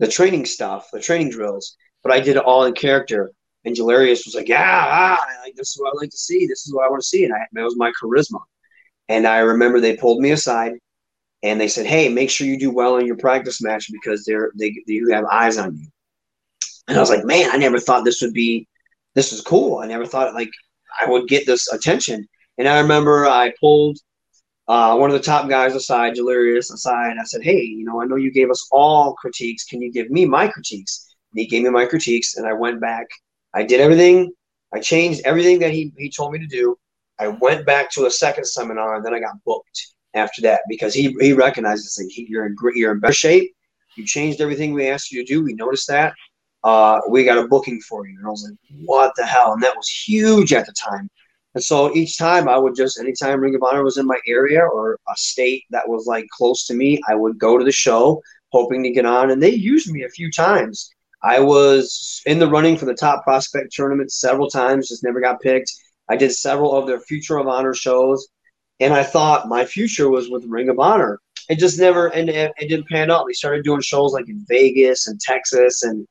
the 0.00 0.08
training 0.08 0.46
stuff, 0.46 0.90
the 0.92 1.00
training 1.00 1.30
drills, 1.30 1.76
but 2.02 2.12
I 2.12 2.20
did 2.20 2.36
it 2.36 2.42
all 2.42 2.64
in 2.64 2.74
character. 2.74 3.30
And 3.64 3.74
Delirious 3.74 4.26
was 4.26 4.34
like, 4.34 4.48
"Yeah, 4.48 4.84
ah, 4.86 5.24
like, 5.42 5.54
this 5.54 5.70
is 5.70 5.80
what 5.80 5.94
I 5.94 5.96
like 5.96 6.10
to 6.10 6.18
see. 6.18 6.46
This 6.46 6.66
is 6.66 6.74
what 6.74 6.84
I 6.84 6.90
want 6.90 7.02
to 7.02 7.08
see." 7.08 7.24
And 7.24 7.32
I, 7.32 7.46
that 7.52 7.62
was 7.62 7.76
my 7.76 7.92
charisma. 7.92 8.40
And 9.08 9.26
I 9.26 9.38
remember 9.38 9.80
they 9.80 9.96
pulled 9.96 10.20
me 10.20 10.30
aside 10.30 10.72
and 11.42 11.60
they 11.60 11.68
said, 11.68 11.86
"Hey, 11.86 12.08
make 12.08 12.30
sure 12.30 12.46
you 12.46 12.58
do 12.58 12.70
well 12.70 12.96
in 12.96 13.06
your 13.06 13.16
practice 13.16 13.62
match 13.62 13.90
because 13.92 14.24
they're 14.24 14.50
they 14.58 14.74
you 14.86 15.12
have 15.12 15.24
eyes 15.26 15.58
on 15.58 15.76
you." 15.76 15.86
And 16.88 16.96
I 16.96 17.00
was 17.00 17.10
like, 17.10 17.24
"Man, 17.24 17.50
I 17.50 17.56
never 17.56 17.78
thought 17.78 18.04
this 18.04 18.22
would 18.22 18.32
be 18.32 18.66
this 19.14 19.32
is 19.32 19.40
cool. 19.40 19.78
I 19.78 19.86
never 19.86 20.06
thought 20.06 20.34
like 20.34 20.50
I 21.00 21.08
would 21.08 21.28
get 21.28 21.46
this 21.46 21.70
attention." 21.72 22.26
And 22.58 22.68
I 22.68 22.80
remember 22.80 23.26
I 23.26 23.52
pulled 23.60 23.98
uh, 24.68 24.96
one 24.96 25.10
of 25.10 25.14
the 25.14 25.22
top 25.22 25.48
guys 25.48 25.74
aside, 25.74 26.14
Delirious 26.14 26.70
aside. 26.70 27.16
I 27.20 27.24
said, 27.24 27.42
"Hey, 27.42 27.62
you 27.62 27.84
know, 27.84 28.00
I 28.00 28.06
know 28.06 28.16
you 28.16 28.32
gave 28.32 28.50
us 28.50 28.66
all 28.72 29.14
critiques. 29.14 29.64
Can 29.64 29.82
you 29.82 29.92
give 29.92 30.10
me 30.10 30.24
my 30.24 30.48
critiques?" 30.48 31.14
And 31.32 31.40
he 31.40 31.46
gave 31.46 31.62
me 31.64 31.70
my 31.70 31.84
critiques, 31.86 32.36
and 32.36 32.46
I 32.46 32.54
went 32.54 32.80
back. 32.80 33.06
I 33.52 33.64
did 33.64 33.80
everything. 33.80 34.32
I 34.72 34.80
changed 34.80 35.20
everything 35.24 35.58
that 35.60 35.72
he 35.72 35.92
he 35.98 36.10
told 36.10 36.32
me 36.32 36.38
to 36.38 36.46
do. 36.46 36.78
I 37.18 37.28
went 37.28 37.66
back 37.66 37.90
to 37.92 38.06
a 38.06 38.10
second 38.10 38.44
seminar, 38.44 38.96
and 38.96 39.04
then 39.04 39.14
I 39.14 39.20
got 39.20 39.42
booked 39.44 39.94
after 40.14 40.42
that 40.42 40.60
because 40.68 40.94
he 40.94 41.14
he 41.20 41.32
recognizes 41.32 41.94
that 41.94 42.12
you're 42.16 42.46
in 42.46 42.56
you're 42.74 42.92
in 42.92 43.00
better 43.00 43.12
shape. 43.12 43.52
You 43.96 44.04
changed 44.04 44.40
everything 44.40 44.72
we 44.72 44.88
asked 44.88 45.12
you 45.12 45.24
to 45.24 45.32
do. 45.32 45.42
We 45.42 45.54
noticed 45.54 45.88
that. 45.88 46.14
Uh, 46.64 47.00
we 47.10 47.24
got 47.24 47.38
a 47.38 47.46
booking 47.46 47.80
for 47.80 48.06
you, 48.06 48.16
and 48.18 48.26
I 48.26 48.30
was 48.30 48.48
like, 48.48 48.86
"What 48.86 49.12
the 49.16 49.26
hell?" 49.26 49.52
And 49.52 49.62
that 49.62 49.76
was 49.76 49.88
huge 49.88 50.52
at 50.52 50.66
the 50.66 50.72
time 50.72 51.08
and 51.54 51.62
so 51.62 51.94
each 51.94 52.18
time 52.18 52.48
I 52.48 52.58
would 52.58 52.74
just, 52.74 52.98
anytime 52.98 53.40
Ring 53.40 53.54
of 53.54 53.62
Honor 53.62 53.84
was 53.84 53.96
in 53.96 54.06
my 54.06 54.18
area 54.26 54.60
or 54.60 54.98
a 55.08 55.16
state 55.16 55.62
that 55.70 55.88
was 55.88 56.06
like 56.06 56.26
close 56.28 56.66
to 56.66 56.74
me, 56.74 57.00
I 57.08 57.14
would 57.14 57.38
go 57.38 57.56
to 57.56 57.64
the 57.64 57.72
show 57.72 58.20
hoping 58.50 58.82
to 58.82 58.90
get 58.90 59.06
on. 59.06 59.30
And 59.30 59.42
they 59.42 59.50
used 59.50 59.90
me 59.90 60.02
a 60.02 60.08
few 60.08 60.30
times. 60.30 60.90
I 61.22 61.40
was 61.40 62.20
in 62.26 62.38
the 62.38 62.48
running 62.48 62.76
for 62.76 62.86
the 62.86 62.94
top 62.94 63.22
prospect 63.24 63.72
tournament 63.72 64.12
several 64.12 64.50
times, 64.50 64.88
just 64.88 65.04
never 65.04 65.20
got 65.20 65.40
picked. 65.40 65.72
I 66.08 66.16
did 66.16 66.32
several 66.32 66.74
of 66.74 66.86
their 66.86 67.00
Future 67.00 67.38
of 67.38 67.48
Honor 67.48 67.74
shows. 67.74 68.28
And 68.80 68.92
I 68.92 69.04
thought 69.04 69.48
my 69.48 69.64
future 69.64 70.10
was 70.10 70.28
with 70.28 70.44
Ring 70.46 70.68
of 70.68 70.80
Honor. 70.80 71.20
It 71.48 71.58
just 71.58 71.78
never, 71.78 72.08
and 72.08 72.28
it, 72.28 72.52
it 72.58 72.68
didn't 72.68 72.88
pan 72.88 73.10
out. 73.10 73.26
They 73.26 73.34
started 73.34 73.64
doing 73.64 73.80
shows 73.80 74.12
like 74.12 74.28
in 74.28 74.44
Vegas 74.48 75.06
and 75.06 75.20
Texas 75.20 75.82
and 75.84 76.06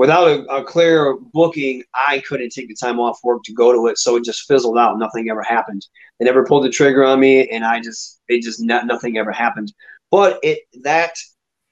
without 0.00 0.28
a, 0.28 0.44
a, 0.46 0.64
clear 0.64 1.18
booking, 1.34 1.82
I 1.94 2.20
couldn't 2.20 2.50
take 2.50 2.68
the 2.68 2.74
time 2.74 2.98
off 2.98 3.18
work 3.22 3.42
to 3.44 3.52
go 3.52 3.70
to 3.70 3.86
it. 3.88 3.98
So 3.98 4.16
it 4.16 4.24
just 4.24 4.48
fizzled 4.48 4.78
out. 4.78 4.98
Nothing 4.98 5.28
ever 5.28 5.42
happened. 5.42 5.86
They 6.18 6.24
never 6.24 6.46
pulled 6.46 6.64
the 6.64 6.70
trigger 6.70 7.04
on 7.04 7.20
me, 7.20 7.46
and 7.48 7.66
I 7.66 7.80
just 7.80 8.18
it 8.26 8.42
just 8.42 8.62
not, 8.62 8.86
nothing 8.86 9.18
ever 9.18 9.30
happened. 9.30 9.72
But 10.10 10.40
it 10.42 10.60
that 10.84 11.12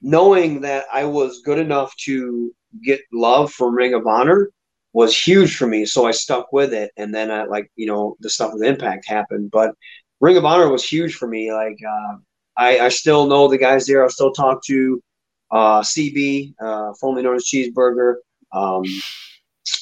knowing 0.03 0.61
that 0.61 0.85
I 0.93 1.05
was 1.05 1.41
good 1.43 1.57
enough 1.57 1.95
to 2.05 2.53
get 2.83 3.01
love 3.11 3.51
from 3.51 3.73
Ring 3.73 3.95
of 3.95 4.05
Honor 4.05 4.51
was 4.93 5.17
huge 5.17 5.55
for 5.55 5.67
me. 5.67 5.85
So 5.85 6.05
I 6.05 6.11
stuck 6.11 6.51
with 6.51 6.73
it, 6.73 6.91
and 6.97 7.13
then 7.13 7.31
I 7.31 7.43
like 7.45 7.71
you 7.75 7.87
know 7.87 8.15
the 8.19 8.29
stuff 8.29 8.53
with 8.53 8.63
Impact 8.63 9.07
happened, 9.07 9.51
but 9.51 9.75
Ring 10.19 10.37
of 10.37 10.45
Honor 10.45 10.69
was 10.69 10.83
huge 10.83 11.15
for 11.15 11.27
me. 11.27 11.53
Like 11.53 11.77
uh, 11.87 12.17
I, 12.57 12.79
I 12.79 12.89
still 12.89 13.27
know 13.27 13.47
the 13.47 13.57
guys 13.57 13.85
there. 13.85 14.03
I 14.03 14.07
still 14.09 14.33
talk 14.33 14.63
to 14.65 15.01
uh, 15.51 15.81
CB, 15.81 16.53
uh, 16.61 16.93
formerly 16.99 17.23
known 17.23 17.35
as 17.35 17.45
Cheeseburger. 17.45 18.15
Um, 18.51 18.83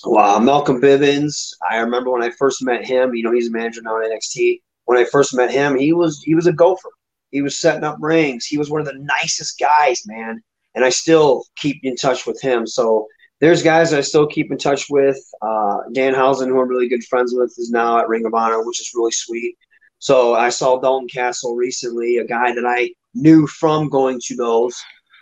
well, 0.06 0.40
Malcolm 0.40 0.82
Bivens. 0.82 1.54
I 1.70 1.78
remember 1.78 2.12
when 2.12 2.24
I 2.24 2.32
first 2.32 2.64
met 2.64 2.86
him. 2.86 3.16
You 3.16 3.24
know, 3.24 3.32
he's 3.32 3.48
a 3.48 3.52
manager 3.52 3.82
now 3.82 4.00
at 4.00 4.12
NXT. 4.12 4.62
When 4.86 4.98
I 4.98 5.06
first 5.06 5.36
met 5.36 5.52
him, 5.52 5.78
he 5.78 5.94
was 5.94 6.22
he 6.24 6.36
was 6.36 6.48
a 6.48 6.54
gopher. 6.54 6.90
He 7.32 7.42
was 7.42 7.60
setting 7.60 7.84
up 7.84 7.98
rings. 8.00 8.46
He 8.46 8.58
was 8.58 8.70
one 8.70 8.80
of 8.80 8.88
the 8.88 9.00
nicest 9.22 9.60
guys, 9.60 10.04
man. 10.06 10.42
And 10.76 10.86
I 10.86 10.90
still 10.90 11.44
keep 11.58 11.80
in 11.84 11.96
touch 11.96 12.26
with 12.26 12.40
him. 12.42 12.66
So 12.66 13.08
there's 13.40 13.62
guys 13.62 13.94
I 13.94 14.02
still 14.02 14.28
keep 14.28 14.52
in 14.52 14.58
touch 14.58 14.88
with. 14.90 15.20
Uh, 15.42 15.78
Danhausen, 15.94 16.48
who 16.48 16.60
I'm 16.60 16.68
really 16.68 16.90
good 16.90 17.04
friends 17.04 17.34
with, 17.36 17.54
is 17.58 17.70
now 17.72 18.00
at 18.00 18.10
Ring 18.10 18.26
of 18.26 18.34
Honor, 18.34 18.66
which 18.66 18.82
is 18.82 18.92
really 18.96 19.12
sweet. 19.12 19.58
So 20.00 20.36
I 20.36 20.50
saw 20.50 20.80
Dalton 20.80 21.08
Castle 21.08 21.56
recently, 21.56 22.18
a 22.18 22.26
guy 22.26 22.54
that 22.54 22.66
I 22.66 22.92
knew 23.14 23.48
from 23.48 23.90
going 23.90 24.20
to 24.26 24.36
those 24.36 24.76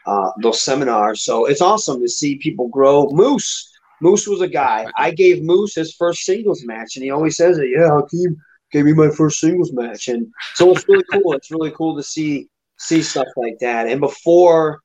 uh, 0.06 0.32
those 0.42 0.62
seminars. 0.62 1.24
So 1.24 1.46
it's 1.46 1.62
awesome 1.62 2.00
to 2.02 2.08
see 2.08 2.38
people 2.38 2.68
grow. 2.68 3.10
Moose, 3.12 3.72
Moose 4.02 4.28
was 4.28 4.42
a 4.42 4.48
guy. 4.48 4.86
I 4.98 5.12
gave 5.12 5.44
Moose 5.44 5.76
his 5.76 5.96
first 5.96 6.26
singles 6.26 6.64
match, 6.66 6.96
and 6.96 7.04
he 7.04 7.12
always 7.12 7.38
says 7.38 7.58
it. 7.58 7.70
Yeah, 7.76 7.90
Hakeem 7.90 8.38
gave 8.72 8.86
me 8.86 8.94
my 8.94 9.10
first 9.10 9.40
singles 9.40 9.74
match, 9.74 10.08
and 10.08 10.28
so 10.54 10.72
it's 10.72 10.88
really 10.88 11.06
cool. 11.12 11.34
It's 11.34 11.52
really 11.52 11.72
cool 11.72 11.96
to 11.96 12.04
see 12.04 12.48
see 12.78 13.02
stuff 13.02 13.28
like 13.38 13.58
that. 13.62 13.88
And 13.88 14.00
before 14.00 14.82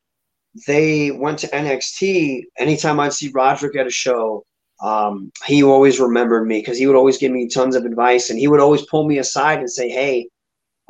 they 0.66 1.10
went 1.10 1.38
to 1.40 1.48
NXT, 1.48 2.42
anytime 2.58 2.98
I'd 3.00 3.12
see 3.12 3.30
Roderick 3.32 3.76
at 3.76 3.86
a 3.86 3.90
show, 3.90 4.44
um, 4.82 5.30
he 5.46 5.62
always 5.62 6.00
remembered 6.00 6.46
me 6.46 6.60
because 6.60 6.78
he 6.78 6.86
would 6.86 6.96
always 6.96 7.18
give 7.18 7.32
me 7.32 7.48
tons 7.48 7.76
of 7.76 7.84
advice 7.84 8.30
and 8.30 8.38
he 8.38 8.48
would 8.48 8.60
always 8.60 8.86
pull 8.86 9.06
me 9.06 9.18
aside 9.18 9.58
and 9.58 9.70
say, 9.70 9.88
Hey, 9.88 10.28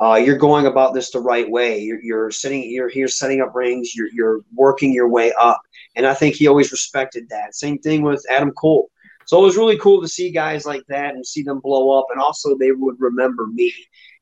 uh, 0.01 0.15
you're 0.15 0.37
going 0.37 0.65
about 0.65 0.93
this 0.93 1.11
the 1.11 1.19
right 1.19 1.49
way. 1.49 1.79
You're, 1.79 2.01
you're 2.01 2.31
sitting, 2.31 2.63
you're 2.71 2.89
here 2.89 3.07
setting 3.07 3.41
up 3.41 3.53
rings. 3.53 3.93
You're, 3.93 4.09
you're 4.11 4.41
working 4.55 4.91
your 4.91 5.07
way 5.07 5.31
up. 5.39 5.61
And 5.95 6.07
I 6.07 6.15
think 6.15 6.35
he 6.35 6.47
always 6.47 6.71
respected 6.71 7.27
that. 7.29 7.53
Same 7.53 7.77
thing 7.77 8.01
with 8.01 8.25
Adam 8.31 8.51
Cole. 8.51 8.89
So 9.25 9.39
it 9.39 9.45
was 9.45 9.57
really 9.57 9.77
cool 9.77 10.01
to 10.01 10.07
see 10.07 10.31
guys 10.31 10.65
like 10.65 10.83
that 10.87 11.13
and 11.13 11.25
see 11.25 11.43
them 11.43 11.59
blow 11.59 11.99
up. 11.99 12.07
And 12.09 12.19
also 12.19 12.57
they 12.57 12.71
would 12.71 12.95
remember 12.99 13.45
me, 13.45 13.71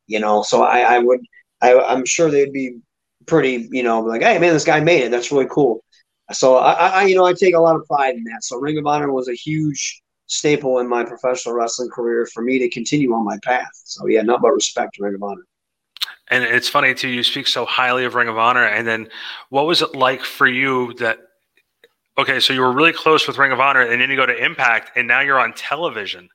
you 0.07 0.19
know, 0.19 0.43
so 0.43 0.63
I, 0.63 0.79
I 0.81 0.99
would, 0.99 1.21
I, 1.61 1.79
I'm 1.79 2.05
sure 2.05 2.29
they'd 2.29 2.51
be 2.51 2.79
pretty, 3.29 3.69
you 3.71 3.83
know, 3.83 4.01
like, 4.01 4.21
Hey 4.21 4.37
man, 4.39 4.53
this 4.53 4.65
guy 4.65 4.79
made 4.79 5.03
it. 5.03 5.11
That's 5.11 5.31
really 5.31 5.47
cool. 5.49 5.83
So 6.31 6.57
I, 6.57 6.73
I, 6.73 7.03
you 7.05 7.15
know, 7.15 7.25
I 7.25 7.33
take 7.33 7.55
a 7.55 7.59
lot 7.59 7.75
of 7.75 7.85
pride 7.85 8.15
in 8.15 8.23
that. 8.25 8.43
So 8.43 8.57
Ring 8.57 8.77
of 8.77 8.85
Honor 8.85 9.11
was 9.11 9.27
a 9.27 9.33
huge 9.33 10.01
staple 10.27 10.77
in 10.79 10.87
my 10.87 11.03
professional 11.03 11.55
wrestling 11.55 11.89
career 11.89 12.27
for 12.27 12.43
me 12.43 12.59
to 12.59 12.69
continue 12.69 13.13
on 13.13 13.25
my 13.25 13.37
path. 13.43 13.71
So 13.73 14.07
yeah, 14.07 14.21
not 14.21 14.41
but 14.41 14.51
respect 14.51 14.95
to 14.95 15.03
Ring 15.03 15.15
of 15.15 15.23
Honor. 15.23 15.45
And 16.29 16.43
it's 16.43 16.69
funny 16.69 16.93
too. 16.93 17.07
You 17.07 17.23
speak 17.23 17.47
so 17.47 17.65
highly 17.65 18.05
of 18.05 18.15
Ring 18.15 18.27
of 18.27 18.37
Honor, 18.37 18.65
and 18.65 18.87
then 18.87 19.09
what 19.49 19.65
was 19.65 19.81
it 19.81 19.95
like 19.95 20.21
for 20.21 20.47
you 20.47 20.93
that? 20.95 21.17
Okay, 22.17 22.39
so 22.39 22.53
you 22.53 22.61
were 22.61 22.71
really 22.71 22.93
close 22.93 23.27
with 23.27 23.37
Ring 23.37 23.51
of 23.51 23.59
Honor, 23.59 23.81
and 23.81 23.99
then 23.99 24.09
you 24.09 24.15
go 24.15 24.25
to 24.25 24.43
Impact, 24.43 24.91
and 24.95 25.07
now 25.07 25.21
you're 25.21 25.39
on 25.39 25.53
television. 25.53 26.29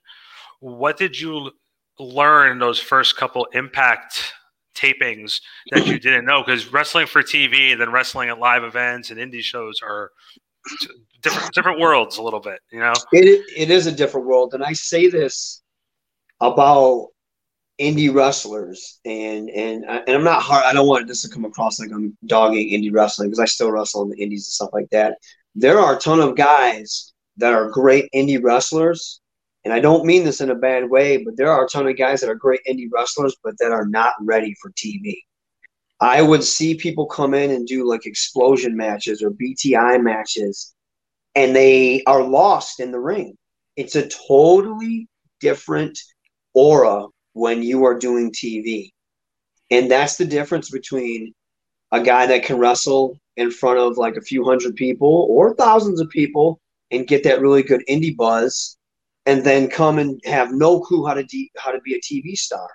What 0.59 0.97
did 0.97 1.17
you 1.19 1.51
learn 1.99 2.59
those 2.59 2.79
first 2.79 3.15
couple 3.15 3.45
Impact 3.53 4.33
tapings 4.75 5.41
that 5.71 5.87
you 5.87 5.99
didn't 5.99 6.25
know 6.25 6.43
because 6.43 6.71
wrestling 6.71 7.07
for 7.07 7.23
TV 7.23 7.71
and 7.71 7.81
then 7.81 7.91
wrestling 7.91 8.29
at 8.29 8.39
live 8.39 8.63
events 8.63 9.09
and 9.09 9.19
indie 9.19 9.41
shows 9.41 9.79
are 9.81 10.11
different 11.21 11.53
different 11.53 11.79
worlds 11.79 12.17
a 12.17 12.21
little 12.21 12.39
bit, 12.39 12.59
you 12.71 12.79
know. 12.79 12.93
It 13.11 13.45
it 13.55 13.71
is 13.71 13.87
a 13.87 13.91
different 13.91 14.27
world, 14.27 14.53
and 14.53 14.63
I 14.63 14.73
say 14.73 15.09
this 15.09 15.61
about 16.41 17.09
indie 17.79 18.13
wrestlers, 18.13 18.99
and 19.05 19.49
and 19.49 19.85
uh, 19.85 20.01
and 20.07 20.15
I'm 20.15 20.23
not 20.23 20.41
hard. 20.41 20.65
I 20.65 20.73
don't 20.73 20.87
want 20.87 21.07
this 21.07 21.21
to 21.23 21.29
come 21.29 21.45
across 21.45 21.79
like 21.79 21.91
I'm 21.91 22.17
dogging 22.25 22.69
indie 22.69 22.93
wrestling 22.93 23.29
because 23.29 23.39
I 23.39 23.45
still 23.45 23.71
wrestle 23.71 24.03
in 24.03 24.09
the 24.09 24.21
indies 24.21 24.47
and 24.47 24.53
stuff 24.53 24.69
like 24.73 24.89
that. 24.91 25.17
There 25.55 25.79
are 25.79 25.95
a 25.95 25.99
ton 25.99 26.19
of 26.19 26.35
guys 26.35 27.13
that 27.37 27.53
are 27.53 27.69
great 27.69 28.09
indie 28.13 28.41
wrestlers 28.41 29.21
and 29.65 29.73
I 29.73 29.79
don't 29.79 30.05
mean 30.05 30.23
this 30.23 30.41
in 30.41 30.51
a 30.51 30.55
bad 30.55 30.87
way, 30.87 31.17
but 31.17 31.35
there 31.35 31.51
are 31.51 31.65
a 31.65 31.67
ton 31.67 31.87
of 31.87 31.97
guys 31.97 32.21
that 32.21 32.29
are 32.29 32.35
great 32.35 32.61
indie 32.69 32.87
wrestlers, 32.93 33.35
but 33.43 33.55
that 33.59 33.71
are 33.71 33.87
not 33.87 34.13
ready 34.21 34.55
for 34.61 34.71
TV. 34.71 35.17
I 35.99 36.21
would 36.21 36.43
see 36.43 36.75
people 36.75 37.07
come 37.07 37.33
in 37.33 37.49
and 37.49 37.65
do 37.65 37.87
like 37.87 38.01
Xplosion 38.01 38.73
matches 38.73 39.23
or 39.23 39.31
BTI 39.31 40.03
matches, 40.03 40.75
and 41.33 41.55
they 41.55 42.03
are 42.05 42.21
lost 42.21 42.79
in 42.79 42.91
the 42.91 42.99
ring. 42.99 43.35
It's 43.75 43.95
a 43.95 44.07
totally 44.07 45.07
different 45.39 45.97
aura 46.53 47.07
when 47.33 47.63
you 47.63 47.85
are 47.85 47.97
doing 47.97 48.31
TV. 48.31 48.91
And 49.71 49.89
that's 49.89 50.15
the 50.15 50.25
difference 50.25 50.69
between 50.69 51.33
a 51.91 52.01
guy 52.01 52.27
that 52.27 52.43
can 52.43 52.59
wrestle 52.59 53.17
in 53.35 53.49
front 53.49 53.79
of 53.79 53.97
like 53.97 54.15
a 54.15 54.21
few 54.21 54.45
hundred 54.45 54.75
people 54.75 55.27
or 55.29 55.55
thousands 55.55 55.99
of 55.99 56.09
people 56.09 56.59
and 56.91 57.07
get 57.07 57.23
that 57.23 57.41
really 57.41 57.63
good 57.63 57.83
indie 57.89 58.15
buzz 58.15 58.77
and 59.25 59.43
then 59.43 59.67
come 59.67 59.99
and 59.99 60.21
have 60.25 60.51
no 60.51 60.79
clue 60.79 61.05
how 61.05 61.13
to 61.13 61.23
de- 61.23 61.51
how 61.57 61.71
to 61.71 61.81
be 61.81 61.95
a 61.95 62.01
TV 62.01 62.35
star. 62.35 62.69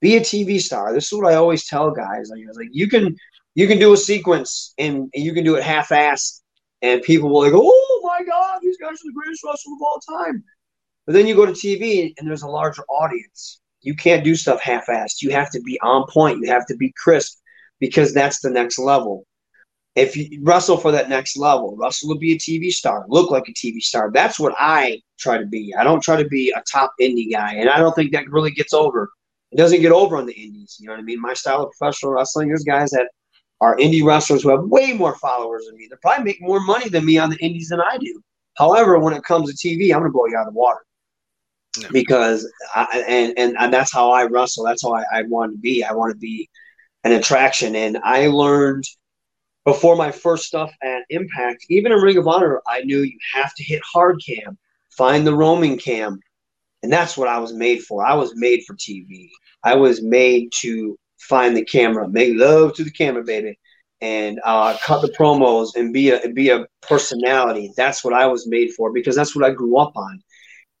Be 0.00 0.16
a 0.16 0.20
TV 0.20 0.60
star. 0.60 0.92
This 0.92 1.12
is 1.12 1.18
what 1.18 1.32
I 1.32 1.36
always 1.36 1.66
tell 1.66 1.90
guys. 1.90 2.30
Like, 2.30 2.42
like 2.56 2.68
you 2.72 2.88
can 2.88 3.16
you 3.54 3.66
can 3.66 3.78
do 3.78 3.92
a 3.92 3.96
sequence 3.96 4.74
and, 4.78 5.10
and 5.14 5.24
you 5.24 5.32
can 5.32 5.44
do 5.44 5.54
it 5.54 5.62
half-assed, 5.62 6.40
and 6.82 7.02
people 7.02 7.30
will 7.30 7.42
like, 7.42 7.52
oh 7.54 8.00
my 8.02 8.24
god, 8.24 8.58
these 8.62 8.78
guys 8.78 8.92
are 8.92 9.06
the 9.06 9.12
greatest 9.14 9.44
wrestlers 9.44 9.72
of 9.72 9.82
all 9.82 10.00
time. 10.18 10.44
But 11.06 11.12
then 11.12 11.26
you 11.26 11.34
go 11.34 11.46
to 11.46 11.52
TV 11.52 12.14
and 12.18 12.28
there's 12.28 12.42
a 12.42 12.48
larger 12.48 12.82
audience. 12.88 13.60
You 13.82 13.94
can't 13.94 14.24
do 14.24 14.34
stuff 14.34 14.62
half-assed. 14.62 15.20
You 15.20 15.30
have 15.32 15.50
to 15.50 15.60
be 15.60 15.78
on 15.82 16.06
point. 16.08 16.40
You 16.40 16.50
have 16.50 16.66
to 16.66 16.76
be 16.76 16.92
crisp 16.96 17.38
because 17.78 18.14
that's 18.14 18.40
the 18.40 18.48
next 18.48 18.78
level 18.78 19.26
if 19.96 20.16
you 20.16 20.40
wrestle 20.42 20.76
for 20.76 20.90
that 20.92 21.08
next 21.08 21.36
level, 21.36 21.76
Russell 21.76 22.08
will 22.08 22.18
be 22.18 22.32
a 22.32 22.38
TV 22.38 22.72
star, 22.72 23.04
look 23.08 23.30
like 23.30 23.48
a 23.48 23.52
TV 23.52 23.80
star. 23.80 24.10
That's 24.12 24.40
what 24.40 24.54
I 24.58 25.00
try 25.18 25.38
to 25.38 25.46
be. 25.46 25.72
I 25.78 25.84
don't 25.84 26.02
try 26.02 26.20
to 26.20 26.28
be 26.28 26.50
a 26.50 26.62
top 26.70 26.92
indie 27.00 27.30
guy, 27.30 27.54
and 27.54 27.70
I 27.70 27.78
don't 27.78 27.94
think 27.94 28.12
that 28.12 28.28
really 28.28 28.50
gets 28.50 28.72
over. 28.72 29.10
It 29.52 29.56
doesn't 29.56 29.82
get 29.82 29.92
over 29.92 30.16
on 30.16 30.26
the 30.26 30.32
indies. 30.32 30.78
You 30.80 30.88
know 30.88 30.94
what 30.94 31.00
I 31.00 31.04
mean? 31.04 31.20
My 31.20 31.34
style 31.34 31.62
of 31.62 31.72
professional 31.78 32.12
wrestling, 32.12 32.48
there's 32.48 32.64
guys 32.64 32.90
that 32.90 33.08
are 33.60 33.76
indie 33.76 34.04
wrestlers 34.04 34.42
who 34.42 34.50
have 34.50 34.64
way 34.64 34.92
more 34.92 35.14
followers 35.16 35.66
than 35.66 35.76
me. 35.76 35.86
They 35.88 35.96
probably 36.02 36.24
make 36.24 36.42
more 36.42 36.60
money 36.60 36.88
than 36.88 37.04
me 37.04 37.18
on 37.18 37.30
the 37.30 37.38
indies 37.38 37.68
than 37.68 37.80
I 37.80 37.96
do. 37.98 38.20
However, 38.56 38.98
when 38.98 39.14
it 39.14 39.22
comes 39.22 39.52
to 39.52 39.68
TV, 39.68 39.92
I'm 39.92 40.00
going 40.00 40.10
to 40.10 40.12
blow 40.12 40.26
you 40.26 40.36
out 40.36 40.48
of 40.48 40.54
the 40.54 40.58
water. 40.58 40.84
Yeah. 41.78 41.88
Because 41.92 42.50
I, 42.74 43.04
and, 43.08 43.34
and 43.36 43.56
and 43.58 43.72
that's 43.72 43.92
how 43.92 44.10
I 44.10 44.24
wrestle. 44.24 44.64
That's 44.64 44.82
how 44.82 44.94
I, 44.94 45.04
I 45.12 45.22
want 45.22 45.52
to 45.52 45.58
be. 45.58 45.84
I 45.84 45.92
want 45.92 46.12
to 46.12 46.18
be 46.18 46.48
an 47.04 47.12
attraction. 47.12 47.76
And 47.76 47.98
I 48.02 48.26
learned– 48.26 48.82
before 49.64 49.96
my 49.96 50.10
first 50.10 50.44
stuff 50.44 50.72
at 50.82 51.02
Impact, 51.10 51.64
even 51.70 51.92
in 51.92 51.98
Ring 51.98 52.18
of 52.18 52.28
Honor, 52.28 52.60
I 52.66 52.80
knew 52.80 53.00
you 53.00 53.18
have 53.34 53.54
to 53.54 53.64
hit 53.64 53.82
hard 53.82 54.20
cam, 54.24 54.58
find 54.90 55.26
the 55.26 55.34
roaming 55.34 55.78
cam. 55.78 56.20
And 56.82 56.92
that's 56.92 57.16
what 57.16 57.28
I 57.28 57.38
was 57.38 57.54
made 57.54 57.82
for. 57.82 58.04
I 58.04 58.14
was 58.14 58.34
made 58.36 58.62
for 58.66 58.74
TV. 58.74 59.30
I 59.62 59.74
was 59.74 60.02
made 60.02 60.52
to 60.56 60.98
find 61.18 61.56
the 61.56 61.64
camera, 61.64 62.06
make 62.08 62.34
love 62.36 62.74
to 62.74 62.84
the 62.84 62.90
camera, 62.90 63.24
baby, 63.24 63.58
and 64.02 64.38
uh, 64.44 64.76
cut 64.82 65.00
the 65.00 65.08
promos 65.08 65.76
and 65.76 65.94
be 65.94 66.10
a 66.10 66.28
be 66.28 66.50
a 66.50 66.66
personality. 66.82 67.72
That's 67.74 68.04
what 68.04 68.12
I 68.12 68.26
was 68.26 68.46
made 68.46 68.72
for 68.72 68.92
because 68.92 69.16
that's 69.16 69.34
what 69.34 69.46
I 69.46 69.50
grew 69.50 69.78
up 69.78 69.96
on. 69.96 70.22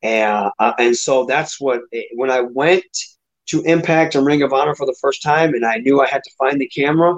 And, 0.02 0.50
uh, 0.58 0.72
and 0.78 0.94
so 0.94 1.24
that's 1.24 1.58
what 1.58 1.80
when 2.12 2.30
I 2.30 2.42
went 2.42 2.84
to 3.46 3.62
Impact 3.62 4.14
and 4.14 4.26
Ring 4.26 4.42
of 4.42 4.52
Honor 4.52 4.74
for 4.74 4.84
the 4.86 4.96
first 5.00 5.22
time, 5.22 5.54
and 5.54 5.64
I 5.64 5.76
knew 5.76 6.02
I 6.02 6.06
had 6.06 6.22
to 6.22 6.30
find 6.38 6.60
the 6.60 6.68
camera. 6.68 7.16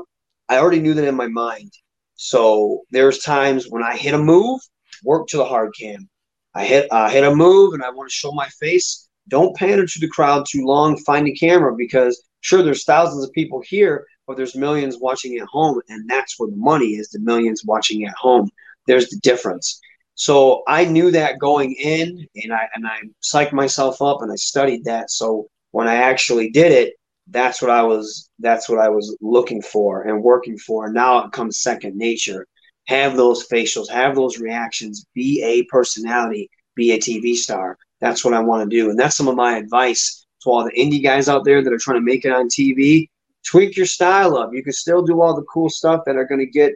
I 0.48 0.58
already 0.58 0.80
knew 0.80 0.94
that 0.94 1.06
in 1.06 1.14
my 1.14 1.28
mind. 1.28 1.72
So 2.14 2.82
there's 2.90 3.18
times 3.20 3.66
when 3.68 3.82
I 3.82 3.96
hit 3.96 4.14
a 4.14 4.18
move, 4.18 4.60
work 5.04 5.26
to 5.28 5.36
the 5.36 5.44
hard 5.44 5.72
cam. 5.78 6.08
I 6.54 6.64
hit 6.64 6.88
uh, 6.90 7.08
hit 7.10 7.24
a 7.24 7.34
move 7.34 7.74
and 7.74 7.82
I 7.82 7.90
want 7.90 8.08
to 8.08 8.14
show 8.14 8.32
my 8.32 8.48
face. 8.60 9.08
Don't 9.28 9.56
pander 9.56 9.86
to 9.86 9.98
the 10.00 10.08
crowd 10.08 10.46
too 10.48 10.64
long. 10.64 10.96
Find 10.98 11.26
the 11.26 11.34
camera 11.34 11.74
because 11.76 12.22
sure 12.40 12.62
there's 12.62 12.84
thousands 12.84 13.24
of 13.24 13.32
people 13.32 13.62
here, 13.66 14.06
but 14.26 14.36
there's 14.36 14.56
millions 14.56 14.98
watching 14.98 15.36
at 15.36 15.46
home, 15.48 15.80
and 15.88 16.08
that's 16.08 16.38
where 16.38 16.50
the 16.50 16.56
money 16.56 16.94
is. 16.94 17.08
The 17.08 17.20
millions 17.20 17.62
watching 17.64 18.04
at 18.04 18.14
home. 18.14 18.48
There's 18.86 19.10
the 19.10 19.18
difference. 19.22 19.80
So 20.14 20.62
I 20.66 20.86
knew 20.86 21.10
that 21.10 21.38
going 21.38 21.74
in, 21.74 22.26
and 22.36 22.52
I 22.52 22.68
and 22.74 22.86
I 22.86 23.00
psyched 23.22 23.52
myself 23.52 24.00
up 24.00 24.22
and 24.22 24.32
I 24.32 24.36
studied 24.36 24.84
that. 24.84 25.10
So 25.10 25.48
when 25.72 25.88
I 25.88 25.96
actually 25.96 26.50
did 26.50 26.72
it, 26.72 26.94
that's 27.28 27.60
what 27.60 27.70
I 27.70 27.82
was 27.82 28.30
that's 28.38 28.68
what 28.68 28.78
I 28.78 28.88
was 28.88 29.16
looking 29.20 29.62
for 29.62 30.02
and 30.02 30.22
working 30.22 30.58
for. 30.58 30.90
Now 30.90 31.24
it 31.24 31.32
comes 31.32 31.58
second 31.58 31.96
nature. 31.96 32.46
Have 32.86 33.16
those 33.16 33.48
facials, 33.48 33.90
have 33.90 34.14
those 34.14 34.38
reactions, 34.38 35.06
be 35.14 35.42
a 35.42 35.64
personality, 35.64 36.48
be 36.76 36.92
a 36.92 36.98
TV 36.98 37.34
star. 37.34 37.76
That's 38.00 38.24
what 38.24 38.34
I 38.34 38.40
want 38.40 38.68
to 38.68 38.76
do. 38.76 38.90
And 38.90 38.98
that's 38.98 39.16
some 39.16 39.28
of 39.28 39.34
my 39.34 39.56
advice 39.56 40.26
to 40.42 40.50
all 40.50 40.64
the 40.64 40.70
indie 40.70 41.02
guys 41.02 41.28
out 41.28 41.44
there 41.44 41.62
that 41.62 41.72
are 41.72 41.78
trying 41.78 41.98
to 41.98 42.04
make 42.04 42.24
it 42.24 42.32
on 42.32 42.48
TV. 42.48 43.08
Tweak 43.44 43.76
your 43.76 43.86
style 43.86 44.36
up. 44.36 44.50
You 44.52 44.62
can 44.62 44.72
still 44.72 45.02
do 45.02 45.20
all 45.20 45.34
the 45.34 45.42
cool 45.42 45.68
stuff 45.68 46.02
that 46.06 46.16
are 46.16 46.26
going 46.26 46.40
to 46.40 46.46
get 46.46 46.74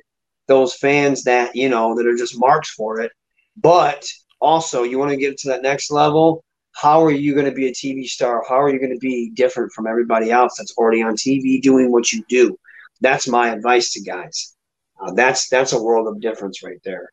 those 0.48 0.74
fans 0.74 1.22
that, 1.24 1.54
you 1.54 1.68
know, 1.68 1.94
that 1.94 2.06
are 2.06 2.16
just 2.16 2.38
marks 2.38 2.70
for 2.70 3.00
it. 3.00 3.12
But 3.56 4.04
also, 4.40 4.82
you 4.82 4.98
want 4.98 5.10
to 5.10 5.16
get 5.16 5.38
to 5.38 5.48
that 5.48 5.62
next 5.62 5.90
level 5.90 6.42
how 6.80 7.04
are 7.04 7.10
you 7.10 7.34
going 7.34 7.46
to 7.46 7.52
be 7.52 7.68
a 7.68 7.72
TV 7.72 8.06
star? 8.06 8.42
How 8.48 8.58
are 8.60 8.70
you 8.70 8.78
going 8.78 8.92
to 8.92 8.98
be 8.98 9.30
different 9.30 9.70
from 9.72 9.86
everybody 9.86 10.30
else 10.30 10.54
that's 10.56 10.74
already 10.78 11.02
on 11.02 11.14
TV 11.14 11.60
doing 11.60 11.92
what 11.92 12.10
you 12.10 12.24
do? 12.28 12.56
That's 13.02 13.28
my 13.28 13.50
advice 13.50 13.92
to 13.92 14.00
guys. 14.00 14.56
Uh, 15.00 15.12
that's 15.12 15.48
that's 15.48 15.72
a 15.72 15.82
world 15.82 16.08
of 16.08 16.20
difference 16.20 16.62
right 16.62 16.80
there. 16.84 17.10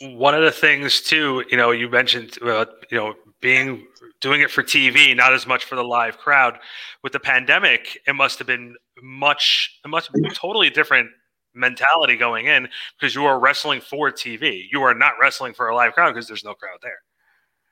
One 0.00 0.34
of 0.34 0.42
the 0.42 0.52
things 0.52 1.00
too, 1.00 1.44
you 1.50 1.56
know, 1.56 1.70
you 1.70 1.88
mentioned, 1.88 2.38
uh, 2.42 2.66
you 2.90 2.98
know, 2.98 3.14
being 3.40 3.86
doing 4.20 4.42
it 4.42 4.50
for 4.50 4.62
TV, 4.62 5.16
not 5.16 5.32
as 5.32 5.46
much 5.46 5.64
for 5.64 5.76
the 5.76 5.84
live 5.84 6.18
crowd. 6.18 6.58
With 7.02 7.12
the 7.12 7.20
pandemic, 7.20 7.98
it 8.06 8.14
must 8.14 8.38
have 8.38 8.46
been 8.46 8.76
much, 9.02 9.80
it 9.84 9.88
must 9.88 10.10
totally 10.34 10.70
different 10.70 11.08
mentality 11.58 12.16
going 12.16 12.46
in 12.46 12.68
because 12.98 13.14
you 13.14 13.24
are 13.24 13.38
wrestling 13.38 13.80
for 13.80 14.10
TV. 14.10 14.64
You 14.70 14.82
are 14.82 14.94
not 14.94 15.14
wrestling 15.20 15.54
for 15.54 15.68
a 15.68 15.74
live 15.74 15.92
crowd 15.92 16.12
because 16.12 16.26
there's 16.26 16.44
no 16.44 16.54
crowd 16.54 16.78
there. 16.82 16.98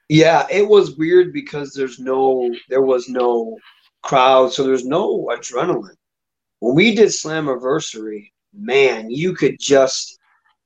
Yeah, 0.08 0.46
it 0.50 0.66
was 0.66 0.96
weird 0.96 1.32
because 1.32 1.72
there's 1.72 1.98
no 1.98 2.50
there 2.68 2.82
was 2.82 3.08
no 3.08 3.56
crowd, 4.02 4.52
so 4.52 4.62
there's 4.62 4.84
no 4.84 5.28
adrenaline. 5.32 5.96
When 6.60 6.74
we 6.74 6.94
did 6.94 7.08
Slammiversary, 7.08 8.30
man, 8.54 9.10
you 9.10 9.34
could 9.34 9.58
just 9.58 10.18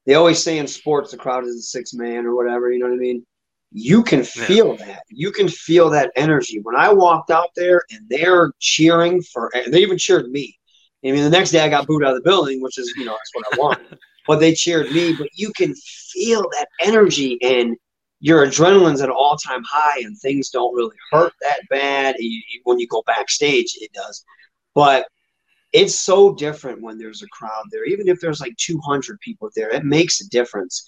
they 0.07 0.15
always 0.15 0.43
say 0.43 0.59
in 0.59 0.67
sports 0.67 1.11
the 1.11 1.17
crowd 1.17 1.45
is 1.45 1.57
a 1.57 1.63
six 1.63 1.95
man 1.95 2.27
or 2.27 2.35
whatever, 2.35 2.71
you 2.71 2.79
know 2.79 2.87
what 2.87 2.95
I 2.95 2.99
mean? 2.99 3.25
You 3.73 4.03
can 4.03 4.25
feel 4.25 4.77
yeah. 4.79 4.87
that. 4.87 5.03
You 5.09 5.31
can 5.31 5.49
feel 5.49 5.91
that 5.91 6.11
energy. 6.17 6.59
When 6.61 6.77
I 6.77 6.93
walked 6.93 7.31
out 7.31 7.51
there 7.55 7.83
and 7.91 8.09
they're 8.09 8.53
cheering 8.59 9.23
for 9.23 9.51
they 9.69 9.81
even 9.81 9.99
cheered 9.99 10.31
me. 10.31 10.59
I 11.05 11.13
mean, 11.13 11.25
the 11.25 11.31
next 11.31 11.51
day 11.51 11.61
I 11.61 11.69
got 11.69 11.87
booed 11.87 12.05
out 12.05 12.17
of 12.17 12.23
the 12.23 12.29
building, 12.29 12.61
which 12.61 12.79
is, 12.79 12.93
you 12.97 13.05
know, 13.05 13.13
that's 13.13 13.31
what 13.33 13.47
I 13.53 13.57
want. 13.57 14.01
but 14.27 14.39
they 14.39 14.55
cheered 14.55 14.91
me. 14.91 15.15
But 15.15 15.29
you 15.35 15.51
can 15.57 15.75
feel 15.75 16.43
that 16.43 16.67
energy 16.81 17.39
and 17.43 17.77
your 18.21 18.47
adrenaline's 18.47 19.01
at 19.01 19.09
an 19.09 19.15
all-time 19.19 19.63
high 19.65 19.99
and 20.01 20.17
things 20.17 20.51
don't 20.51 20.75
really 20.75 20.97
hurt 21.11 21.33
that 21.41 21.61
bad 21.69 22.15
you, 22.19 22.41
when 22.65 22.79
you 22.79 22.87
go 22.87 23.03
backstage 23.07 23.77
it 23.81 23.93
does 23.93 24.25
but 24.75 25.07
it's 25.73 25.99
so 25.99 26.35
different 26.35 26.83
when 26.83 26.99
there's 26.99 27.23
a 27.23 27.29
crowd 27.29 27.65
there 27.71 27.85
even 27.85 28.09
if 28.09 28.21
there's 28.21 28.41
like 28.41 28.57
200 28.59 29.19
people 29.21 29.51
there 29.57 29.71
it 29.71 29.85
makes 29.85 30.21
a 30.21 30.29
difference 30.29 30.85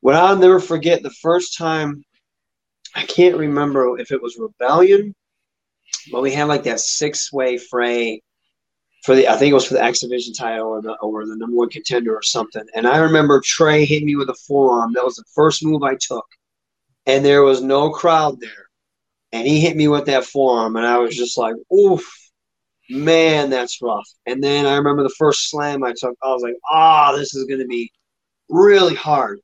what 0.00 0.14
i'll 0.14 0.36
never 0.36 0.60
forget 0.60 1.02
the 1.02 1.10
first 1.10 1.56
time 1.56 2.04
i 2.94 3.04
can't 3.04 3.36
remember 3.36 3.98
if 3.98 4.10
it 4.10 4.20
was 4.20 4.36
rebellion 4.36 5.14
but 6.10 6.22
we 6.22 6.32
had 6.32 6.48
like 6.48 6.64
that 6.64 6.80
six-way 6.80 7.56
fray 7.56 8.20
for 9.04 9.14
the 9.14 9.28
I 9.28 9.36
think 9.36 9.50
it 9.50 9.54
was 9.54 9.66
for 9.66 9.74
the 9.74 9.82
X 9.82 10.00
Division 10.00 10.34
title 10.34 10.68
or 10.68 10.82
the 10.82 10.94
or 11.00 11.26
the 11.26 11.36
number 11.36 11.56
one 11.56 11.70
contender 11.70 12.14
or 12.14 12.22
something. 12.22 12.64
And 12.74 12.86
I 12.86 12.98
remember 12.98 13.40
Trey 13.44 13.84
hit 13.84 14.02
me 14.04 14.16
with 14.16 14.28
a 14.28 14.34
forearm. 14.46 14.92
That 14.94 15.04
was 15.04 15.16
the 15.16 15.24
first 15.34 15.64
move 15.64 15.82
I 15.82 15.96
took 16.00 16.26
and 17.08 17.24
there 17.24 17.42
was 17.42 17.62
no 17.62 17.90
crowd 17.90 18.38
there. 18.38 18.68
And 19.32 19.46
he 19.46 19.60
hit 19.60 19.76
me 19.76 19.88
with 19.88 20.06
that 20.06 20.24
forearm, 20.24 20.76
and 20.76 20.86
I 20.86 20.98
was 20.98 21.16
just 21.16 21.36
like, 21.36 21.56
oof, 21.74 22.06
man, 22.88 23.50
that's 23.50 23.82
rough. 23.82 24.08
And 24.26 24.42
then 24.42 24.66
I 24.66 24.76
remember 24.76 25.02
the 25.02 25.14
first 25.18 25.50
slam 25.50 25.82
I 25.82 25.92
took, 25.96 26.16
I 26.22 26.28
was 26.28 26.42
like, 26.42 26.54
ah, 26.70 27.10
oh, 27.10 27.18
this 27.18 27.34
is 27.34 27.44
going 27.44 27.60
to 27.60 27.66
be 27.66 27.90
really 28.48 28.94
hard. 28.94 29.40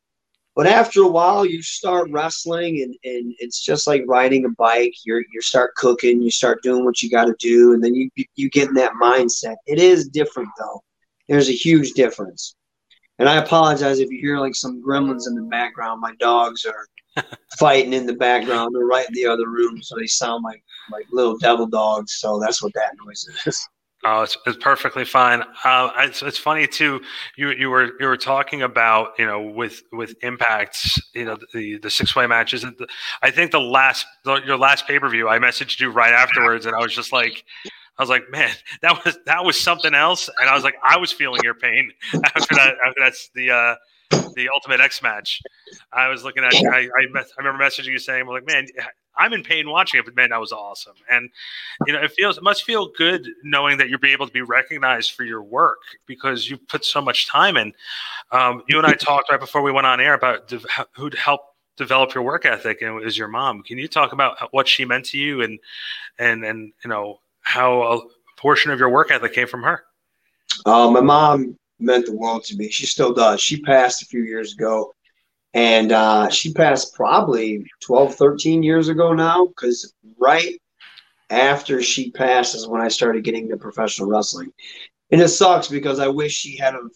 But 0.56 0.68
after 0.68 1.02
a 1.02 1.08
while, 1.08 1.44
you 1.44 1.62
start 1.62 2.10
wrestling, 2.10 2.82
and, 2.82 2.94
and 3.02 3.34
it's 3.38 3.60
just 3.64 3.88
like 3.88 4.04
riding 4.06 4.44
a 4.44 4.50
bike. 4.50 4.94
You 5.04 5.24
you 5.32 5.40
start 5.40 5.74
cooking, 5.74 6.22
you 6.22 6.30
start 6.30 6.62
doing 6.62 6.84
what 6.84 7.02
you 7.02 7.10
got 7.10 7.24
to 7.24 7.34
do, 7.38 7.72
and 7.72 7.82
then 7.82 7.94
you 7.94 8.08
you 8.36 8.48
get 8.50 8.68
in 8.68 8.74
that 8.74 8.92
mindset. 9.00 9.56
It 9.66 9.80
is 9.80 10.08
different 10.08 10.50
though. 10.58 10.82
There's 11.28 11.48
a 11.48 11.52
huge 11.52 11.92
difference. 11.92 12.54
And 13.18 13.28
I 13.28 13.36
apologize 13.36 14.00
if 14.00 14.10
you 14.10 14.18
hear 14.20 14.38
like 14.38 14.54
some 14.54 14.82
gremlins 14.82 15.28
in 15.28 15.34
the 15.34 15.42
background. 15.42 16.00
My 16.00 16.14
dogs 16.18 16.64
are 16.66 17.24
fighting 17.58 17.92
in 17.92 18.06
the 18.06 18.14
background. 18.14 18.74
They're 18.74 18.86
right 18.86 19.08
in 19.08 19.14
the 19.14 19.26
other 19.26 19.48
room, 19.48 19.82
so 19.82 19.96
they 19.96 20.06
sound 20.06 20.44
like 20.44 20.62
like 20.92 21.06
little 21.10 21.36
devil 21.38 21.66
dogs. 21.66 22.14
So 22.18 22.38
that's 22.38 22.62
what 22.62 22.72
that 22.74 22.92
noise 23.04 23.26
is. 23.46 23.68
Oh, 24.06 24.22
it's, 24.22 24.36
it's 24.44 24.58
perfectly 24.58 25.06
fine. 25.06 25.42
Uh, 25.64 25.90
it's, 26.00 26.22
it's 26.22 26.36
funny 26.36 26.66
too. 26.66 27.00
You 27.38 27.50
you 27.52 27.70
were 27.70 27.92
you 27.98 28.06
were 28.06 28.18
talking 28.18 28.60
about 28.60 29.12
you 29.18 29.24
know 29.24 29.40
with 29.40 29.82
with 29.92 30.14
impacts. 30.22 31.00
You 31.14 31.24
know 31.24 31.38
the 31.54 31.78
the 31.78 31.88
six 31.90 32.14
way 32.14 32.26
matches. 32.26 32.64
and 32.64 32.78
I 33.22 33.30
think 33.30 33.50
the 33.50 33.60
last 33.60 34.04
the, 34.24 34.42
your 34.44 34.58
last 34.58 34.86
pay 34.86 34.98
per 34.98 35.08
view. 35.08 35.28
I 35.28 35.38
messaged 35.38 35.80
you 35.80 35.90
right 35.90 36.12
afterwards, 36.12 36.66
and 36.66 36.74
I 36.76 36.80
was 36.80 36.94
just 36.94 37.12
like. 37.12 37.44
I 37.96 38.02
was 38.02 38.10
like, 38.10 38.28
man, 38.28 38.50
that 38.82 39.04
was 39.04 39.16
that 39.24 39.44
was 39.44 39.58
something 39.58 39.94
else, 39.94 40.28
and 40.40 40.50
I 40.50 40.54
was 40.56 40.64
like, 40.64 40.74
I 40.82 40.96
was 40.98 41.12
feeling 41.12 41.40
your 41.44 41.54
pain 41.54 41.92
after 42.24 42.56
that. 42.56 42.74
After 42.84 43.00
that's 43.00 43.30
the 43.36 43.52
uh, 43.52 43.74
the 44.34 44.48
Ultimate 44.54 44.80
X 44.80 45.02
match. 45.02 45.42
I 45.92 46.08
was 46.08 46.24
looking 46.24 46.44
at, 46.44 46.54
I, 46.54 46.88
I, 46.88 46.88
I 46.96 47.22
remember 47.38 47.62
messaging 47.62 47.86
you 47.86 47.98
saying, 47.98 48.26
"Well, 48.26 48.34
like, 48.34 48.46
man, 48.46 48.66
I'm 49.16 49.32
in 49.32 49.42
pain 49.42 49.68
watching 49.68 50.00
it, 50.00 50.04
but 50.04 50.16
man, 50.16 50.30
that 50.30 50.40
was 50.40 50.52
awesome." 50.52 50.94
And 51.10 51.30
you 51.86 51.92
know, 51.92 52.02
it 52.02 52.12
feels, 52.12 52.36
it 52.36 52.42
must 52.42 52.64
feel 52.64 52.90
good 52.96 53.28
knowing 53.42 53.78
that 53.78 53.88
you're 53.88 53.98
being 53.98 54.14
able 54.14 54.26
to 54.26 54.32
be 54.32 54.42
recognized 54.42 55.12
for 55.12 55.24
your 55.24 55.42
work 55.42 55.80
because 56.06 56.48
you 56.48 56.56
put 56.56 56.84
so 56.84 57.00
much 57.00 57.28
time 57.28 57.56
in. 57.56 57.72
Um, 58.32 58.62
you 58.68 58.78
and 58.78 58.86
I 58.86 58.94
talked 58.94 59.30
right 59.30 59.40
before 59.40 59.62
we 59.62 59.72
went 59.72 59.86
on 59.86 60.00
air 60.00 60.14
about 60.14 60.52
who 60.96 61.10
helped 61.16 61.54
develop 61.76 62.14
your 62.14 62.22
work 62.22 62.44
ethic, 62.44 62.82
and 62.82 62.94
was 62.94 63.18
your 63.18 63.28
mom. 63.28 63.62
Can 63.62 63.78
you 63.78 63.88
talk 63.88 64.12
about 64.12 64.52
what 64.52 64.68
she 64.68 64.84
meant 64.84 65.06
to 65.06 65.18
you, 65.18 65.42
and 65.42 65.58
and 66.18 66.44
and 66.44 66.72
you 66.84 66.90
know 66.90 67.20
how 67.40 67.82
a 67.82 68.00
portion 68.36 68.70
of 68.70 68.78
your 68.78 68.90
work 68.90 69.10
ethic 69.10 69.32
came 69.34 69.46
from 69.46 69.62
her? 69.62 69.84
Uh, 70.66 70.90
my 70.90 71.00
mom 71.00 71.58
meant 71.78 72.06
the 72.06 72.16
world 72.16 72.44
to 72.44 72.56
me. 72.56 72.70
She 72.70 72.86
still 72.86 73.12
does. 73.12 73.40
She 73.40 73.60
passed 73.60 74.02
a 74.02 74.06
few 74.06 74.22
years 74.22 74.54
ago. 74.54 74.94
And 75.54 75.92
uh, 75.92 76.30
she 76.30 76.52
passed 76.52 76.94
probably 76.94 77.64
12, 77.84 78.16
13 78.16 78.62
years 78.62 78.88
ago 78.88 79.12
now, 79.12 79.46
because 79.46 79.94
right 80.18 80.60
after 81.30 81.80
she 81.80 82.10
passed 82.10 82.56
is 82.56 82.66
when 82.66 82.80
I 82.80 82.88
started 82.88 83.24
getting 83.24 83.44
into 83.44 83.56
professional 83.56 84.08
wrestling. 84.08 84.52
And 85.12 85.20
it 85.20 85.28
sucks 85.28 85.68
because 85.68 86.00
I 86.00 86.08
wish 86.08 86.32
she 86.32 86.56
had 86.56 86.74
have 86.74 86.90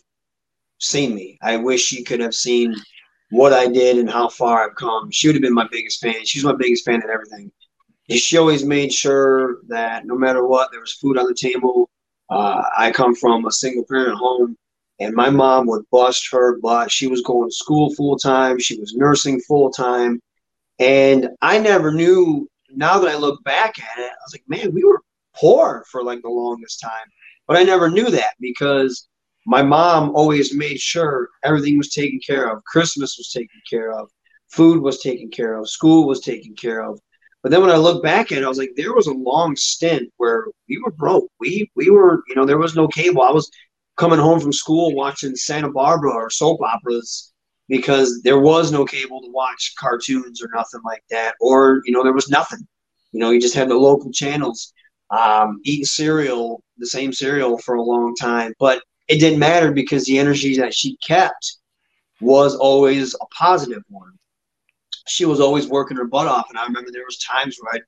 seen 0.80 1.14
me. 1.14 1.38
I 1.40 1.56
wish 1.56 1.82
she 1.82 2.02
could 2.02 2.20
have 2.20 2.34
seen 2.34 2.74
what 3.30 3.52
I 3.52 3.68
did 3.68 3.98
and 3.98 4.10
how 4.10 4.28
far 4.28 4.64
I've 4.64 4.76
come. 4.76 5.10
She 5.10 5.28
would 5.28 5.36
have 5.36 5.42
been 5.42 5.54
my 5.54 5.68
biggest 5.70 6.00
fan. 6.00 6.24
She's 6.24 6.44
my 6.44 6.54
biggest 6.54 6.84
fan 6.84 7.02
in 7.02 7.10
everything. 7.10 7.52
And 8.08 8.18
she 8.18 8.38
always 8.38 8.64
made 8.64 8.92
sure 8.92 9.58
that 9.68 10.06
no 10.06 10.16
matter 10.16 10.46
what, 10.46 10.70
there 10.72 10.80
was 10.80 10.92
food 10.92 11.18
on 11.18 11.26
the 11.26 11.34
table. 11.34 11.90
Uh, 12.30 12.62
I 12.76 12.90
come 12.90 13.14
from 13.14 13.46
a 13.46 13.52
single 13.52 13.84
parent 13.88 14.16
home 14.18 14.56
and 15.00 15.14
my 15.14 15.30
mom 15.30 15.66
would 15.66 15.84
bust 15.90 16.28
her 16.32 16.58
butt. 16.60 16.90
She 16.90 17.06
was 17.06 17.22
going 17.22 17.48
to 17.48 17.54
school 17.54 17.94
full 17.94 18.18
time, 18.18 18.58
she 18.58 18.78
was 18.78 18.94
nursing 18.94 19.40
full 19.40 19.70
time. 19.70 20.20
And 20.78 21.30
I 21.40 21.58
never 21.58 21.92
knew, 21.92 22.48
now 22.70 22.98
that 22.98 23.10
I 23.10 23.16
look 23.16 23.42
back 23.44 23.78
at 23.78 23.98
it, 23.98 24.10
I 24.10 24.24
was 24.24 24.32
like, 24.32 24.44
man, 24.48 24.72
we 24.72 24.84
were 24.84 25.02
poor 25.34 25.84
for 25.90 26.04
like 26.04 26.22
the 26.22 26.28
longest 26.28 26.80
time. 26.80 27.06
But 27.46 27.56
I 27.56 27.62
never 27.62 27.88
knew 27.88 28.10
that 28.10 28.34
because 28.40 29.08
my 29.46 29.62
mom 29.62 30.10
always 30.14 30.54
made 30.54 30.78
sure 30.78 31.30
everything 31.42 31.78
was 31.78 31.88
taken 31.88 32.20
care 32.24 32.52
of. 32.52 32.62
Christmas 32.64 33.16
was 33.16 33.30
taken 33.32 33.60
care 33.68 33.92
of, 33.92 34.10
food 34.50 34.82
was 34.82 35.00
taken 35.00 35.30
care 35.30 35.56
of, 35.56 35.68
school 35.68 36.06
was 36.06 36.20
taken 36.20 36.54
care 36.54 36.82
of. 36.82 37.00
But 37.42 37.52
then 37.52 37.62
when 37.62 37.70
I 37.70 37.76
look 37.76 38.02
back 38.02 38.30
at 38.30 38.38
it, 38.38 38.44
I 38.44 38.48
was 38.48 38.58
like, 38.58 38.72
there 38.76 38.94
was 38.94 39.06
a 39.06 39.12
long 39.12 39.56
stint 39.56 40.12
where 40.16 40.46
we 40.68 40.78
were 40.84 40.90
broke. 40.90 41.30
We 41.40 41.70
we 41.76 41.88
were, 41.88 42.22
you 42.28 42.34
know, 42.34 42.44
there 42.44 42.58
was 42.58 42.74
no 42.76 42.88
cable. 42.88 43.22
I 43.22 43.30
was 43.30 43.50
coming 43.98 44.18
home 44.18 44.40
from 44.40 44.52
school 44.52 44.94
watching 44.94 45.36
Santa 45.36 45.70
Barbara 45.70 46.12
or 46.12 46.30
soap 46.30 46.60
operas 46.62 47.32
because 47.68 48.22
there 48.22 48.38
was 48.38 48.72
no 48.72 48.84
cable 48.84 49.20
to 49.20 49.30
watch 49.30 49.74
cartoons 49.78 50.42
or 50.42 50.48
nothing 50.54 50.80
like 50.84 51.02
that, 51.10 51.34
or 51.40 51.82
you 51.84 51.92
know 51.92 52.02
there 52.02 52.14
was 52.14 52.30
nothing. 52.30 52.66
You 53.12 53.20
know, 53.20 53.30
you 53.30 53.40
just 53.40 53.54
had 53.54 53.68
the 53.68 53.74
local 53.74 54.10
channels 54.12 54.72
um, 55.10 55.60
eating 55.64 55.84
cereal, 55.84 56.62
the 56.78 56.86
same 56.86 57.12
cereal 57.12 57.58
for 57.58 57.74
a 57.74 57.82
long 57.82 58.14
time, 58.14 58.54
but 58.58 58.82
it 59.08 59.18
didn't 59.18 59.38
matter 59.38 59.72
because 59.72 60.04
the 60.04 60.18
energy 60.18 60.56
that 60.58 60.74
she 60.74 60.96
kept 60.98 61.56
was 62.20 62.54
always 62.54 63.14
a 63.14 63.26
positive 63.34 63.82
one. 63.88 64.12
She 65.06 65.24
was 65.24 65.40
always 65.40 65.68
working 65.68 65.96
her 65.96 66.04
butt 66.04 66.26
off, 66.26 66.46
and 66.50 66.58
I 66.58 66.64
remember 66.64 66.90
there 66.90 67.04
was 67.06 67.18
times 67.18 67.56
where 67.60 67.76
I'd, 67.76 67.82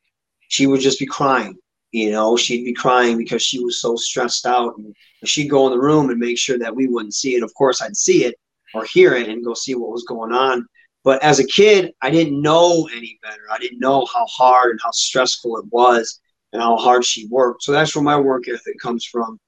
she 0.48 0.66
would 0.66 0.80
just 0.80 0.98
be 0.98 1.06
crying 1.06 1.58
you 1.92 2.10
know, 2.10 2.36
she'd 2.36 2.64
be 2.64 2.72
crying 2.72 3.18
because 3.18 3.42
she 3.42 3.62
was 3.62 3.80
so 3.80 3.96
stressed 3.96 4.46
out. 4.46 4.76
And 4.78 4.94
she'd 5.24 5.48
go 5.48 5.66
in 5.66 5.72
the 5.72 5.80
room 5.80 6.10
and 6.10 6.18
make 6.18 6.38
sure 6.38 6.58
that 6.58 6.74
we 6.74 6.86
wouldn't 6.86 7.14
see 7.14 7.34
it. 7.34 7.42
Of 7.42 7.52
course, 7.54 7.82
I'd 7.82 7.96
see 7.96 8.24
it 8.24 8.36
or 8.74 8.84
hear 8.84 9.14
it 9.14 9.28
and 9.28 9.44
go 9.44 9.54
see 9.54 9.74
what 9.74 9.90
was 9.90 10.04
going 10.04 10.32
on. 10.32 10.66
But 11.02 11.22
as 11.22 11.38
a 11.38 11.46
kid, 11.46 11.92
I 12.02 12.10
didn't 12.10 12.40
know 12.40 12.88
any 12.94 13.18
better. 13.22 13.42
I 13.50 13.58
didn't 13.58 13.80
know 13.80 14.06
how 14.06 14.26
hard 14.26 14.72
and 14.72 14.80
how 14.82 14.90
stressful 14.90 15.56
it 15.56 15.64
was 15.70 16.20
and 16.52 16.62
how 16.62 16.76
hard 16.76 17.04
she 17.04 17.26
worked. 17.28 17.62
So 17.62 17.72
that's 17.72 17.94
where 17.94 18.04
my 18.04 18.18
work 18.18 18.48
ethic 18.48 18.78
comes 18.82 19.04
from. 19.04 19.38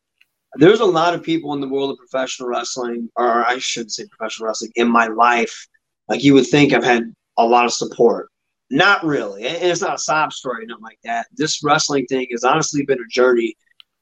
There's 0.55 0.81
a 0.81 0.85
lot 0.85 1.15
of 1.15 1.23
people 1.23 1.55
in 1.55 1.61
the 1.61 1.69
world 1.69 1.91
of 1.91 1.99
professional 1.99 2.49
wrestling, 2.49 3.09
or 3.17 3.45
I 3.47 3.59
shouldn't 3.59 3.93
say 3.93 4.07
professional 4.07 4.49
wrestling, 4.49 4.73
in 4.77 4.91
my 4.91 5.07
life. 5.07 5.67
Like 6.09 6.23
you 6.25 6.35
would 6.35 6.47
think 6.47 6.73
I've 6.73 6.85
had 6.85 7.05
a 7.39 7.47
lot 7.47 7.65
of 7.65 7.73
support. 7.73 8.29
Not 8.73 9.05
really. 9.05 9.47
And 9.47 9.71
it's 9.71 9.83
not 9.83 9.97
a 9.97 9.99
sob 9.99 10.33
story, 10.33 10.65
nothing 10.65 10.83
like 10.83 10.99
that. 11.05 11.27
This 11.35 11.63
wrestling 11.63 12.07
thing 12.07 12.27
has 12.31 12.43
honestly 12.43 12.87
been 12.87 13.01
a 13.01 13.07
journey 13.07 13.55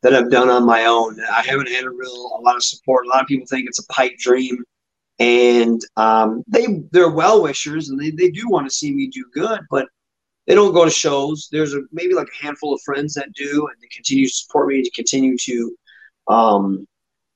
that 0.03 0.15
I've 0.15 0.31
done 0.31 0.49
on 0.49 0.65
my 0.65 0.85
own. 0.85 1.19
I 1.29 1.43
haven't 1.43 1.69
had 1.69 1.83
a 1.85 1.91
real 1.91 2.39
a 2.39 2.41
lot 2.41 2.55
of 2.55 2.63
support. 2.63 3.05
A 3.05 3.09
lot 3.09 3.21
of 3.21 3.27
people 3.27 3.49
think 3.49 3.67
it's 3.67 3.81
a 3.81 3.87
pipe 3.89 4.17
dream. 4.19 4.63
And 5.19 5.81
um, 5.97 6.45
they 6.47 6.85
they're 6.93 7.11
well 7.11 7.43
wishers 7.43 7.89
and 7.89 7.99
they, 8.01 8.13
they 8.13 8.31
do 8.31 8.49
want 8.49 8.69
to 8.69 8.73
see 8.73 8.95
me 8.95 9.09
do 9.09 9.25
good, 9.35 9.59
but 9.71 9.89
they 10.47 10.55
don't 10.55 10.73
go 10.73 10.85
to 10.85 10.91
shows. 10.91 11.49
There's 11.51 11.75
a 11.75 11.81
maybe 11.91 12.15
like 12.15 12.29
a 12.29 12.45
handful 12.45 12.73
of 12.73 12.81
friends 12.83 13.15
that 13.15 13.33
do, 13.35 13.67
and 13.67 13.77
they 13.83 13.89
continue 13.89 14.29
to 14.29 14.33
support 14.33 14.69
me 14.69 14.83
to 14.83 14.91
continue 14.93 15.37
to, 15.37 15.77
um, 16.29 16.87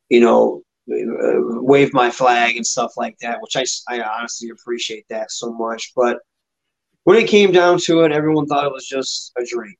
you 0.09 0.21
know, 0.21 0.63
uh, 0.89 1.61
wave 1.63 1.93
my 1.93 2.11
flag 2.13 2.57
and 2.57 2.67
stuff 2.67 2.93
like 2.97 3.19
that, 3.19 3.41
which 3.43 3.57
I, 3.57 3.65
I 3.89 4.03
honestly 4.03 4.51
appreciate 4.51 5.05
that 5.11 5.33
so 5.33 5.53
much. 5.53 5.93
But 5.97 6.19
when 7.05 7.17
it 7.17 7.29
came 7.29 7.53
down 7.53 7.79
to 7.81 8.01
it, 8.01 8.13
everyone 8.13 8.47
thought 8.47 8.67
it 8.67 8.73
was 8.73 8.87
just 8.87 9.33
a 9.39 9.45
dream, 9.45 9.75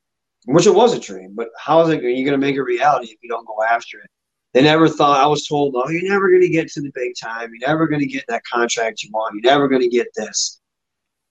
which 0.47 0.67
it 0.67 0.75
was 0.75 0.95
a 0.95 1.01
dream. 1.01 1.35
But 1.35 1.49
how 1.59 1.81
is 1.83 1.89
it? 1.91 2.05
Are 2.05 2.09
you 2.09 2.25
going 2.25 2.39
to 2.39 2.47
make 2.47 2.57
it 2.57 2.63
reality 2.63 3.09
if 3.09 3.19
you 3.23 3.29
don't 3.29 3.47
go 3.47 3.57
after 3.69 3.99
it? 3.99 4.11
They 4.53 4.63
never 4.63 4.89
thought. 4.89 5.23
I 5.23 5.27
was 5.27 5.47
told, 5.47 5.75
"Oh, 5.77 5.89
you're 5.89 6.09
never 6.09 6.29
going 6.29 6.43
to 6.43 6.49
get 6.49 6.69
to 6.69 6.81
the 6.81 6.93
big 6.95 7.15
time. 7.21 7.51
You're 7.53 7.69
never 7.69 7.89
going 7.89 8.01
to 8.01 8.07
get 8.07 8.25
that 8.29 8.45
contract 8.45 9.03
you 9.03 9.11
want. 9.13 9.35
You're 9.35 9.53
never 9.53 9.69
going 9.69 9.83
to 9.83 9.89
get 9.89 10.07
this." 10.15 10.61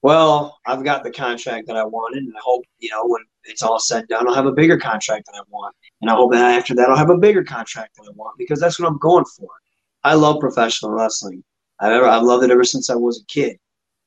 Well, 0.01 0.59
I've 0.65 0.83
got 0.83 1.03
the 1.03 1.11
contract 1.11 1.67
that 1.67 1.77
I 1.77 1.85
wanted, 1.85 2.23
and 2.23 2.33
I 2.35 2.41
hope 2.43 2.65
you 2.79 2.89
know 2.89 3.05
when 3.05 3.21
it's 3.45 3.61
all 3.61 3.79
said 3.79 3.99
and 3.99 4.07
done, 4.09 4.27
I'll 4.27 4.33
have 4.35 4.45
a 4.45 4.51
bigger 4.51 4.77
contract 4.77 5.27
than 5.27 5.39
I 5.39 5.43
want, 5.49 5.73
and 6.01 6.09
I 6.09 6.15
hope 6.15 6.33
that 6.33 6.57
after 6.59 6.75
that, 6.75 6.89
I'll 6.89 6.97
have 6.97 7.09
a 7.09 7.17
bigger 7.17 7.43
contract 7.43 7.95
than 7.95 8.07
I 8.07 8.11
want 8.15 8.37
because 8.37 8.59
that's 8.59 8.79
what 8.79 8.89
I'm 8.89 8.97
going 8.97 9.25
for. 9.25 9.47
I 10.03 10.15
love 10.15 10.41
professional 10.41 10.91
wrestling. 10.91 11.43
I've 11.79 11.93
ever, 11.93 12.05
I've 12.05 12.23
loved 12.23 12.43
it 12.43 12.51
ever 12.51 12.65
since 12.65 12.89
I 12.89 12.95
was 12.95 13.21
a 13.21 13.25
kid. 13.25 13.57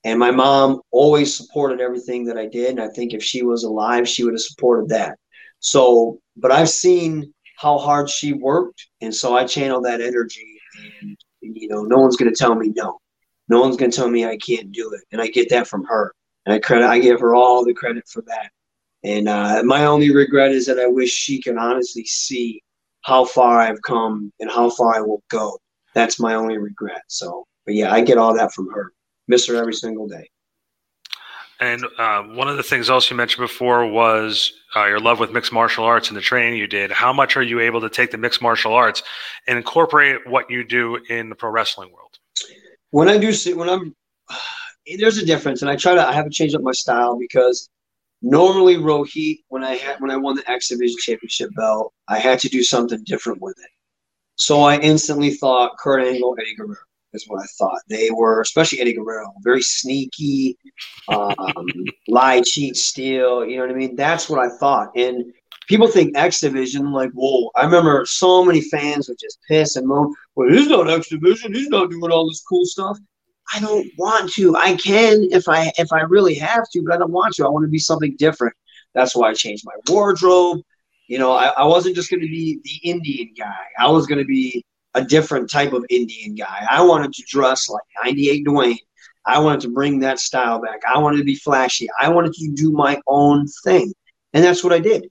And 0.06 0.20
my 0.20 0.30
mom 0.30 0.80
always 0.92 1.36
supported 1.36 1.80
everything 1.80 2.24
that 2.26 2.38
I 2.38 2.46
did. 2.46 2.70
And 2.70 2.80
I 2.80 2.86
think 2.86 3.12
if 3.12 3.24
she 3.24 3.42
was 3.42 3.64
alive, 3.64 4.08
she 4.08 4.22
would 4.22 4.34
have 4.34 4.40
supported 4.40 4.88
that. 4.90 5.18
So, 5.58 6.20
but 6.36 6.52
I've 6.52 6.68
seen 6.68 7.34
how 7.58 7.76
hard 7.76 8.08
she 8.08 8.32
worked. 8.32 8.86
And 9.00 9.12
so 9.12 9.36
I 9.36 9.44
channeled 9.44 9.84
that 9.84 10.00
energy. 10.00 10.60
And 11.02 11.16
you 11.40 11.66
know, 11.66 11.82
no 11.82 11.96
one's 11.96 12.16
going 12.16 12.32
to 12.32 12.38
tell 12.38 12.54
me 12.54 12.72
no. 12.76 13.00
No 13.48 13.60
one's 13.60 13.76
going 13.76 13.90
to 13.90 13.96
tell 13.96 14.08
me 14.08 14.24
I 14.24 14.36
can't 14.36 14.70
do 14.70 14.92
it, 14.92 15.02
and 15.10 15.20
I 15.20 15.26
get 15.26 15.48
that 15.50 15.66
from 15.66 15.84
her. 15.84 16.12
And 16.44 16.54
I 16.54 16.60
credit, 16.60 16.86
I 16.86 17.00
give 17.00 17.18
her 17.20 17.34
all 17.34 17.64
the 17.64 17.74
credit 17.74 18.04
for 18.08 18.22
that. 18.22 18.50
And 19.02 19.28
uh, 19.28 19.62
my 19.64 19.86
only 19.86 20.14
regret 20.14 20.52
is 20.52 20.66
that 20.66 20.78
I 20.78 20.86
wish 20.86 21.10
she 21.10 21.42
could 21.42 21.56
honestly 21.56 22.04
see 22.04 22.62
how 23.02 23.24
far 23.24 23.60
I've 23.60 23.82
come 23.82 24.32
and 24.38 24.50
how 24.50 24.70
far 24.70 24.96
I 24.96 25.00
will 25.00 25.22
go. 25.30 25.58
That's 25.94 26.20
my 26.20 26.34
only 26.34 26.58
regret. 26.58 27.02
So, 27.08 27.44
but 27.64 27.74
yeah, 27.74 27.92
I 27.92 28.02
get 28.02 28.18
all 28.18 28.34
that 28.34 28.52
from 28.52 28.70
her. 28.70 28.92
Miss 29.28 29.46
her 29.46 29.56
every 29.56 29.74
single 29.74 30.06
day. 30.06 30.28
And 31.58 31.84
uh, 31.98 32.22
one 32.22 32.48
of 32.48 32.58
the 32.58 32.62
things 32.62 32.90
else 32.90 33.10
you 33.10 33.16
mentioned 33.16 33.42
before 33.42 33.86
was 33.86 34.52
uh, 34.74 34.86
your 34.86 35.00
love 35.00 35.18
with 35.18 35.32
mixed 35.32 35.52
martial 35.52 35.84
arts 35.84 36.08
and 36.08 36.16
the 36.16 36.20
training 36.20 36.58
you 36.58 36.66
did. 36.66 36.90
How 36.90 37.12
much 37.12 37.36
are 37.36 37.42
you 37.42 37.60
able 37.60 37.80
to 37.80 37.88
take 37.88 38.10
the 38.10 38.18
mixed 38.18 38.42
martial 38.42 38.74
arts 38.74 39.02
and 39.46 39.56
incorporate 39.56 40.26
what 40.26 40.50
you 40.50 40.64
do 40.64 40.96
in 41.08 41.30
the 41.30 41.34
pro 41.34 41.50
wrestling 41.50 41.90
world? 41.92 42.18
When 42.90 43.08
I 43.08 43.16
do 43.16 43.32
see, 43.32 43.54
when 43.54 43.70
I'm, 43.70 43.94
there's 44.98 45.16
a 45.16 45.24
difference, 45.24 45.62
and 45.62 45.70
I 45.70 45.76
try 45.76 45.94
to, 45.94 46.06
I 46.06 46.12
haven't 46.12 46.32
changed 46.32 46.54
up 46.54 46.62
my 46.62 46.72
style 46.72 47.18
because 47.18 47.70
normally 48.20 48.76
Rohit, 48.76 49.38
when 49.48 49.64
I 49.64 49.76
had, 49.76 49.98
when 50.00 50.10
I 50.10 50.16
won 50.16 50.36
the 50.36 50.48
X 50.50 50.68
Division 50.68 50.96
Championship 51.00 51.50
belt, 51.56 51.94
I 52.08 52.18
had 52.18 52.38
to 52.40 52.50
do 52.50 52.62
something 52.62 53.02
different 53.04 53.40
with 53.40 53.56
it. 53.58 53.70
So 54.34 54.60
I 54.60 54.78
instantly 54.78 55.30
thought 55.30 55.78
Kurt 55.78 56.06
Angle, 56.06 56.36
Eddie 56.38 56.54
Guerrero 56.54 56.76
is 57.16 57.24
what 57.26 57.42
I 57.42 57.46
thought. 57.58 57.80
They 57.88 58.10
were, 58.10 58.40
especially 58.40 58.80
Eddie 58.80 58.92
Guerrero, 58.92 59.32
very 59.42 59.62
sneaky, 59.62 60.56
um, 61.08 61.34
lie, 62.08 62.42
cheat, 62.42 62.76
steal. 62.76 63.44
You 63.44 63.56
know 63.56 63.62
what 63.62 63.72
I 63.72 63.78
mean? 63.78 63.96
That's 63.96 64.28
what 64.28 64.38
I 64.38 64.48
thought. 64.58 64.90
And 64.94 65.32
people 65.68 65.88
think 65.88 66.16
X 66.16 66.40
Division, 66.40 66.92
like, 66.92 67.10
whoa. 67.12 67.50
I 67.56 67.64
remember 67.64 68.04
so 68.06 68.44
many 68.44 68.60
fans 68.60 69.08
would 69.08 69.18
just 69.18 69.38
piss 69.48 69.76
and 69.76 69.86
moan, 69.86 70.14
well, 70.34 70.48
he's 70.48 70.68
not 70.68 70.88
X 70.88 71.08
Division. 71.08 71.54
He's 71.54 71.68
not 71.68 71.90
doing 71.90 72.12
all 72.12 72.28
this 72.28 72.44
cool 72.48 72.64
stuff. 72.64 72.98
I 73.54 73.60
don't 73.60 73.86
want 73.96 74.32
to. 74.32 74.56
I 74.56 74.74
can 74.74 75.28
if 75.30 75.48
I 75.48 75.72
if 75.78 75.92
I 75.92 76.00
really 76.00 76.34
have 76.34 76.68
to, 76.70 76.82
but 76.82 76.94
I 76.94 76.98
don't 76.98 77.12
want 77.12 77.34
to. 77.34 77.46
I 77.46 77.48
want 77.48 77.64
to 77.64 77.70
be 77.70 77.78
something 77.78 78.16
different. 78.16 78.54
That's 78.94 79.14
why 79.14 79.30
I 79.30 79.34
changed 79.34 79.64
my 79.64 79.74
wardrobe. 79.88 80.62
You 81.06 81.18
know, 81.18 81.32
I, 81.32 81.46
I 81.56 81.64
wasn't 81.64 81.94
just 81.94 82.10
going 82.10 82.22
to 82.22 82.28
be 82.28 82.58
the 82.64 82.90
Indian 82.90 83.32
guy. 83.38 83.54
I 83.78 83.88
was 83.88 84.06
going 84.06 84.18
to 84.18 84.24
be 84.24 84.64
a 84.96 85.04
different 85.04 85.50
type 85.50 85.74
of 85.74 85.84
Indian 85.90 86.34
guy. 86.34 86.66
I 86.68 86.82
wanted 86.82 87.12
to 87.12 87.22
dress 87.28 87.68
like 87.68 87.82
98 88.02 88.46
Dwayne. 88.46 88.78
I 89.26 89.38
wanted 89.38 89.60
to 89.60 89.68
bring 89.68 90.00
that 90.00 90.18
style 90.18 90.60
back. 90.60 90.80
I 90.88 90.98
wanted 90.98 91.18
to 91.18 91.24
be 91.24 91.34
flashy. 91.34 91.86
I 92.00 92.08
wanted 92.08 92.32
to 92.32 92.52
do 92.54 92.72
my 92.72 93.00
own 93.06 93.46
thing. 93.62 93.92
And 94.32 94.42
that's 94.42 94.64
what 94.64 94.72
I 94.72 94.78
did. 94.78 95.10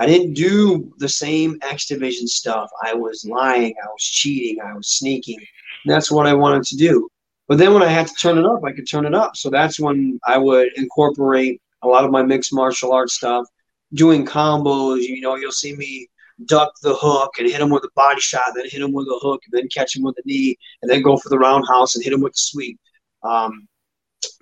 I 0.00 0.06
didn't 0.06 0.34
do 0.34 0.92
the 0.98 1.08
same 1.08 1.58
X 1.62 1.86
Division 1.86 2.26
stuff. 2.26 2.70
I 2.82 2.92
was 2.94 3.24
lying. 3.24 3.74
I 3.82 3.86
was 3.86 4.02
cheating. 4.02 4.60
I 4.60 4.72
was 4.74 4.88
sneaking. 4.88 5.38
that's 5.84 6.10
what 6.10 6.26
I 6.26 6.34
wanted 6.34 6.64
to 6.64 6.76
do. 6.76 7.08
But 7.46 7.58
then 7.58 7.72
when 7.72 7.82
I 7.82 7.88
had 7.88 8.08
to 8.08 8.14
turn 8.14 8.38
it 8.38 8.46
up, 8.46 8.64
I 8.64 8.72
could 8.72 8.88
turn 8.90 9.06
it 9.06 9.14
up. 9.14 9.36
So 9.36 9.48
that's 9.48 9.78
when 9.78 10.18
I 10.26 10.38
would 10.38 10.70
incorporate 10.76 11.60
a 11.82 11.88
lot 11.88 12.04
of 12.04 12.10
my 12.10 12.22
mixed 12.22 12.52
martial 12.52 12.92
arts 12.92 13.14
stuff, 13.14 13.46
doing 13.94 14.26
combos. 14.26 15.02
You 15.02 15.20
know, 15.20 15.36
you'll 15.36 15.52
see 15.52 15.76
me 15.76 16.08
duck 16.46 16.72
the 16.82 16.94
hook 16.94 17.34
and 17.38 17.48
hit 17.48 17.60
him 17.60 17.70
with 17.70 17.84
a 17.84 17.90
body 17.94 18.20
shot, 18.20 18.52
then 18.54 18.64
hit 18.68 18.82
him 18.82 18.92
with 18.92 19.06
a 19.06 19.18
hook, 19.20 19.42
and 19.44 19.60
then 19.60 19.68
catch 19.68 19.96
him 19.96 20.02
with 20.02 20.16
a 20.18 20.22
knee, 20.24 20.56
and 20.82 20.90
then 20.90 21.02
go 21.02 21.16
for 21.16 21.28
the 21.28 21.38
roundhouse 21.38 21.94
and 21.94 22.04
hit 22.04 22.12
him 22.12 22.20
with 22.20 22.32
the 22.32 22.38
sweep. 22.38 22.78
Um, 23.22 23.66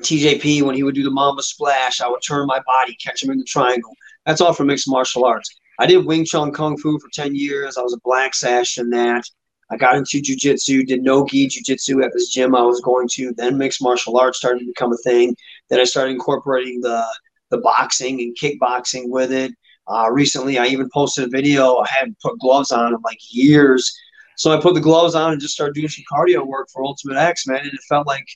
TJP, 0.02 0.62
when 0.62 0.74
he 0.74 0.82
would 0.82 0.94
do 0.94 1.04
the 1.04 1.10
Mamba 1.10 1.42
Splash, 1.42 2.00
I 2.00 2.08
would 2.08 2.22
turn 2.26 2.46
my 2.46 2.60
body, 2.66 2.96
catch 3.02 3.22
him 3.22 3.30
in 3.30 3.38
the 3.38 3.44
triangle. 3.44 3.92
That's 4.26 4.40
all 4.40 4.52
from 4.52 4.68
mixed 4.68 4.88
martial 4.88 5.24
arts. 5.24 5.48
I 5.78 5.86
did 5.86 6.04
Wing 6.04 6.24
Chun 6.24 6.52
Kung 6.52 6.76
Fu 6.76 6.98
for 6.98 7.08
10 7.12 7.34
years. 7.34 7.76
I 7.76 7.82
was 7.82 7.94
a 7.94 8.00
black 8.02 8.34
sash 8.34 8.78
in 8.78 8.90
that. 8.90 9.24
I 9.70 9.76
got 9.76 9.96
into 9.96 10.22
jujitsu, 10.22 10.86
did 10.86 11.02
no 11.02 11.26
gi 11.26 11.48
jujitsu 11.48 12.02
at 12.02 12.12
this 12.14 12.28
gym 12.28 12.54
I 12.54 12.62
was 12.62 12.80
going 12.80 13.06
to. 13.12 13.34
Then 13.36 13.58
mixed 13.58 13.82
martial 13.82 14.18
arts 14.18 14.38
started 14.38 14.60
to 14.60 14.66
become 14.66 14.92
a 14.92 14.96
thing. 14.98 15.36
Then 15.68 15.78
I 15.78 15.84
started 15.84 16.12
incorporating 16.12 16.80
the 16.80 17.04
the 17.50 17.58
boxing 17.58 18.20
and 18.20 18.36
kickboxing 18.36 19.08
with 19.08 19.32
it. 19.32 19.52
Uh, 19.88 20.10
recently, 20.10 20.58
I 20.58 20.66
even 20.66 20.88
posted 20.92 21.24
a 21.24 21.28
video. 21.28 21.78
I 21.78 21.88
hadn't 21.88 22.18
put 22.20 22.38
gloves 22.38 22.72
on 22.72 22.94
in 22.94 23.00
like 23.02 23.18
years. 23.30 23.96
So 24.36 24.52
I 24.52 24.60
put 24.60 24.74
the 24.74 24.80
gloves 24.80 25.14
on 25.14 25.32
and 25.32 25.40
just 25.40 25.54
started 25.54 25.74
doing 25.74 25.88
some 25.88 26.04
cardio 26.12 26.46
work 26.46 26.68
for 26.72 26.84
Ultimate 26.84 27.16
X, 27.16 27.46
man. 27.46 27.60
And 27.60 27.72
it 27.72 27.80
felt 27.88 28.06
like, 28.06 28.26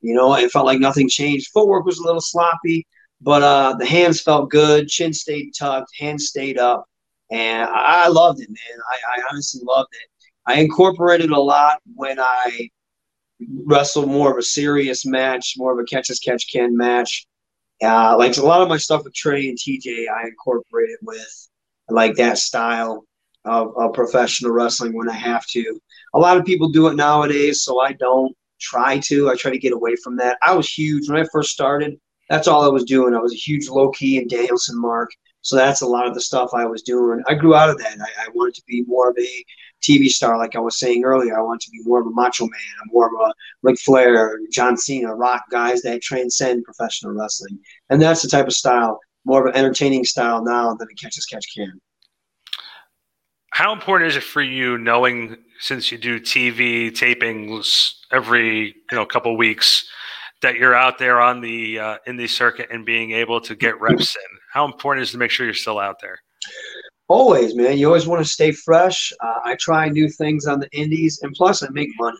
you 0.00 0.14
know, 0.14 0.34
it 0.34 0.50
felt 0.50 0.66
like 0.66 0.80
nothing 0.80 1.08
changed. 1.08 1.48
Footwork 1.52 1.86
was 1.86 1.98
a 1.98 2.04
little 2.04 2.20
sloppy, 2.20 2.86
but 3.20 3.42
uh, 3.42 3.74
the 3.78 3.86
hands 3.86 4.20
felt 4.20 4.50
good. 4.50 4.88
Chin 4.88 5.12
stayed 5.12 5.52
tucked, 5.58 5.90
hands 5.98 6.26
stayed 6.26 6.58
up. 6.58 6.84
And 7.30 7.68
I, 7.70 8.08
loved 8.08 8.40
it, 8.40 8.48
man. 8.48 8.78
I, 8.92 9.18
I 9.18 9.22
honestly 9.30 9.62
loved 9.64 9.88
it. 9.92 10.08
I 10.46 10.60
incorporated 10.60 11.30
a 11.30 11.40
lot 11.40 11.80
when 11.94 12.20
I 12.20 12.68
wrestled 13.64 14.08
more 14.08 14.32
of 14.32 14.38
a 14.38 14.42
serious 14.42 15.04
match, 15.04 15.54
more 15.56 15.72
of 15.72 15.78
a 15.78 15.84
catch 15.84 16.10
as 16.10 16.20
catch 16.20 16.52
can 16.52 16.76
match. 16.76 17.26
Uh, 17.82 18.16
like 18.16 18.36
a 18.36 18.42
lot 18.42 18.62
of 18.62 18.68
my 18.68 18.76
stuff 18.76 19.04
with 19.04 19.14
Trey 19.14 19.48
and 19.48 19.58
TJ, 19.58 20.06
I 20.08 20.26
incorporated 20.26 20.96
with 21.02 21.48
like 21.88 22.14
that 22.16 22.38
style 22.38 23.04
of, 23.44 23.76
of 23.76 23.92
professional 23.92 24.52
wrestling 24.52 24.94
when 24.96 25.08
I 25.08 25.14
have 25.14 25.46
to. 25.48 25.80
A 26.14 26.18
lot 26.18 26.36
of 26.36 26.44
people 26.44 26.68
do 26.68 26.88
it 26.88 26.96
nowadays, 26.96 27.62
so 27.62 27.80
I 27.80 27.92
don't 27.92 28.34
try 28.60 28.98
to. 29.00 29.30
I 29.30 29.36
try 29.36 29.50
to 29.50 29.58
get 29.58 29.72
away 29.72 29.96
from 29.96 30.16
that. 30.16 30.38
I 30.42 30.54
was 30.54 30.68
huge 30.68 31.08
when 31.08 31.20
I 31.20 31.26
first 31.32 31.50
started. 31.50 31.98
That's 32.28 32.48
all 32.48 32.64
I 32.64 32.68
was 32.68 32.84
doing. 32.84 33.14
I 33.14 33.20
was 33.20 33.32
a 33.32 33.36
huge 33.36 33.68
Low 33.68 33.90
Ki 33.90 34.18
and 34.18 34.28
Danielson 34.28 34.80
mark. 34.80 35.10
So 35.42 35.54
that's 35.54 35.82
a 35.82 35.86
lot 35.86 36.08
of 36.08 36.14
the 36.14 36.20
stuff 36.20 36.50
I 36.54 36.64
was 36.64 36.82
doing. 36.82 37.22
I 37.28 37.34
grew 37.34 37.54
out 37.54 37.70
of 37.70 37.78
that. 37.78 37.98
I, 38.00 38.24
I 38.24 38.28
wanted 38.34 38.54
to 38.56 38.62
be 38.66 38.82
more 38.82 39.10
of 39.10 39.16
a 39.18 39.44
TV 39.82 40.08
star, 40.08 40.38
like 40.38 40.56
I 40.56 40.60
was 40.60 40.78
saying 40.78 41.04
earlier. 41.04 41.38
I 41.38 41.42
want 41.42 41.60
to 41.62 41.70
be 41.70 41.80
more 41.84 42.00
of 42.00 42.06
a 42.06 42.10
macho 42.10 42.44
man, 42.44 42.60
I'm 42.82 42.90
more 42.92 43.06
of 43.06 43.28
a 43.28 43.34
Ric 43.62 43.78
Flair, 43.78 44.38
John 44.50 44.76
Cena, 44.76 45.14
Rock 45.14 45.44
guys 45.50 45.82
that 45.82 46.02
transcend 46.02 46.64
professional 46.64 47.12
wrestling. 47.12 47.58
And 47.90 48.00
that's 48.00 48.22
the 48.22 48.28
type 48.28 48.46
of 48.46 48.54
style, 48.54 48.98
more 49.24 49.46
of 49.46 49.54
an 49.54 49.58
entertaining 49.58 50.04
style 50.04 50.44
now 50.44 50.74
than 50.74 50.88
a 50.90 50.94
catch 50.94 51.18
as 51.18 51.26
catch 51.26 51.46
can. 51.54 51.80
How 53.52 53.72
important 53.72 54.10
is 54.10 54.16
it 54.16 54.22
for 54.22 54.42
you 54.42 54.76
knowing 54.76 55.36
since 55.60 55.90
you 55.90 55.96
do 55.96 56.20
TV 56.20 56.90
tapings 56.90 57.92
every 58.12 58.66
you 58.66 58.74
know 58.92 59.06
couple 59.06 59.34
weeks 59.36 59.88
that 60.42 60.56
you're 60.56 60.74
out 60.74 60.98
there 60.98 61.20
on 61.20 61.40
the 61.40 61.78
uh, 61.78 61.96
in 62.06 62.18
the 62.18 62.26
circuit 62.26 62.68
and 62.70 62.84
being 62.84 63.12
able 63.12 63.40
to 63.40 63.54
get 63.54 63.80
reps 63.80 64.14
in? 64.14 64.38
How 64.52 64.66
important 64.66 65.04
is 65.04 65.08
it 65.08 65.12
to 65.12 65.18
make 65.18 65.30
sure 65.30 65.46
you're 65.46 65.54
still 65.54 65.78
out 65.78 65.96
there? 66.02 66.18
Always, 67.08 67.54
man. 67.54 67.78
You 67.78 67.86
always 67.86 68.06
want 68.06 68.24
to 68.24 68.30
stay 68.30 68.50
fresh. 68.50 69.12
Uh, 69.20 69.40
I 69.44 69.54
try 69.56 69.88
new 69.88 70.08
things 70.08 70.46
on 70.46 70.58
the 70.58 70.68
indies, 70.72 71.20
and 71.22 71.32
plus, 71.34 71.62
I 71.62 71.68
make 71.70 71.90
money. 71.98 72.18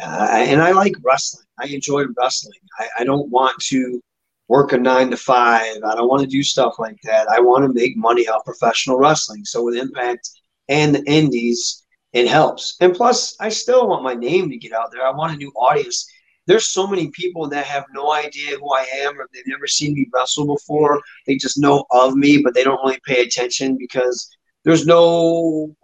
Uh, 0.00 0.28
and 0.30 0.62
I 0.62 0.72
like 0.72 0.94
wrestling. 1.02 1.44
I 1.58 1.66
enjoy 1.66 2.04
wrestling. 2.16 2.58
I, 2.78 2.88
I 3.00 3.04
don't 3.04 3.28
want 3.30 3.58
to 3.64 4.00
work 4.48 4.72
a 4.72 4.78
nine 4.78 5.10
to 5.10 5.16
five. 5.16 5.76
I 5.84 5.94
don't 5.94 6.08
want 6.08 6.22
to 6.22 6.28
do 6.28 6.42
stuff 6.42 6.76
like 6.78 6.98
that. 7.02 7.28
I 7.28 7.40
want 7.40 7.64
to 7.64 7.72
make 7.72 7.96
money 7.96 8.28
off 8.28 8.44
professional 8.44 8.98
wrestling. 8.98 9.44
So 9.44 9.64
with 9.64 9.76
Impact 9.76 10.30
and 10.68 10.94
the 10.94 11.04
Indies, 11.04 11.84
it 12.12 12.28
helps. 12.28 12.76
And 12.80 12.94
plus, 12.94 13.34
I 13.40 13.48
still 13.48 13.88
want 13.88 14.04
my 14.04 14.14
name 14.14 14.50
to 14.50 14.56
get 14.56 14.72
out 14.72 14.92
there. 14.92 15.06
I 15.06 15.10
want 15.10 15.34
a 15.34 15.36
new 15.36 15.50
audience 15.50 16.06
there's 16.46 16.68
so 16.68 16.86
many 16.86 17.08
people 17.10 17.48
that 17.48 17.64
have 17.66 17.84
no 17.92 18.12
idea 18.12 18.58
who 18.58 18.72
I 18.72 18.86
am 19.00 19.18
or 19.20 19.28
they've 19.32 19.46
never 19.46 19.66
seen 19.66 19.94
me 19.94 20.08
wrestle 20.12 20.46
before. 20.46 21.00
They 21.26 21.36
just 21.36 21.58
know 21.58 21.84
of 21.90 22.14
me, 22.14 22.38
but 22.42 22.54
they 22.54 22.64
don't 22.64 22.82
really 22.84 23.00
pay 23.06 23.22
attention 23.22 23.76
because 23.78 24.28
there's 24.64 24.86
no, 24.86 25.74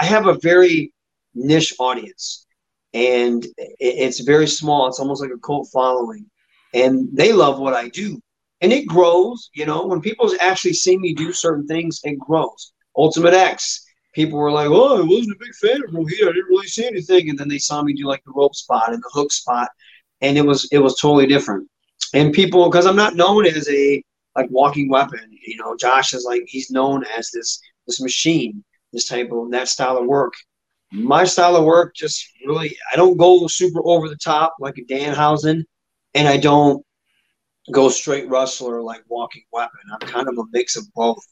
I 0.00 0.04
have 0.04 0.26
a 0.26 0.38
very 0.42 0.92
niche 1.34 1.74
audience 1.78 2.46
and 2.94 3.46
it's 3.56 4.20
very 4.20 4.46
small. 4.46 4.88
It's 4.88 5.00
almost 5.00 5.22
like 5.22 5.30
a 5.30 5.38
cult 5.38 5.68
following 5.72 6.26
and 6.74 7.08
they 7.12 7.32
love 7.32 7.58
what 7.58 7.74
I 7.74 7.88
do. 7.88 8.20
And 8.60 8.72
it 8.72 8.86
grows, 8.86 9.50
you 9.54 9.66
know, 9.66 9.86
when 9.86 10.00
people 10.00 10.32
actually 10.40 10.72
see 10.72 10.98
me 10.98 11.14
do 11.14 11.32
certain 11.32 11.66
things, 11.66 12.00
it 12.02 12.18
grows. 12.18 12.72
Ultimate 12.96 13.34
X, 13.34 13.86
people 14.14 14.38
were 14.38 14.50
like, 14.50 14.68
"Oh, 14.68 14.98
I 14.98 15.06
wasn't 15.06 15.36
a 15.36 15.44
big 15.44 15.54
fan 15.54 15.84
of 15.84 15.90
Rohit. 15.90 16.22
I 16.22 16.32
didn't 16.32 16.50
really 16.50 16.66
see 16.66 16.84
anything." 16.84 17.30
And 17.30 17.38
then 17.38 17.48
they 17.48 17.58
saw 17.58 17.82
me 17.82 17.92
do 17.92 18.06
like 18.06 18.24
the 18.24 18.32
rope 18.34 18.56
spot 18.56 18.92
and 18.92 19.00
the 19.00 19.10
hook 19.12 19.30
spot, 19.30 19.68
and 20.20 20.36
it 20.36 20.44
was 20.44 20.68
it 20.72 20.78
was 20.78 20.98
totally 21.00 21.26
different. 21.26 21.68
And 22.14 22.32
people, 22.32 22.68
because 22.68 22.86
I'm 22.86 22.96
not 22.96 23.16
known 23.16 23.46
as 23.46 23.68
a 23.68 24.02
like 24.36 24.48
walking 24.50 24.88
weapon, 24.88 25.20
you 25.30 25.56
know, 25.56 25.76
Josh 25.76 26.14
is 26.14 26.24
like 26.24 26.42
he's 26.46 26.70
known 26.70 27.04
as 27.16 27.30
this 27.30 27.60
this 27.86 28.00
machine, 28.00 28.64
this 28.92 29.06
type 29.06 29.30
of 29.32 29.50
that 29.50 29.68
style 29.68 29.98
of 29.98 30.06
work. 30.06 30.34
My 30.90 31.24
style 31.24 31.56
of 31.56 31.64
work 31.64 31.94
just 31.94 32.26
really, 32.46 32.74
I 32.92 32.96
don't 32.96 33.18
go 33.18 33.46
super 33.46 33.80
over 33.84 34.08
the 34.08 34.16
top 34.16 34.54
like 34.58 34.78
a 34.78 34.84
Danhausen, 34.92 35.64
and 36.14 36.28
I 36.28 36.38
don't 36.38 36.84
go 37.72 37.88
straight 37.90 38.28
wrestler 38.28 38.82
like 38.82 39.02
walking 39.08 39.42
weapon. 39.52 39.80
I'm 39.92 40.08
kind 40.08 40.28
of 40.28 40.38
a 40.38 40.44
mix 40.52 40.76
of 40.76 40.84
both. 40.94 41.22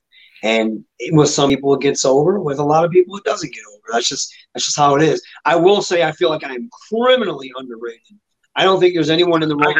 And 0.42 0.84
with 1.12 1.30
some 1.30 1.48
people 1.48 1.74
it 1.74 1.80
gets 1.80 2.04
over, 2.04 2.38
with 2.38 2.58
a 2.58 2.64
lot 2.64 2.84
of 2.84 2.90
people 2.90 3.16
it 3.16 3.24
doesn't 3.24 3.52
get 3.52 3.64
over. 3.72 3.82
That's 3.92 4.08
just 4.08 4.34
that's 4.52 4.66
just 4.66 4.76
how 4.76 4.94
it 4.96 5.02
is. 5.02 5.22
I 5.46 5.56
will 5.56 5.80
say 5.80 6.02
I 6.02 6.12
feel 6.12 6.28
like 6.28 6.44
I'm 6.44 6.68
criminally 6.90 7.50
underrated 7.56 8.18
I 8.56 8.64
don't 8.64 8.80
think 8.80 8.94
there's 8.94 9.10
anyone 9.10 9.42
in 9.42 9.48
the 9.48 9.56
world 9.56 9.76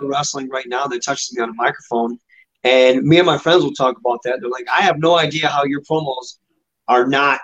wrestling 0.00 0.48
right 0.48 0.66
now 0.68 0.86
that 0.86 1.04
touches 1.04 1.34
me 1.34 1.42
on 1.42 1.50
a 1.50 1.54
microphone. 1.54 2.18
And 2.62 3.02
me 3.02 3.18
and 3.18 3.26
my 3.26 3.38
friends 3.38 3.64
will 3.64 3.72
talk 3.72 3.98
about 3.98 4.20
that. 4.24 4.40
They're 4.40 4.50
like, 4.50 4.68
I 4.70 4.82
have 4.82 4.98
no 4.98 5.18
idea 5.18 5.48
how 5.48 5.64
your 5.64 5.80
promos 5.82 6.38
are 6.86 7.06
not 7.06 7.40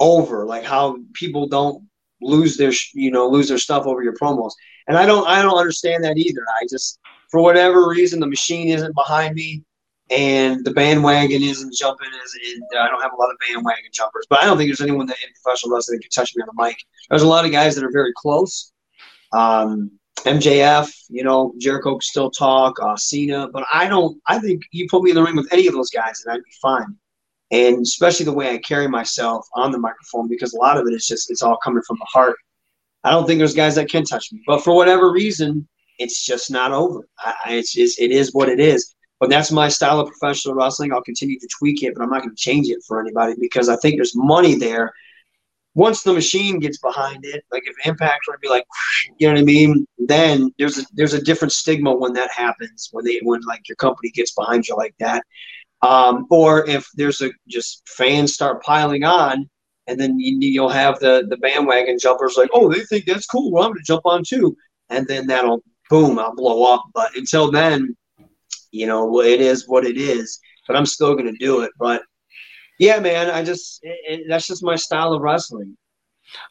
over. 0.00 0.44
Like 0.44 0.64
how 0.64 0.98
people 1.14 1.46
don't 1.46 1.86
lose 2.22 2.56
their 2.56 2.72
you 2.94 3.10
know 3.10 3.28
lose 3.28 3.48
their 3.48 3.58
stuff 3.58 3.86
over 3.86 4.02
your 4.02 4.14
promos. 4.14 4.52
And 4.88 4.96
I 4.96 5.06
don't 5.06 5.26
I 5.28 5.42
don't 5.42 5.58
understand 5.58 6.02
that 6.04 6.16
either. 6.16 6.44
I 6.60 6.66
just 6.68 6.98
for 7.30 7.40
whatever 7.40 7.88
reason 7.88 8.18
the 8.18 8.26
machine 8.26 8.68
isn't 8.68 8.94
behind 8.94 9.34
me 9.34 9.62
and 10.10 10.64
the 10.64 10.70
bandwagon 10.70 11.42
isn't 11.42 11.74
jumping 11.74 12.08
as 12.24 12.32
and 12.54 12.62
I 12.80 12.88
don't 12.88 13.02
have 13.02 13.12
a 13.12 13.20
lot 13.20 13.30
of 13.30 13.36
bandwagon 13.46 13.90
jumpers. 13.92 14.26
But 14.28 14.42
I 14.42 14.46
don't 14.46 14.56
think 14.56 14.70
there's 14.70 14.80
anyone 14.80 15.06
that 15.06 15.16
in 15.24 15.32
professional 15.42 15.74
wrestling 15.74 16.00
can 16.00 16.10
touch 16.10 16.34
me 16.34 16.42
on 16.42 16.48
the 16.54 16.62
mic. 16.62 16.78
There's 17.10 17.22
a 17.22 17.28
lot 17.28 17.44
of 17.44 17.52
guys 17.52 17.74
that 17.74 17.84
are 17.84 17.92
very 17.92 18.12
close. 18.16 18.72
Um, 19.32 19.98
MJF, 20.24 20.92
you 21.08 21.22
know, 21.22 21.54
Jericho 21.58 21.98
still 22.00 22.30
talk, 22.30 22.76
uh, 22.82 22.96
Cena, 22.96 23.48
but 23.48 23.64
I 23.72 23.88
don't. 23.88 24.20
I 24.26 24.38
think 24.38 24.62
you 24.72 24.86
put 24.90 25.02
me 25.02 25.10
in 25.10 25.16
the 25.16 25.22
ring 25.22 25.36
with 25.36 25.52
any 25.52 25.66
of 25.66 25.74
those 25.74 25.90
guys, 25.90 26.22
and 26.24 26.34
I'd 26.34 26.44
be 26.44 26.50
fine. 26.60 26.96
And 27.52 27.82
especially 27.82 28.24
the 28.24 28.32
way 28.32 28.52
I 28.52 28.58
carry 28.58 28.88
myself 28.88 29.46
on 29.54 29.70
the 29.70 29.78
microphone, 29.78 30.28
because 30.28 30.52
a 30.52 30.58
lot 30.58 30.78
of 30.78 30.86
it 30.86 30.94
is 30.94 31.06
just 31.06 31.30
it's 31.30 31.42
all 31.42 31.56
coming 31.58 31.82
from 31.86 31.98
the 32.00 32.06
heart. 32.06 32.36
I 33.04 33.10
don't 33.10 33.26
think 33.26 33.38
there's 33.38 33.54
guys 33.54 33.76
that 33.76 33.88
can 33.88 34.04
touch 34.04 34.32
me, 34.32 34.42
but 34.46 34.64
for 34.64 34.74
whatever 34.74 35.12
reason, 35.12 35.68
it's 35.98 36.24
just 36.24 36.50
not 36.50 36.72
over. 36.72 37.06
I, 37.18 37.34
it's 37.48 37.72
just 37.72 38.00
it 38.00 38.10
is 38.10 38.34
what 38.34 38.48
it 38.48 38.58
is. 38.58 38.94
But 39.20 39.30
that's 39.30 39.50
my 39.50 39.68
style 39.68 40.00
of 40.00 40.08
professional 40.08 40.54
wrestling. 40.54 40.92
I'll 40.92 41.02
continue 41.02 41.38
to 41.38 41.48
tweak 41.58 41.82
it, 41.82 41.94
but 41.94 42.02
I'm 42.02 42.10
not 42.10 42.22
going 42.22 42.34
to 42.34 42.42
change 42.42 42.68
it 42.68 42.82
for 42.86 43.00
anybody 43.00 43.34
because 43.40 43.68
I 43.68 43.76
think 43.76 43.96
there's 43.96 44.14
money 44.14 44.56
there 44.56 44.92
once 45.76 46.02
the 46.02 46.12
machine 46.12 46.58
gets 46.58 46.78
behind 46.78 47.24
it, 47.24 47.44
like 47.52 47.62
if 47.66 47.76
Impact 47.86 48.20
were 48.26 48.34
to 48.34 48.40
be 48.40 48.48
like, 48.48 48.64
you 49.18 49.28
know 49.28 49.34
what 49.34 49.40
I 49.40 49.44
mean, 49.44 49.86
then 49.98 50.50
there's 50.58 50.78
a 50.78 50.86
there's 50.94 51.12
a 51.12 51.22
different 51.22 51.52
stigma 51.52 51.94
when 51.94 52.14
that 52.14 52.30
happens 52.32 52.88
when 52.92 53.04
they 53.04 53.20
when 53.22 53.42
like 53.42 53.68
your 53.68 53.76
company 53.76 54.10
gets 54.10 54.32
behind 54.32 54.66
you 54.66 54.74
like 54.74 54.94
that, 55.00 55.22
um, 55.82 56.26
or 56.30 56.66
if 56.66 56.88
there's 56.94 57.20
a 57.20 57.30
just 57.46 57.86
fans 57.86 58.32
start 58.32 58.62
piling 58.62 59.04
on, 59.04 59.48
and 59.86 60.00
then 60.00 60.18
you, 60.18 60.38
you'll 60.40 60.70
have 60.70 60.98
the 60.98 61.26
the 61.28 61.36
bandwagon 61.36 61.98
jumpers 61.98 62.36
like, 62.38 62.50
oh, 62.54 62.72
they 62.72 62.80
think 62.80 63.04
that's 63.04 63.26
cool, 63.26 63.52
well 63.52 63.64
I'm 63.64 63.74
to 63.74 63.80
jump 63.84 64.06
on 64.06 64.22
too, 64.26 64.56
and 64.88 65.06
then 65.06 65.26
that'll 65.26 65.62
boom, 65.90 66.18
I'll 66.18 66.34
blow 66.34 66.72
up. 66.72 66.84
But 66.94 67.14
until 67.16 67.50
then, 67.50 67.94
you 68.70 68.86
know, 68.86 69.20
it 69.20 69.40
is 69.40 69.68
what 69.68 69.84
it 69.84 69.98
is. 69.98 70.40
But 70.66 70.76
I'm 70.76 70.86
still 70.86 71.16
to 71.16 71.32
do 71.32 71.60
it. 71.60 71.70
But 71.78 72.02
yeah, 72.78 72.98
man, 73.00 73.30
I 73.30 73.42
just 73.42 73.80
it, 73.82 73.98
it, 74.08 74.26
that's 74.28 74.46
just 74.46 74.62
my 74.62 74.76
style 74.76 75.12
of 75.12 75.22
wrestling. 75.22 75.76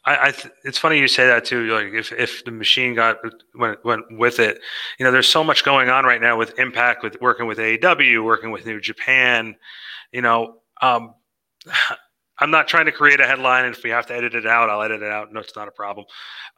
I, 0.04 0.28
I 0.28 0.30
th- 0.30 0.54
it's 0.64 0.78
funny 0.78 0.98
you 0.98 1.08
say 1.08 1.26
that 1.26 1.44
too. 1.44 1.66
Like 1.72 1.92
if, 1.92 2.12
if 2.12 2.44
the 2.44 2.50
machine 2.50 2.94
got 2.94 3.18
went 3.54 3.84
went 3.84 4.04
with 4.12 4.38
it, 4.38 4.60
you 4.98 5.04
know, 5.04 5.12
there's 5.12 5.28
so 5.28 5.44
much 5.44 5.64
going 5.64 5.88
on 5.88 6.04
right 6.04 6.20
now 6.20 6.36
with 6.36 6.58
Impact, 6.58 7.02
with 7.02 7.20
working 7.20 7.46
with 7.46 7.58
AEW, 7.58 8.24
working 8.24 8.50
with 8.50 8.66
New 8.66 8.80
Japan. 8.80 9.54
You 10.12 10.22
know, 10.22 10.58
um, 10.80 11.14
I'm 12.38 12.50
not 12.50 12.68
trying 12.68 12.84
to 12.84 12.92
create 12.92 13.18
a 13.18 13.26
headline, 13.26 13.64
and 13.64 13.74
if 13.74 13.82
we 13.82 13.88
have 13.88 14.04
to 14.06 14.14
edit 14.14 14.34
it 14.34 14.46
out, 14.46 14.68
I'll 14.68 14.82
edit 14.82 15.00
it 15.00 15.10
out. 15.10 15.32
No, 15.32 15.40
it's 15.40 15.56
not 15.56 15.68
a 15.68 15.70
problem. 15.70 16.04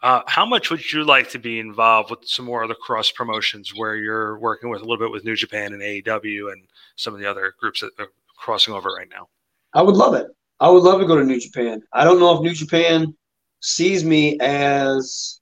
Uh, 0.02 0.22
how 0.26 0.44
much 0.44 0.70
would 0.70 0.92
you 0.92 1.04
like 1.04 1.30
to 1.30 1.38
be 1.38 1.60
involved 1.60 2.10
with 2.10 2.20
some 2.24 2.44
more 2.44 2.64
of 2.64 2.68
the 2.68 2.74
cross 2.74 3.12
promotions 3.12 3.72
where 3.76 3.94
you're 3.94 4.40
working 4.40 4.70
with 4.70 4.80
a 4.80 4.84
little 4.84 4.98
bit 4.98 5.12
with 5.12 5.24
New 5.24 5.36
Japan 5.36 5.72
and 5.72 5.80
AEW 5.80 6.52
and 6.52 6.66
some 6.96 7.14
of 7.14 7.20
the 7.20 7.30
other 7.30 7.54
groups 7.60 7.80
that 7.80 7.92
are 8.00 8.08
crossing 8.36 8.74
over 8.74 8.90
right 8.90 9.08
now? 9.08 9.28
I 9.74 9.82
would 9.82 9.96
love 9.96 10.14
it. 10.14 10.26
I 10.60 10.68
would 10.68 10.82
love 10.82 11.00
to 11.00 11.06
go 11.06 11.16
to 11.16 11.24
New 11.24 11.40
Japan. 11.40 11.82
I 11.92 12.04
don't 12.04 12.18
know 12.18 12.34
if 12.34 12.42
New 12.42 12.54
Japan 12.54 13.14
sees 13.60 14.04
me 14.04 14.38
as 14.40 15.40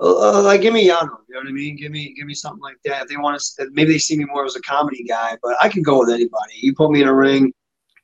uh, 0.00 0.42
like 0.42 0.62
give 0.62 0.72
me 0.74 0.88
Yano. 0.88 1.16
You 1.28 1.34
know 1.34 1.40
what 1.40 1.48
I 1.48 1.52
mean? 1.52 1.76
Give 1.76 1.90
me 1.90 2.14
give 2.16 2.26
me 2.26 2.34
something 2.34 2.62
like 2.62 2.76
that. 2.84 3.02
If 3.02 3.08
they 3.08 3.16
want 3.16 3.40
to, 3.58 3.68
maybe 3.72 3.92
they 3.92 3.98
see 3.98 4.16
me 4.16 4.24
more 4.24 4.44
as 4.44 4.56
a 4.56 4.60
comedy 4.62 5.04
guy. 5.04 5.36
But 5.42 5.56
I 5.60 5.68
can 5.68 5.82
go 5.82 5.98
with 5.98 6.10
anybody. 6.10 6.54
You 6.54 6.74
put 6.74 6.90
me 6.90 7.02
in 7.02 7.08
a 7.08 7.14
ring, 7.14 7.52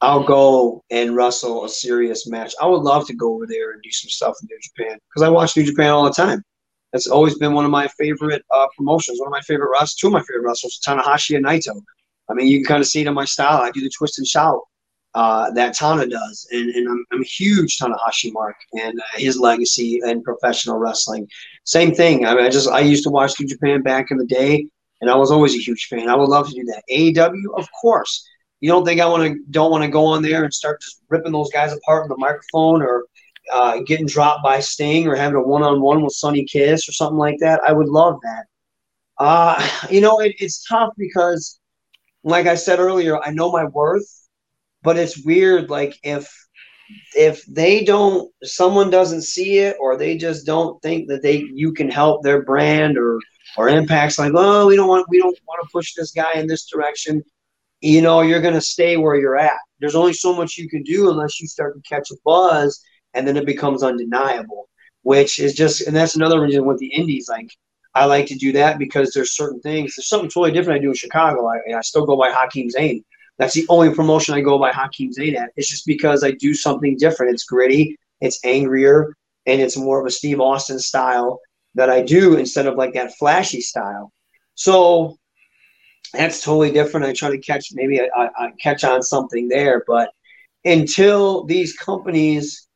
I'll 0.00 0.24
go 0.24 0.84
and 0.90 1.16
wrestle 1.16 1.64
a 1.64 1.68
serious 1.68 2.26
match. 2.26 2.54
I 2.60 2.66
would 2.66 2.82
love 2.82 3.06
to 3.06 3.14
go 3.14 3.34
over 3.34 3.46
there 3.46 3.72
and 3.72 3.82
do 3.82 3.90
some 3.90 4.10
stuff 4.10 4.36
in 4.42 4.48
New 4.50 4.58
Japan 4.60 4.98
because 5.08 5.22
I 5.22 5.28
watch 5.28 5.56
New 5.56 5.64
Japan 5.64 5.90
all 5.90 6.04
the 6.04 6.10
time. 6.10 6.42
That's 6.92 7.06
always 7.06 7.36
been 7.38 7.52
one 7.52 7.64
of 7.64 7.70
my 7.70 7.88
favorite 7.98 8.42
uh, 8.54 8.66
promotions. 8.76 9.20
One 9.20 9.28
of 9.28 9.32
my 9.32 9.40
favorite 9.42 9.70
wrestlers. 9.70 9.94
Two 9.94 10.06
of 10.08 10.12
my 10.12 10.22
favorite 10.22 10.46
wrestlers, 10.46 10.80
Tanahashi 10.86 11.36
and 11.36 11.46
Naito. 11.46 11.80
I 12.28 12.34
mean, 12.34 12.48
you 12.48 12.58
can 12.58 12.66
kind 12.66 12.80
of 12.80 12.88
see 12.88 13.02
it 13.02 13.06
in 13.06 13.14
my 13.14 13.24
style. 13.24 13.62
I 13.62 13.70
do 13.70 13.80
the 13.80 13.90
twist 13.96 14.18
and 14.18 14.26
shout 14.26 14.60
uh, 15.16 15.50
that 15.52 15.72
Tana 15.72 16.06
does. 16.06 16.46
And, 16.52 16.68
and 16.74 16.86
I'm, 16.86 17.04
I'm, 17.10 17.22
a 17.22 17.24
huge 17.24 17.78
Tanahashi 17.78 18.30
mark 18.34 18.54
and 18.74 19.00
uh, 19.00 19.04
his 19.14 19.38
legacy 19.38 19.98
in 20.04 20.22
professional 20.22 20.76
wrestling. 20.76 21.26
Same 21.64 21.94
thing. 21.94 22.26
I 22.26 22.34
mean, 22.34 22.44
I 22.44 22.50
just 22.50 22.68
I 22.68 22.80
used 22.80 23.02
to 23.04 23.10
watch 23.10 23.40
New 23.40 23.46
Japan 23.46 23.80
back 23.80 24.10
in 24.10 24.18
the 24.18 24.26
day, 24.26 24.66
and 25.00 25.10
I 25.10 25.16
was 25.16 25.30
always 25.30 25.54
a 25.54 25.58
huge 25.58 25.86
fan. 25.86 26.10
I 26.10 26.16
would 26.16 26.28
love 26.28 26.48
to 26.50 26.54
do 26.54 26.64
that. 26.64 26.82
AEW, 26.92 27.58
of 27.58 27.66
course. 27.80 28.28
You 28.60 28.70
don't 28.70 28.84
think 28.84 29.00
I 29.00 29.06
want 29.06 29.22
to 29.22 29.38
don't 29.50 29.70
want 29.70 29.84
to 29.84 29.88
go 29.88 30.04
on 30.04 30.20
there 30.20 30.44
and 30.44 30.52
start 30.52 30.82
just 30.82 31.00
ripping 31.08 31.32
those 31.32 31.50
guys 31.50 31.72
apart 31.72 32.02
on 32.02 32.08
the 32.10 32.18
microphone 32.18 32.82
or 32.82 33.06
uh, 33.50 33.80
getting 33.86 34.06
dropped 34.06 34.42
by 34.42 34.60
Sting 34.60 35.08
or 35.08 35.16
having 35.16 35.36
a 35.36 35.42
one 35.42 35.62
on 35.62 35.80
one 35.80 36.02
with 36.02 36.12
Sonny 36.12 36.44
Kiss 36.44 36.86
or 36.86 36.92
something 36.92 37.16
like 37.16 37.38
that? 37.40 37.62
I 37.66 37.72
would 37.72 37.88
love 37.88 38.18
that. 38.22 38.44
Uh, 39.16 39.66
you 39.90 40.02
know, 40.02 40.20
it, 40.20 40.36
it's 40.40 40.62
tough 40.68 40.92
because, 40.98 41.58
like 42.22 42.46
I 42.46 42.54
said 42.54 42.80
earlier, 42.80 43.18
I 43.24 43.30
know 43.30 43.50
my 43.50 43.64
worth 43.64 44.25
but 44.86 44.96
it's 44.96 45.24
weird 45.24 45.68
like 45.68 45.98
if 46.04 46.32
if 47.16 47.44
they 47.46 47.82
don't 47.82 48.30
someone 48.44 48.88
doesn't 48.88 49.22
see 49.22 49.58
it 49.58 49.76
or 49.80 49.96
they 49.96 50.16
just 50.16 50.46
don't 50.46 50.80
think 50.80 51.08
that 51.08 51.22
they 51.22 51.44
you 51.52 51.72
can 51.72 51.90
help 51.90 52.22
their 52.22 52.42
brand 52.44 52.96
or 52.96 53.18
or 53.56 53.68
impacts 53.68 54.16
like 54.16 54.32
oh 54.36 54.68
we 54.68 54.76
don't 54.76 54.88
want 54.88 55.04
we 55.08 55.18
don't 55.18 55.36
want 55.48 55.60
to 55.60 55.68
push 55.72 55.92
this 55.94 56.12
guy 56.12 56.32
in 56.34 56.46
this 56.46 56.66
direction 56.66 57.20
you 57.80 58.00
know 58.00 58.20
you're 58.20 58.40
going 58.40 58.54
to 58.54 58.60
stay 58.60 58.96
where 58.96 59.16
you're 59.16 59.36
at. 59.36 59.58
There's 59.80 59.96
only 59.96 60.12
so 60.12 60.34
much 60.34 60.56
you 60.56 60.68
can 60.68 60.82
do 60.84 61.10
unless 61.10 61.40
you 61.40 61.48
start 61.48 61.74
to 61.74 61.82
catch 61.82 62.10
a 62.12 62.16
buzz 62.24 62.80
and 63.12 63.26
then 63.26 63.36
it 63.36 63.44
becomes 63.44 63.82
undeniable 63.82 64.68
which 65.02 65.40
is 65.40 65.52
just 65.52 65.82
and 65.86 65.96
that's 65.96 66.14
another 66.14 66.40
reason 66.40 66.64
with 66.64 66.78
the 66.78 66.92
indies 67.00 67.26
like 67.28 67.50
i 67.96 68.04
like 68.04 68.26
to 68.26 68.36
do 68.36 68.52
that 68.52 68.78
because 68.78 69.12
there's 69.12 69.36
certain 69.36 69.60
things 69.60 69.94
there's 69.96 70.08
something 70.08 70.30
totally 70.30 70.52
different 70.52 70.78
i 70.78 70.82
do 70.82 70.90
in 70.90 70.94
chicago. 70.94 71.48
I, 71.48 71.76
I 71.76 71.80
still 71.80 72.06
go 72.06 72.16
by 72.16 72.30
hakeem 72.30 72.70
zane 72.70 73.04
that's 73.38 73.54
the 73.54 73.66
only 73.68 73.94
promotion 73.94 74.34
I 74.34 74.40
go 74.40 74.58
by 74.58 74.72
Hakeem 74.72 75.12
Zayn 75.12 75.36
at. 75.36 75.50
It's 75.56 75.68
just 75.68 75.86
because 75.86 76.24
I 76.24 76.32
do 76.32 76.54
something 76.54 76.96
different. 76.96 77.34
It's 77.34 77.44
gritty, 77.44 77.96
it's 78.20 78.44
angrier, 78.44 79.14
and 79.46 79.60
it's 79.60 79.76
more 79.76 80.00
of 80.00 80.06
a 80.06 80.10
Steve 80.10 80.40
Austin 80.40 80.78
style 80.78 81.40
that 81.74 81.90
I 81.90 82.02
do 82.02 82.36
instead 82.36 82.66
of 82.66 82.76
like 82.76 82.94
that 82.94 83.16
flashy 83.18 83.60
style. 83.60 84.10
So 84.54 85.16
that's 86.12 86.42
totally 86.42 86.72
different. 86.72 87.06
I 87.06 87.12
try 87.12 87.30
to 87.30 87.38
catch 87.38 87.68
maybe 87.72 88.00
I, 88.00 88.08
I 88.16 88.52
catch 88.60 88.84
on 88.84 89.02
something 89.02 89.48
there, 89.48 89.84
but 89.86 90.10
until 90.64 91.44
these 91.44 91.76
companies 91.76 92.66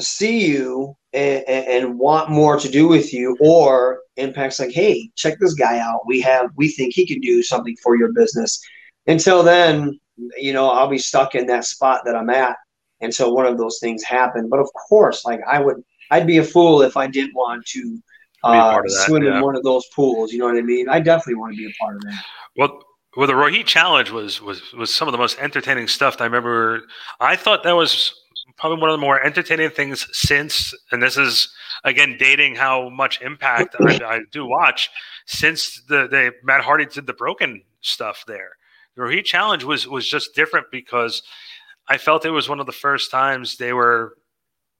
see 0.00 0.46
you 0.46 0.96
and, 1.12 1.44
and, 1.46 1.98
want 1.98 2.30
more 2.30 2.58
to 2.58 2.68
do 2.68 2.88
with 2.88 3.12
you, 3.12 3.36
or 3.38 4.00
impacts 4.16 4.58
like, 4.58 4.70
hey, 4.70 5.10
check 5.14 5.38
this 5.38 5.52
guy 5.52 5.78
out. 5.78 6.00
We 6.06 6.22
have 6.22 6.50
we 6.56 6.68
think 6.68 6.94
he 6.94 7.06
can 7.06 7.20
do 7.20 7.42
something 7.42 7.76
for 7.82 7.96
your 7.96 8.12
business 8.12 8.60
until 9.06 9.42
then, 9.42 9.98
you 10.36 10.52
know, 10.52 10.70
I'll 10.70 10.88
be 10.88 10.98
stuck 10.98 11.34
in 11.34 11.46
that 11.46 11.64
spot 11.64 12.02
that 12.04 12.14
I'm 12.14 12.30
at 12.30 12.56
until 13.00 13.34
one 13.34 13.46
of 13.46 13.58
those 13.58 13.78
things 13.80 14.02
happen. 14.02 14.48
But 14.48 14.60
of 14.60 14.68
course, 14.88 15.24
like 15.24 15.40
I 15.50 15.60
would, 15.60 15.82
I'd 16.10 16.26
be 16.26 16.38
a 16.38 16.44
fool 16.44 16.82
if 16.82 16.96
I 16.96 17.06
didn't 17.06 17.34
want 17.34 17.66
to 17.66 17.98
uh, 18.44 18.80
swim 18.86 19.24
yeah. 19.24 19.36
in 19.36 19.42
one 19.42 19.56
of 19.56 19.62
those 19.62 19.86
pools. 19.94 20.32
You 20.32 20.38
know 20.38 20.46
what 20.46 20.56
I 20.56 20.62
mean? 20.62 20.88
I 20.88 21.00
definitely 21.00 21.36
want 21.36 21.54
to 21.54 21.56
be 21.56 21.66
a 21.66 21.74
part 21.80 21.96
of 21.96 22.02
that. 22.02 22.24
Well, 22.56 22.82
well, 23.16 23.26
the 23.26 23.34
Rohit 23.34 23.66
challenge 23.66 24.10
was 24.10 24.40
was 24.40 24.72
was 24.72 24.92
some 24.92 25.06
of 25.06 25.12
the 25.12 25.18
most 25.18 25.38
entertaining 25.38 25.88
stuff. 25.88 26.20
I 26.20 26.24
remember. 26.24 26.82
I 27.20 27.36
thought 27.36 27.62
that 27.64 27.72
was 27.72 28.14
probably 28.56 28.80
one 28.80 28.90
of 28.90 28.94
the 28.94 29.04
more 29.04 29.22
entertaining 29.22 29.70
things 29.70 30.06
since, 30.12 30.72
and 30.92 31.02
this 31.02 31.16
is 31.16 31.52
again 31.84 32.16
dating 32.18 32.54
how 32.54 32.88
much 32.88 33.20
impact 33.20 33.76
I, 33.80 34.00
I, 34.04 34.20
do 34.30 34.46
watch 34.46 34.88
since 35.26 35.82
the, 35.88 36.06
the 36.08 36.32
Matt 36.42 36.62
Hardy 36.62 36.86
did 36.86 37.06
the 37.06 37.12
broken 37.12 37.62
stuff 37.80 38.24
there 38.26 38.52
the 38.96 39.02
Rohit 39.02 39.24
Challenge 39.24 39.64
was 39.64 39.86
was 39.86 40.06
just 40.06 40.34
different 40.34 40.66
because 40.70 41.22
I 41.88 41.98
felt 41.98 42.24
it 42.24 42.30
was 42.30 42.48
one 42.48 42.60
of 42.60 42.66
the 42.66 42.72
first 42.72 43.10
times 43.10 43.56
they 43.56 43.72
were. 43.72 44.16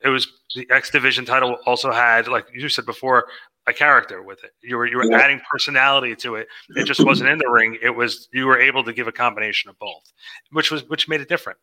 It 0.04 0.08
was 0.08 0.26
the 0.56 0.66
X 0.70 0.90
Division 0.90 1.24
title 1.24 1.58
also 1.64 1.92
had, 1.92 2.26
like 2.26 2.46
you 2.52 2.68
said 2.68 2.86
before, 2.86 3.26
a 3.66 3.72
character 3.72 4.22
with 4.22 4.42
it. 4.44 4.50
You 4.62 4.76
were 4.76 4.86
you 4.86 4.96
were 4.96 5.10
yeah. 5.10 5.18
adding 5.18 5.40
personality 5.50 6.16
to 6.16 6.36
it. 6.36 6.48
It 6.70 6.86
just 6.86 7.04
wasn't 7.04 7.30
in 7.30 7.38
the 7.38 7.48
ring. 7.48 7.78
It 7.82 7.90
was 7.90 8.28
you 8.32 8.46
were 8.46 8.60
able 8.60 8.84
to 8.84 8.92
give 8.92 9.06
a 9.06 9.12
combination 9.12 9.70
of 9.70 9.78
both, 9.78 10.12
which 10.50 10.70
was 10.70 10.88
which 10.88 11.08
made 11.08 11.20
it 11.20 11.28
different. 11.28 11.58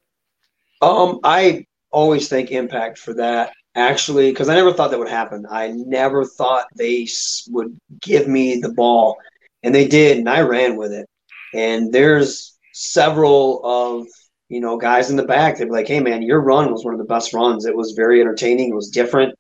Um, 0.82 1.20
I 1.24 1.66
always 1.92 2.30
thank 2.30 2.52
Impact 2.52 2.98
for 2.98 3.14
that 3.16 3.52
actually 3.76 4.32
because 4.32 4.50
I 4.50 4.56
never 4.56 4.72
thought 4.72 4.92
that 4.92 5.00
would 5.00 5.10
happen. 5.10 5.46
I 5.50 5.70
never 5.70 6.26
thought 6.26 6.68
they 6.76 7.08
would 7.50 7.78
give 8.02 8.28
me 8.28 8.60
the 8.60 8.72
ball, 8.74 9.18
and 9.64 9.76
they 9.76 9.88
did, 9.88 10.18
and 10.18 10.30
I 10.30 10.42
ran 10.42 10.78
with 10.78 10.94
it. 10.94 11.08
And 11.54 11.92
there's 11.92 12.58
several 12.74 13.62
of 13.64 14.08
you 14.50 14.62
know 14.62 14.78
guys 14.78 15.10
in 15.10 15.16
the 15.16 15.24
back. 15.24 15.58
They'd 15.58 15.66
be 15.66 15.72
like, 15.72 15.88
"Hey, 15.88 16.00
man, 16.00 16.22
your 16.22 16.42
run 16.42 16.72
was 16.72 16.86
one 16.86 16.94
of 16.94 17.00
the 17.00 17.06
best 17.06 17.34
runs. 17.34 17.66
It 17.66 17.76
was 17.76 17.94
very 17.94 18.22
entertaining. 18.22 18.70
It 18.70 18.76
was 18.76 18.90
different. 18.90 19.34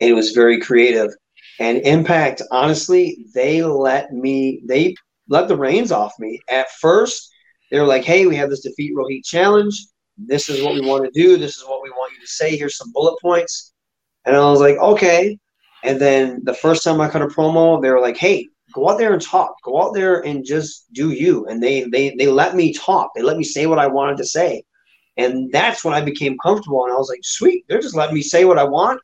It 0.00 0.14
was 0.14 0.32
very 0.32 0.60
creative." 0.60 1.12
And 1.58 1.78
Impact, 1.78 2.42
honestly, 2.50 3.26
they 3.34 3.62
let 3.62 4.12
me. 4.12 4.62
They 4.66 4.94
let 5.28 5.48
the 5.48 5.56
reins 5.56 5.92
off 5.92 6.12
me. 6.18 6.40
At 6.48 6.70
first, 6.80 7.30
they 7.70 7.78
were 7.78 7.86
like, 7.86 8.04
"Hey, 8.04 8.26
we 8.26 8.36
have 8.36 8.50
this 8.50 8.62
defeat 8.62 8.94
Rohit 8.94 9.24
challenge. 9.24 9.74
This 10.18 10.48
is 10.48 10.62
what 10.62 10.74
we 10.74 10.80
want 10.82 11.04
to 11.04 11.10
do. 11.10 11.36
This 11.36 11.56
is 11.56 11.64
what 11.64 11.82
we 11.82 11.90
want 11.90 12.12
you 12.12 12.20
to 12.20 12.26
say. 12.26 12.56
Here's 12.56 12.76
some 12.76 12.92
bullet 12.92 13.18
points." 13.20 13.70
And 14.24 14.36
I 14.36 14.50
was 14.50 14.60
like, 14.60 14.76
okay. 14.76 15.38
And 15.82 16.00
then 16.00 16.40
the 16.44 16.54
first 16.54 16.84
time 16.84 17.00
I 17.00 17.08
cut 17.08 17.22
a 17.22 17.26
promo, 17.26 17.80
they 17.80 17.90
were 17.90 18.00
like, 18.00 18.16
hey, 18.16 18.48
go 18.72 18.88
out 18.88 18.98
there 18.98 19.12
and 19.12 19.22
talk. 19.22 19.54
Go 19.62 19.82
out 19.82 19.94
there 19.94 20.20
and 20.20 20.44
just 20.44 20.92
do 20.92 21.10
you. 21.10 21.46
And 21.46 21.62
they 21.62 21.84
they 21.84 22.14
they 22.16 22.28
let 22.28 22.54
me 22.54 22.72
talk. 22.72 23.10
They 23.14 23.22
let 23.22 23.36
me 23.36 23.44
say 23.44 23.66
what 23.66 23.78
I 23.78 23.86
wanted 23.86 24.16
to 24.18 24.24
say. 24.24 24.62
And 25.16 25.52
that's 25.52 25.84
when 25.84 25.94
I 25.94 26.00
became 26.00 26.38
comfortable. 26.38 26.84
And 26.84 26.92
I 26.92 26.96
was 26.96 27.08
like, 27.08 27.20
sweet, 27.22 27.64
they're 27.68 27.80
just 27.80 27.96
letting 27.96 28.14
me 28.14 28.22
say 28.22 28.44
what 28.44 28.58
I 28.58 28.64
want. 28.64 29.00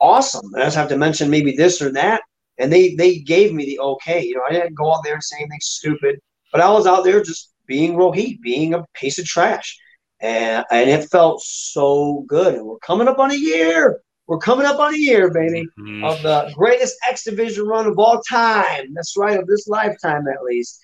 Awesome. 0.00 0.52
And 0.54 0.62
I 0.62 0.66
just 0.66 0.76
have 0.76 0.88
to 0.90 0.96
mention 0.96 1.30
maybe 1.30 1.56
this 1.56 1.80
or 1.80 1.90
that. 1.92 2.22
And 2.58 2.72
they 2.72 2.94
they 2.94 3.18
gave 3.18 3.52
me 3.52 3.64
the 3.66 3.80
okay. 3.80 4.22
You 4.22 4.36
know, 4.36 4.42
I 4.48 4.52
didn't 4.52 4.74
go 4.74 4.92
out 4.92 5.02
there 5.04 5.14
and 5.14 5.22
say 5.22 5.38
anything 5.38 5.60
stupid, 5.60 6.20
but 6.52 6.60
I 6.60 6.70
was 6.70 6.86
out 6.86 7.04
there 7.04 7.22
just 7.22 7.52
being 7.66 7.94
Rohit, 7.94 8.40
being 8.40 8.74
a 8.74 8.84
piece 8.94 9.18
of 9.18 9.24
trash. 9.24 9.78
And, 10.20 10.64
and 10.70 10.88
it 10.88 11.10
felt 11.10 11.42
so 11.42 12.24
good. 12.28 12.54
And 12.54 12.64
we're 12.64 12.78
coming 12.78 13.08
up 13.08 13.18
on 13.18 13.32
a 13.32 13.36
year. 13.36 14.00
We're 14.32 14.38
coming 14.38 14.64
up 14.64 14.78
on 14.78 14.94
a 14.94 14.96
year, 14.96 15.30
baby, 15.30 15.68
mm-hmm. 15.78 16.04
of 16.04 16.22
the 16.22 16.50
greatest 16.54 16.96
X 17.06 17.24
Division 17.24 17.66
run 17.66 17.86
of 17.86 17.98
all 17.98 18.22
time. 18.22 18.94
That's 18.94 19.14
right, 19.14 19.38
of 19.38 19.46
this 19.46 19.68
lifetime 19.68 20.26
at 20.26 20.42
least. 20.42 20.80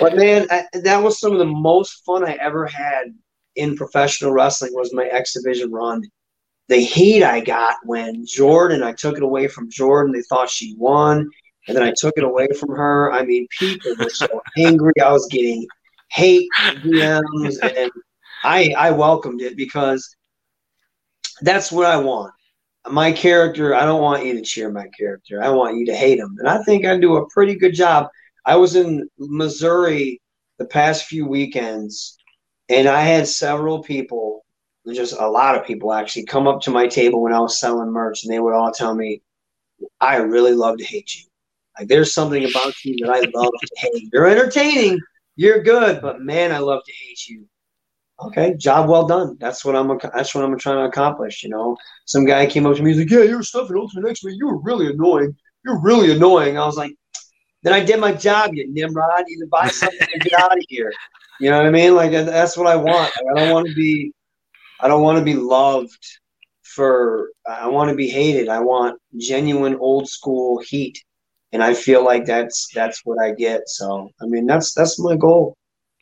But 0.00 0.16
man, 0.16 0.48
I, 0.50 0.64
that 0.72 1.00
was 1.00 1.20
some 1.20 1.30
of 1.30 1.38
the 1.38 1.44
most 1.44 2.04
fun 2.04 2.24
I 2.24 2.32
ever 2.40 2.66
had 2.66 3.14
in 3.54 3.76
professional 3.76 4.32
wrestling. 4.32 4.74
Was 4.74 4.92
my 4.92 5.04
X 5.04 5.34
Division 5.34 5.70
run. 5.70 6.02
The 6.66 6.78
heat 6.80 7.22
I 7.22 7.38
got 7.38 7.76
when 7.84 8.26
Jordan, 8.26 8.82
I 8.82 8.94
took 8.94 9.16
it 9.16 9.22
away 9.22 9.46
from 9.46 9.70
Jordan. 9.70 10.12
They 10.12 10.22
thought 10.22 10.50
she 10.50 10.74
won, 10.76 11.30
and 11.68 11.76
then 11.76 11.84
I 11.84 11.94
took 11.96 12.14
it 12.16 12.24
away 12.24 12.48
from 12.58 12.70
her. 12.70 13.12
I 13.12 13.24
mean, 13.24 13.46
people 13.60 13.94
were 13.96 14.10
so 14.10 14.42
angry. 14.58 14.94
I 15.00 15.12
was 15.12 15.28
getting 15.30 15.68
hate 16.08 16.48
DMs, 16.58 17.58
and 17.62 17.92
I 18.42 18.74
I 18.76 18.90
welcomed 18.90 19.40
it 19.40 19.56
because 19.56 20.16
that's 21.42 21.70
what 21.70 21.86
I 21.86 21.96
want. 21.96 22.32
My 22.86 23.12
character, 23.12 23.74
I 23.74 23.84
don't 23.84 24.02
want 24.02 24.24
you 24.24 24.34
to 24.34 24.42
cheer 24.42 24.70
my 24.70 24.88
character. 24.98 25.42
I 25.42 25.50
want 25.50 25.76
you 25.76 25.86
to 25.86 25.96
hate 25.96 26.18
him, 26.18 26.36
and 26.38 26.48
I 26.48 26.62
think 26.62 26.86
I 26.86 26.96
do 26.98 27.16
a 27.16 27.28
pretty 27.30 27.54
good 27.54 27.74
job. 27.74 28.08
I 28.46 28.56
was 28.56 28.76
in 28.76 29.08
Missouri 29.18 30.20
the 30.58 30.64
past 30.64 31.04
few 31.04 31.26
weekends, 31.26 32.16
and 32.68 32.88
I 32.88 33.02
had 33.02 33.28
several 33.28 33.82
people, 33.82 34.44
just 34.92 35.14
a 35.18 35.28
lot 35.28 35.54
of 35.54 35.66
people 35.66 35.92
actually, 35.92 36.24
come 36.24 36.46
up 36.46 36.62
to 36.62 36.70
my 36.70 36.86
table 36.86 37.22
when 37.22 37.34
I 37.34 37.40
was 37.40 37.60
selling 37.60 37.90
merch, 37.90 38.24
and 38.24 38.32
they 38.32 38.40
would 38.40 38.54
all 38.54 38.72
tell 38.72 38.94
me, 38.94 39.22
"I 40.00 40.16
really 40.16 40.54
love 40.54 40.78
to 40.78 40.84
hate 40.84 41.14
you. 41.14 41.26
Like 41.78 41.88
there's 41.88 42.14
something 42.14 42.44
about 42.44 42.74
you 42.84 42.96
that 43.04 43.12
I 43.12 43.20
love 43.34 43.52
to 43.52 43.76
hate. 43.76 44.08
You're 44.12 44.26
entertaining." 44.28 45.00
You're 45.36 45.62
good, 45.62 46.02
but 46.02 46.20
man, 46.20 46.50
I 46.50 46.58
love 46.58 46.82
to 46.84 46.92
hate 46.92 47.28
you. 47.28 47.46
Okay, 48.20 48.54
job 48.56 48.88
well 48.88 49.06
done. 49.06 49.36
That's 49.38 49.64
what 49.64 49.76
I'm. 49.76 49.96
That's 50.12 50.34
what 50.34 50.44
I'm 50.44 50.58
trying 50.58 50.78
to 50.78 50.88
accomplish. 50.88 51.44
You 51.44 51.50
know, 51.50 51.76
some 52.04 52.24
guy 52.24 52.46
came 52.46 52.66
up 52.66 52.76
to 52.76 52.82
me. 52.82 52.90
He's 52.90 52.98
like, 52.98 53.10
"Yeah, 53.10 53.22
you're 53.22 53.42
stuff 53.42 53.70
in 53.70 53.76
Ultimate 53.76 54.10
X 54.10 54.24
Men. 54.24 54.34
You 54.34 54.48
were 54.48 54.60
really 54.60 54.88
annoying. 54.88 55.36
You're 55.64 55.80
really 55.80 56.12
annoying." 56.12 56.58
I 56.58 56.66
was 56.66 56.76
like, 56.76 56.92
"Then 57.62 57.72
I 57.72 57.84
did 57.84 58.00
my 58.00 58.12
job, 58.12 58.54
you 58.54 58.66
Nimrod. 58.72 59.24
Either 59.28 59.46
buy 59.46 59.68
something 59.68 60.08
or 60.14 60.18
get 60.18 60.38
out 60.38 60.56
of 60.56 60.64
here." 60.68 60.92
You 61.40 61.50
know 61.50 61.58
what 61.58 61.66
I 61.66 61.70
mean? 61.70 61.94
Like 61.94 62.10
that's 62.10 62.56
what 62.56 62.66
I 62.66 62.74
want. 62.74 63.12
Like, 63.24 63.36
I 63.36 63.40
don't 63.40 63.52
want 63.52 63.68
to 63.68 63.74
be. 63.74 64.12
I 64.80 64.88
don't 64.88 65.02
want 65.02 65.18
to 65.18 65.24
be 65.24 65.34
loved 65.34 66.04
for. 66.62 67.30
I 67.46 67.68
want 67.68 67.90
to 67.90 67.96
be 67.96 68.08
hated. 68.08 68.48
I 68.48 68.58
want 68.58 69.00
genuine 69.16 69.76
old 69.76 70.08
school 70.08 70.60
heat 70.60 70.98
and 71.52 71.62
I 71.62 71.74
feel 71.74 72.04
like 72.04 72.24
that's 72.24 72.68
that's 72.74 73.02
what 73.04 73.20
I 73.20 73.32
get. 73.32 73.68
So 73.68 74.10
I 74.20 74.26
mean, 74.26 74.46
that's 74.46 74.74
that's 74.74 74.98
my 74.98 75.16
goal. 75.16 75.56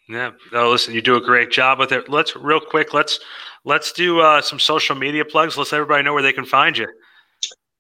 Yeah. 0.09 0.33
No, 0.53 0.71
listen, 0.71 0.95
you 0.95 1.03
do 1.03 1.17
a 1.17 1.21
great 1.21 1.51
job 1.51 1.79
with 1.79 1.93
it. 1.93 2.09
Let's 2.09 2.37
real 2.37 2.61
quick. 2.61 2.95
Let's 2.95 3.21
let's 3.65 3.93
do 3.93 4.21
uh, 4.21 4.41
some 4.41 4.59
social 4.59 4.95
media 4.95 5.25
plugs. 5.25 5.57
Let's 5.57 5.73
let 5.73 5.79
everybody 5.79 6.05
know 6.05 6.15
where 6.15 6.23
they 6.23 6.33
can 6.33 6.45
find 6.45 6.77
you. 6.79 6.87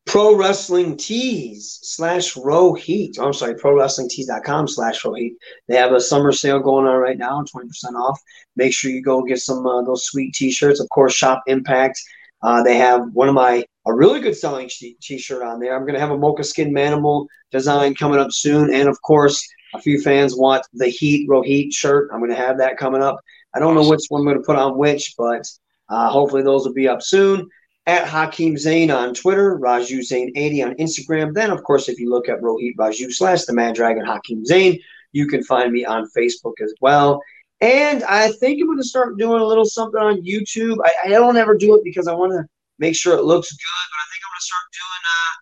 Pro 0.06 0.36
Wrestling 0.36 0.96
Tees 0.96 1.80
slash 1.82 2.36
Row 2.36 2.74
Heat. 2.74 3.16
Oh, 3.18 3.26
I'm 3.26 3.32
sorry, 3.32 3.56
Pro 3.56 3.76
Wrestling 3.76 4.08
Tees.com 4.08 4.68
slash 4.68 5.04
Row 5.04 5.14
Heat. 5.14 5.34
They 5.68 5.76
have 5.76 5.92
a 5.92 6.00
summer 6.00 6.30
sale 6.30 6.60
going 6.60 6.86
on 6.86 6.96
right 6.96 7.18
now, 7.18 7.42
20% 7.42 7.68
off. 7.94 8.20
Make 8.54 8.72
sure 8.72 8.92
you 8.92 9.02
go 9.02 9.22
get 9.22 9.40
some 9.40 9.66
uh, 9.66 9.82
those 9.82 10.04
sweet 10.04 10.32
t 10.34 10.52
shirts. 10.52 10.80
Of 10.80 10.88
course, 10.90 11.12
Shop 11.12 11.42
Impact. 11.48 12.00
Uh, 12.42 12.62
they 12.62 12.76
have 12.76 13.02
one 13.12 13.28
of 13.28 13.34
my 13.34 13.64
a 13.86 13.94
really 13.94 14.20
good 14.20 14.36
selling 14.36 14.68
t-shirt 14.68 15.42
on 15.42 15.60
there. 15.60 15.74
I'm 15.74 15.82
going 15.82 15.94
to 15.94 16.00
have 16.00 16.10
a 16.10 16.18
mocha 16.18 16.44
skin 16.44 16.72
manimal 16.72 17.26
design 17.52 17.94
coming 17.94 18.18
up 18.18 18.32
soon, 18.32 18.72
and 18.74 18.88
of 18.88 19.00
course, 19.02 19.46
a 19.74 19.80
few 19.80 20.00
fans 20.00 20.36
want 20.36 20.66
the 20.72 20.88
Heat 20.88 21.28
Rohit 21.28 21.72
shirt. 21.72 22.10
I'm 22.12 22.20
going 22.20 22.30
to 22.30 22.36
have 22.36 22.58
that 22.58 22.76
coming 22.76 23.02
up. 23.02 23.20
I 23.54 23.58
don't 23.58 23.74
know 23.74 23.88
which 23.88 24.04
one 24.08 24.20
I'm 24.20 24.26
going 24.26 24.38
to 24.38 24.42
put 24.42 24.56
on 24.56 24.76
which, 24.76 25.14
but 25.16 25.46
uh, 25.88 26.10
hopefully 26.10 26.42
those 26.42 26.66
will 26.66 26.74
be 26.74 26.88
up 26.88 27.02
soon. 27.02 27.48
At 27.86 28.08
Hakeem 28.08 28.58
Zain 28.58 28.90
on 28.90 29.14
Twitter, 29.14 29.58
Raju 29.58 30.02
Zain 30.02 30.32
80 30.34 30.62
on 30.62 30.74
Instagram. 30.74 31.32
Then, 31.32 31.50
of 31.50 31.62
course, 31.62 31.88
if 31.88 32.00
you 32.00 32.10
look 32.10 32.28
at 32.28 32.40
Rohit 32.40 32.74
Raju 32.76 33.12
slash 33.12 33.44
the 33.44 33.52
Mad 33.52 33.76
Dragon 33.76 34.04
Hakeem 34.04 34.44
Zain, 34.44 34.80
you 35.12 35.26
can 35.26 35.42
find 35.44 35.72
me 35.72 35.84
on 35.84 36.10
Facebook 36.16 36.60
as 36.62 36.74
well. 36.80 37.22
And 37.60 38.02
I 38.04 38.32
think 38.32 38.60
I'm 38.60 38.66
going 38.66 38.78
to 38.78 38.84
start 38.84 39.16
doing 39.18 39.40
a 39.40 39.46
little 39.46 39.64
something 39.64 40.00
on 40.00 40.22
YouTube. 40.22 40.78
I, 40.84 41.06
I 41.06 41.08
don't 41.08 41.36
ever 41.36 41.56
do 41.56 41.74
it 41.76 41.84
because 41.84 42.08
I 42.08 42.12
want 42.12 42.32
to 42.32 42.44
make 42.78 42.96
sure 42.96 43.16
it 43.16 43.22
looks 43.22 43.50
good. 43.50 43.86
But 43.90 43.96
I 43.96 44.06
think 44.12 44.22
I'm 44.24 44.32
going 44.32 44.40
to 44.40 44.44
start 44.44 44.66
doing 44.76 45.02
uh, 45.06 45.32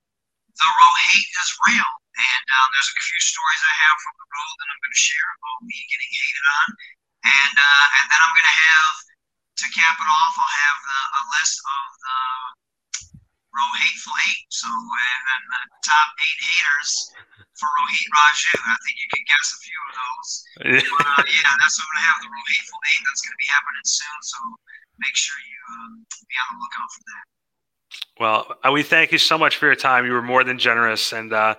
the 0.55 0.69
road 0.69 0.99
hate 1.11 1.31
is 1.43 1.51
real. 1.67 2.04
And 2.15 2.45
um, 2.47 2.67
there's 2.71 2.91
a 2.95 2.99
few 3.03 3.21
stories 3.21 3.63
I 3.67 3.75
have 3.91 3.99
from 3.99 4.15
the 4.23 4.29
road 4.31 4.55
that 4.63 4.69
I'm 4.71 4.81
going 4.87 4.95
to 4.95 5.05
share 5.11 5.29
about 5.35 5.59
me 5.67 5.79
getting 5.91 6.13
hated 6.15 6.47
on. 6.47 6.69
And 7.25 7.55
uh, 7.59 7.87
and 7.99 8.07
then 8.07 8.21
I'm 8.23 8.35
going 8.35 8.51
to 8.55 8.61
have 8.71 8.97
to 9.65 9.67
cap 9.75 9.97
it 9.99 10.11
off. 10.11 10.35
I'll 10.39 10.59
have 10.71 10.79
the, 10.85 11.01
a 11.11 11.23
list 11.41 11.57
of 11.59 11.87
the 11.99 12.21
row 13.55 13.71
hateful 13.83 14.15
eight. 14.31 14.47
So 14.51 14.71
and 14.71 15.23
then 15.27 15.43
the 15.43 15.63
top 15.83 16.09
eight 16.23 16.41
haters 16.43 16.91
for 17.59 17.67
Rohit 17.83 18.11
Raju. 18.15 18.55
I 18.63 18.79
think 18.83 18.95
you 18.99 19.09
can 19.11 19.25
guess 19.27 19.49
a 19.55 19.59
few 19.59 19.79
of 19.79 19.93
those. 19.95 20.31
but 20.95 21.07
uh, 21.07 21.25
yeah, 21.27 21.53
that's 21.59 21.79
what 21.79 21.87
I'm 21.87 21.91
going 21.91 22.03
to 22.03 22.09
have 22.15 22.21
the 22.23 22.31
row 22.31 22.47
hateful 22.47 22.81
eight. 22.95 23.03
That's 23.07 23.23
going 23.27 23.35
to 23.35 23.43
be 23.43 23.51
happening 23.51 23.87
soon. 23.87 24.19
So 24.23 24.39
make 25.03 25.15
sure 25.19 25.39
you 25.43 25.61
um, 25.83 25.93
be 26.31 26.35
on 26.47 26.47
the 26.55 26.59
lookout 26.63 26.91
for 26.95 27.03
that. 27.11 27.25
Well, 28.21 28.47
uh, 28.63 28.71
we 28.71 28.83
thank 28.83 29.11
you 29.11 29.19
so 29.19 29.37
much 29.37 29.57
for 29.57 29.67
your 29.67 29.75
time. 29.75 30.07
You 30.07 30.13
were 30.13 30.23
more 30.23 30.45
than 30.45 30.59
generous. 30.59 31.13
And 31.13 31.33
uh, 31.33 31.57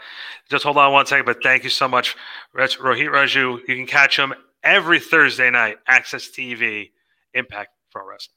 just 0.50 0.64
hold 0.64 0.78
on 0.78 0.94
one 0.94 1.06
second, 1.06 1.26
but 1.26 1.44
thank 1.44 1.64
you 1.64 1.70
so 1.70 1.88
much, 1.88 2.16
Rohit 2.56 3.10
Raju. 3.10 3.60
You 3.68 3.76
can 3.76 3.86
catch 3.86 4.18
him 4.18 4.34
every 4.64 5.00
Thursday 5.00 5.50
night, 5.50 5.78
AXS 5.90 6.32
TV, 6.32 6.92
Impact 7.34 7.72
Pro 7.92 8.08
Wrestling. 8.08 8.36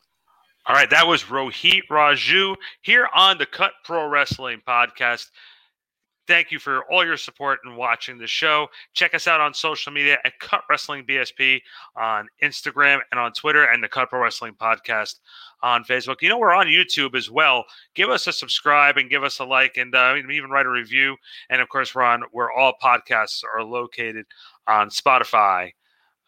All 0.67 0.75
right, 0.75 0.91
that 0.91 1.07
was 1.07 1.23
Rohit 1.25 1.83
Raju 1.91 2.55
here 2.83 3.09
on 3.15 3.39
the 3.39 3.47
Cut 3.47 3.73
Pro 3.85 4.07
Wrestling 4.07 4.61
podcast. 4.67 5.31
Thank 6.29 6.53
you 6.53 6.59
for 6.59 6.85
all 6.93 7.07
your 7.07 7.17
support 7.17 7.61
and 7.65 7.75
watching 7.75 8.19
the 8.19 8.27
show. 8.27 8.69
Check 8.93 9.15
us 9.15 9.27
out 9.27 9.41
on 9.41 9.55
social 9.55 9.91
media 9.91 10.19
at 10.27 10.39
Cut 10.39 10.61
Wrestling 10.69 11.07
BSP 11.07 11.63
on 11.97 12.29
Instagram 12.43 12.99
and 13.11 13.19
on 13.19 13.33
Twitter, 13.33 13.65
and 13.65 13.83
the 13.83 13.89
Cut 13.89 14.11
Pro 14.11 14.21
Wrestling 14.21 14.53
Podcast 14.53 15.21
on 15.63 15.85
Facebook. 15.85 16.17
You 16.21 16.29
know, 16.29 16.37
we're 16.37 16.53
on 16.53 16.67
YouTube 16.67 17.15
as 17.15 17.31
well. 17.31 17.65
Give 17.95 18.11
us 18.11 18.27
a 18.27 18.35
subscribe 18.35 18.99
and 18.99 19.09
give 19.09 19.25
us 19.25 19.39
a 19.39 19.45
like, 19.47 19.79
and 19.79 19.95
uh, 19.95 20.17
even 20.31 20.51
write 20.51 20.67
a 20.67 20.71
review. 20.71 21.17
And 21.49 21.63
of 21.63 21.71
course, 21.71 21.95
we're 21.95 22.03
on 22.03 22.23
where 22.33 22.53
all 22.53 22.75
podcasts 22.83 23.43
are 23.43 23.65
located 23.65 24.27
on 24.67 24.91
Spotify, 24.91 25.73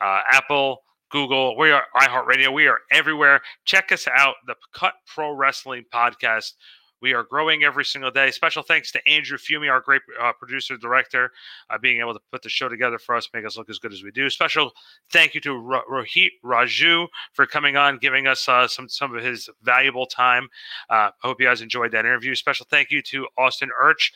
uh, 0.00 0.20
Apple. 0.32 0.82
Google, 1.10 1.58
we 1.58 1.72
are 1.72 1.82
iHeartRadio, 1.96 2.54
we 2.54 2.68
are 2.68 2.78
everywhere. 2.92 3.40
Check 3.64 3.90
us 3.90 4.06
out, 4.06 4.36
the 4.46 4.54
Cut 4.72 4.94
Pro 5.12 5.32
Wrestling 5.32 5.84
Podcast. 5.92 6.52
We 7.00 7.14
are 7.14 7.22
growing 7.22 7.64
every 7.64 7.84
single 7.84 8.10
day. 8.10 8.30
Special 8.30 8.62
thanks 8.62 8.92
to 8.92 9.08
Andrew 9.08 9.38
Fumi, 9.38 9.70
our 9.70 9.80
great 9.80 10.02
uh, 10.20 10.32
producer, 10.32 10.76
director, 10.76 11.32
uh, 11.70 11.78
being 11.78 12.00
able 12.00 12.14
to 12.14 12.20
put 12.30 12.42
the 12.42 12.48
show 12.48 12.68
together 12.68 12.98
for 12.98 13.14
us, 13.14 13.28
make 13.32 13.46
us 13.46 13.56
look 13.56 13.70
as 13.70 13.78
good 13.78 13.92
as 13.92 14.02
we 14.02 14.10
do. 14.10 14.28
Special 14.28 14.72
thank 15.10 15.34
you 15.34 15.40
to 15.42 15.50
Rohit 15.50 16.30
Raju 16.44 17.06
for 17.32 17.46
coming 17.46 17.76
on, 17.76 17.98
giving 17.98 18.26
us 18.26 18.48
uh, 18.48 18.68
some 18.68 18.88
some 18.88 19.14
of 19.14 19.22
his 19.22 19.48
valuable 19.62 20.06
time. 20.06 20.48
Uh, 20.88 21.10
I 21.10 21.10
hope 21.22 21.40
you 21.40 21.46
guys 21.46 21.62
enjoyed 21.62 21.92
that 21.92 22.04
interview. 22.04 22.34
Special 22.34 22.66
thank 22.70 22.90
you 22.90 23.02
to 23.02 23.26
Austin 23.38 23.70
Urch, 23.82 24.12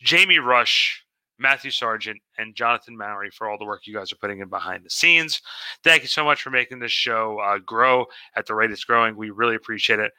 Jamie 0.00 0.38
Rush, 0.38 1.04
Matthew 1.40 1.70
Sargent, 1.70 2.20
and 2.38 2.54
Jonathan 2.54 2.96
Mowry 2.96 3.30
for 3.30 3.48
all 3.48 3.58
the 3.58 3.64
work 3.64 3.86
you 3.86 3.94
guys 3.94 4.12
are 4.12 4.16
putting 4.16 4.40
in 4.40 4.48
behind 4.48 4.84
the 4.84 4.90
scenes. 4.90 5.40
Thank 5.82 6.02
you 6.02 6.08
so 6.08 6.24
much 6.24 6.42
for 6.42 6.50
making 6.50 6.78
this 6.78 6.92
show 6.92 7.38
uh, 7.40 7.58
grow 7.58 8.06
at 8.36 8.46
the 8.46 8.54
rate 8.54 8.70
it's 8.70 8.84
growing. 8.84 9.16
We 9.16 9.30
really 9.30 9.56
appreciate 9.56 9.98
it. 9.98 10.12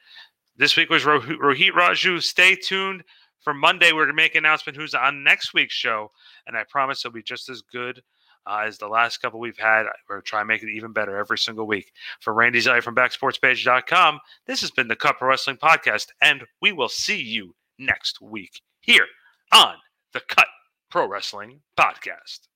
This 0.58 0.76
week 0.76 0.90
was 0.90 1.04
Rohit 1.04 1.72
Raju. 1.72 2.22
Stay 2.22 2.56
tuned 2.56 3.04
for 3.40 3.54
Monday. 3.54 3.92
We're 3.92 4.06
going 4.06 4.10
to 4.10 4.14
make 4.14 4.36
an 4.36 4.46
announcement 4.46 4.78
who's 4.78 4.94
on 4.94 5.24
next 5.24 5.54
week's 5.54 5.74
show, 5.74 6.12
and 6.46 6.56
I 6.56 6.64
promise 6.70 7.04
it'll 7.04 7.14
be 7.14 7.24
just 7.24 7.50
as 7.50 7.62
good 7.62 8.02
uh, 8.46 8.64
as 8.66 8.78
the 8.78 8.88
last 8.88 9.18
couple 9.18 9.40
we've 9.40 9.58
had. 9.58 9.86
We're 10.10 10.22
trying 10.22 10.44
to 10.44 10.48
make 10.48 10.64
it 10.64 10.70
even 10.70 10.94
better 10.94 11.18
every 11.18 11.38
single 11.38 11.68
week. 11.68 11.92
For 12.20 12.34
Randy 12.34 12.60
Zelli 12.60 12.84
from 12.84 12.96
BackSportsPage.com, 12.96 14.20
this 14.46 14.62
has 14.62 14.72
been 14.72 14.88
the 14.88 14.96
Cut 14.96 15.18
Pro 15.18 15.30
Wrestling 15.30 15.58
Podcast, 15.58 16.08
and 16.22 16.44
we 16.62 16.72
will 16.72 16.90
see 16.90 17.22
you 17.22 17.56
next 17.80 18.22
week 18.22 18.62
here 18.82 19.08
on 19.52 19.76
the 20.14 20.22
Cut 20.28 20.48
Pro 20.90 21.08
Wrestling 21.08 21.62
Podcast. 21.80 22.51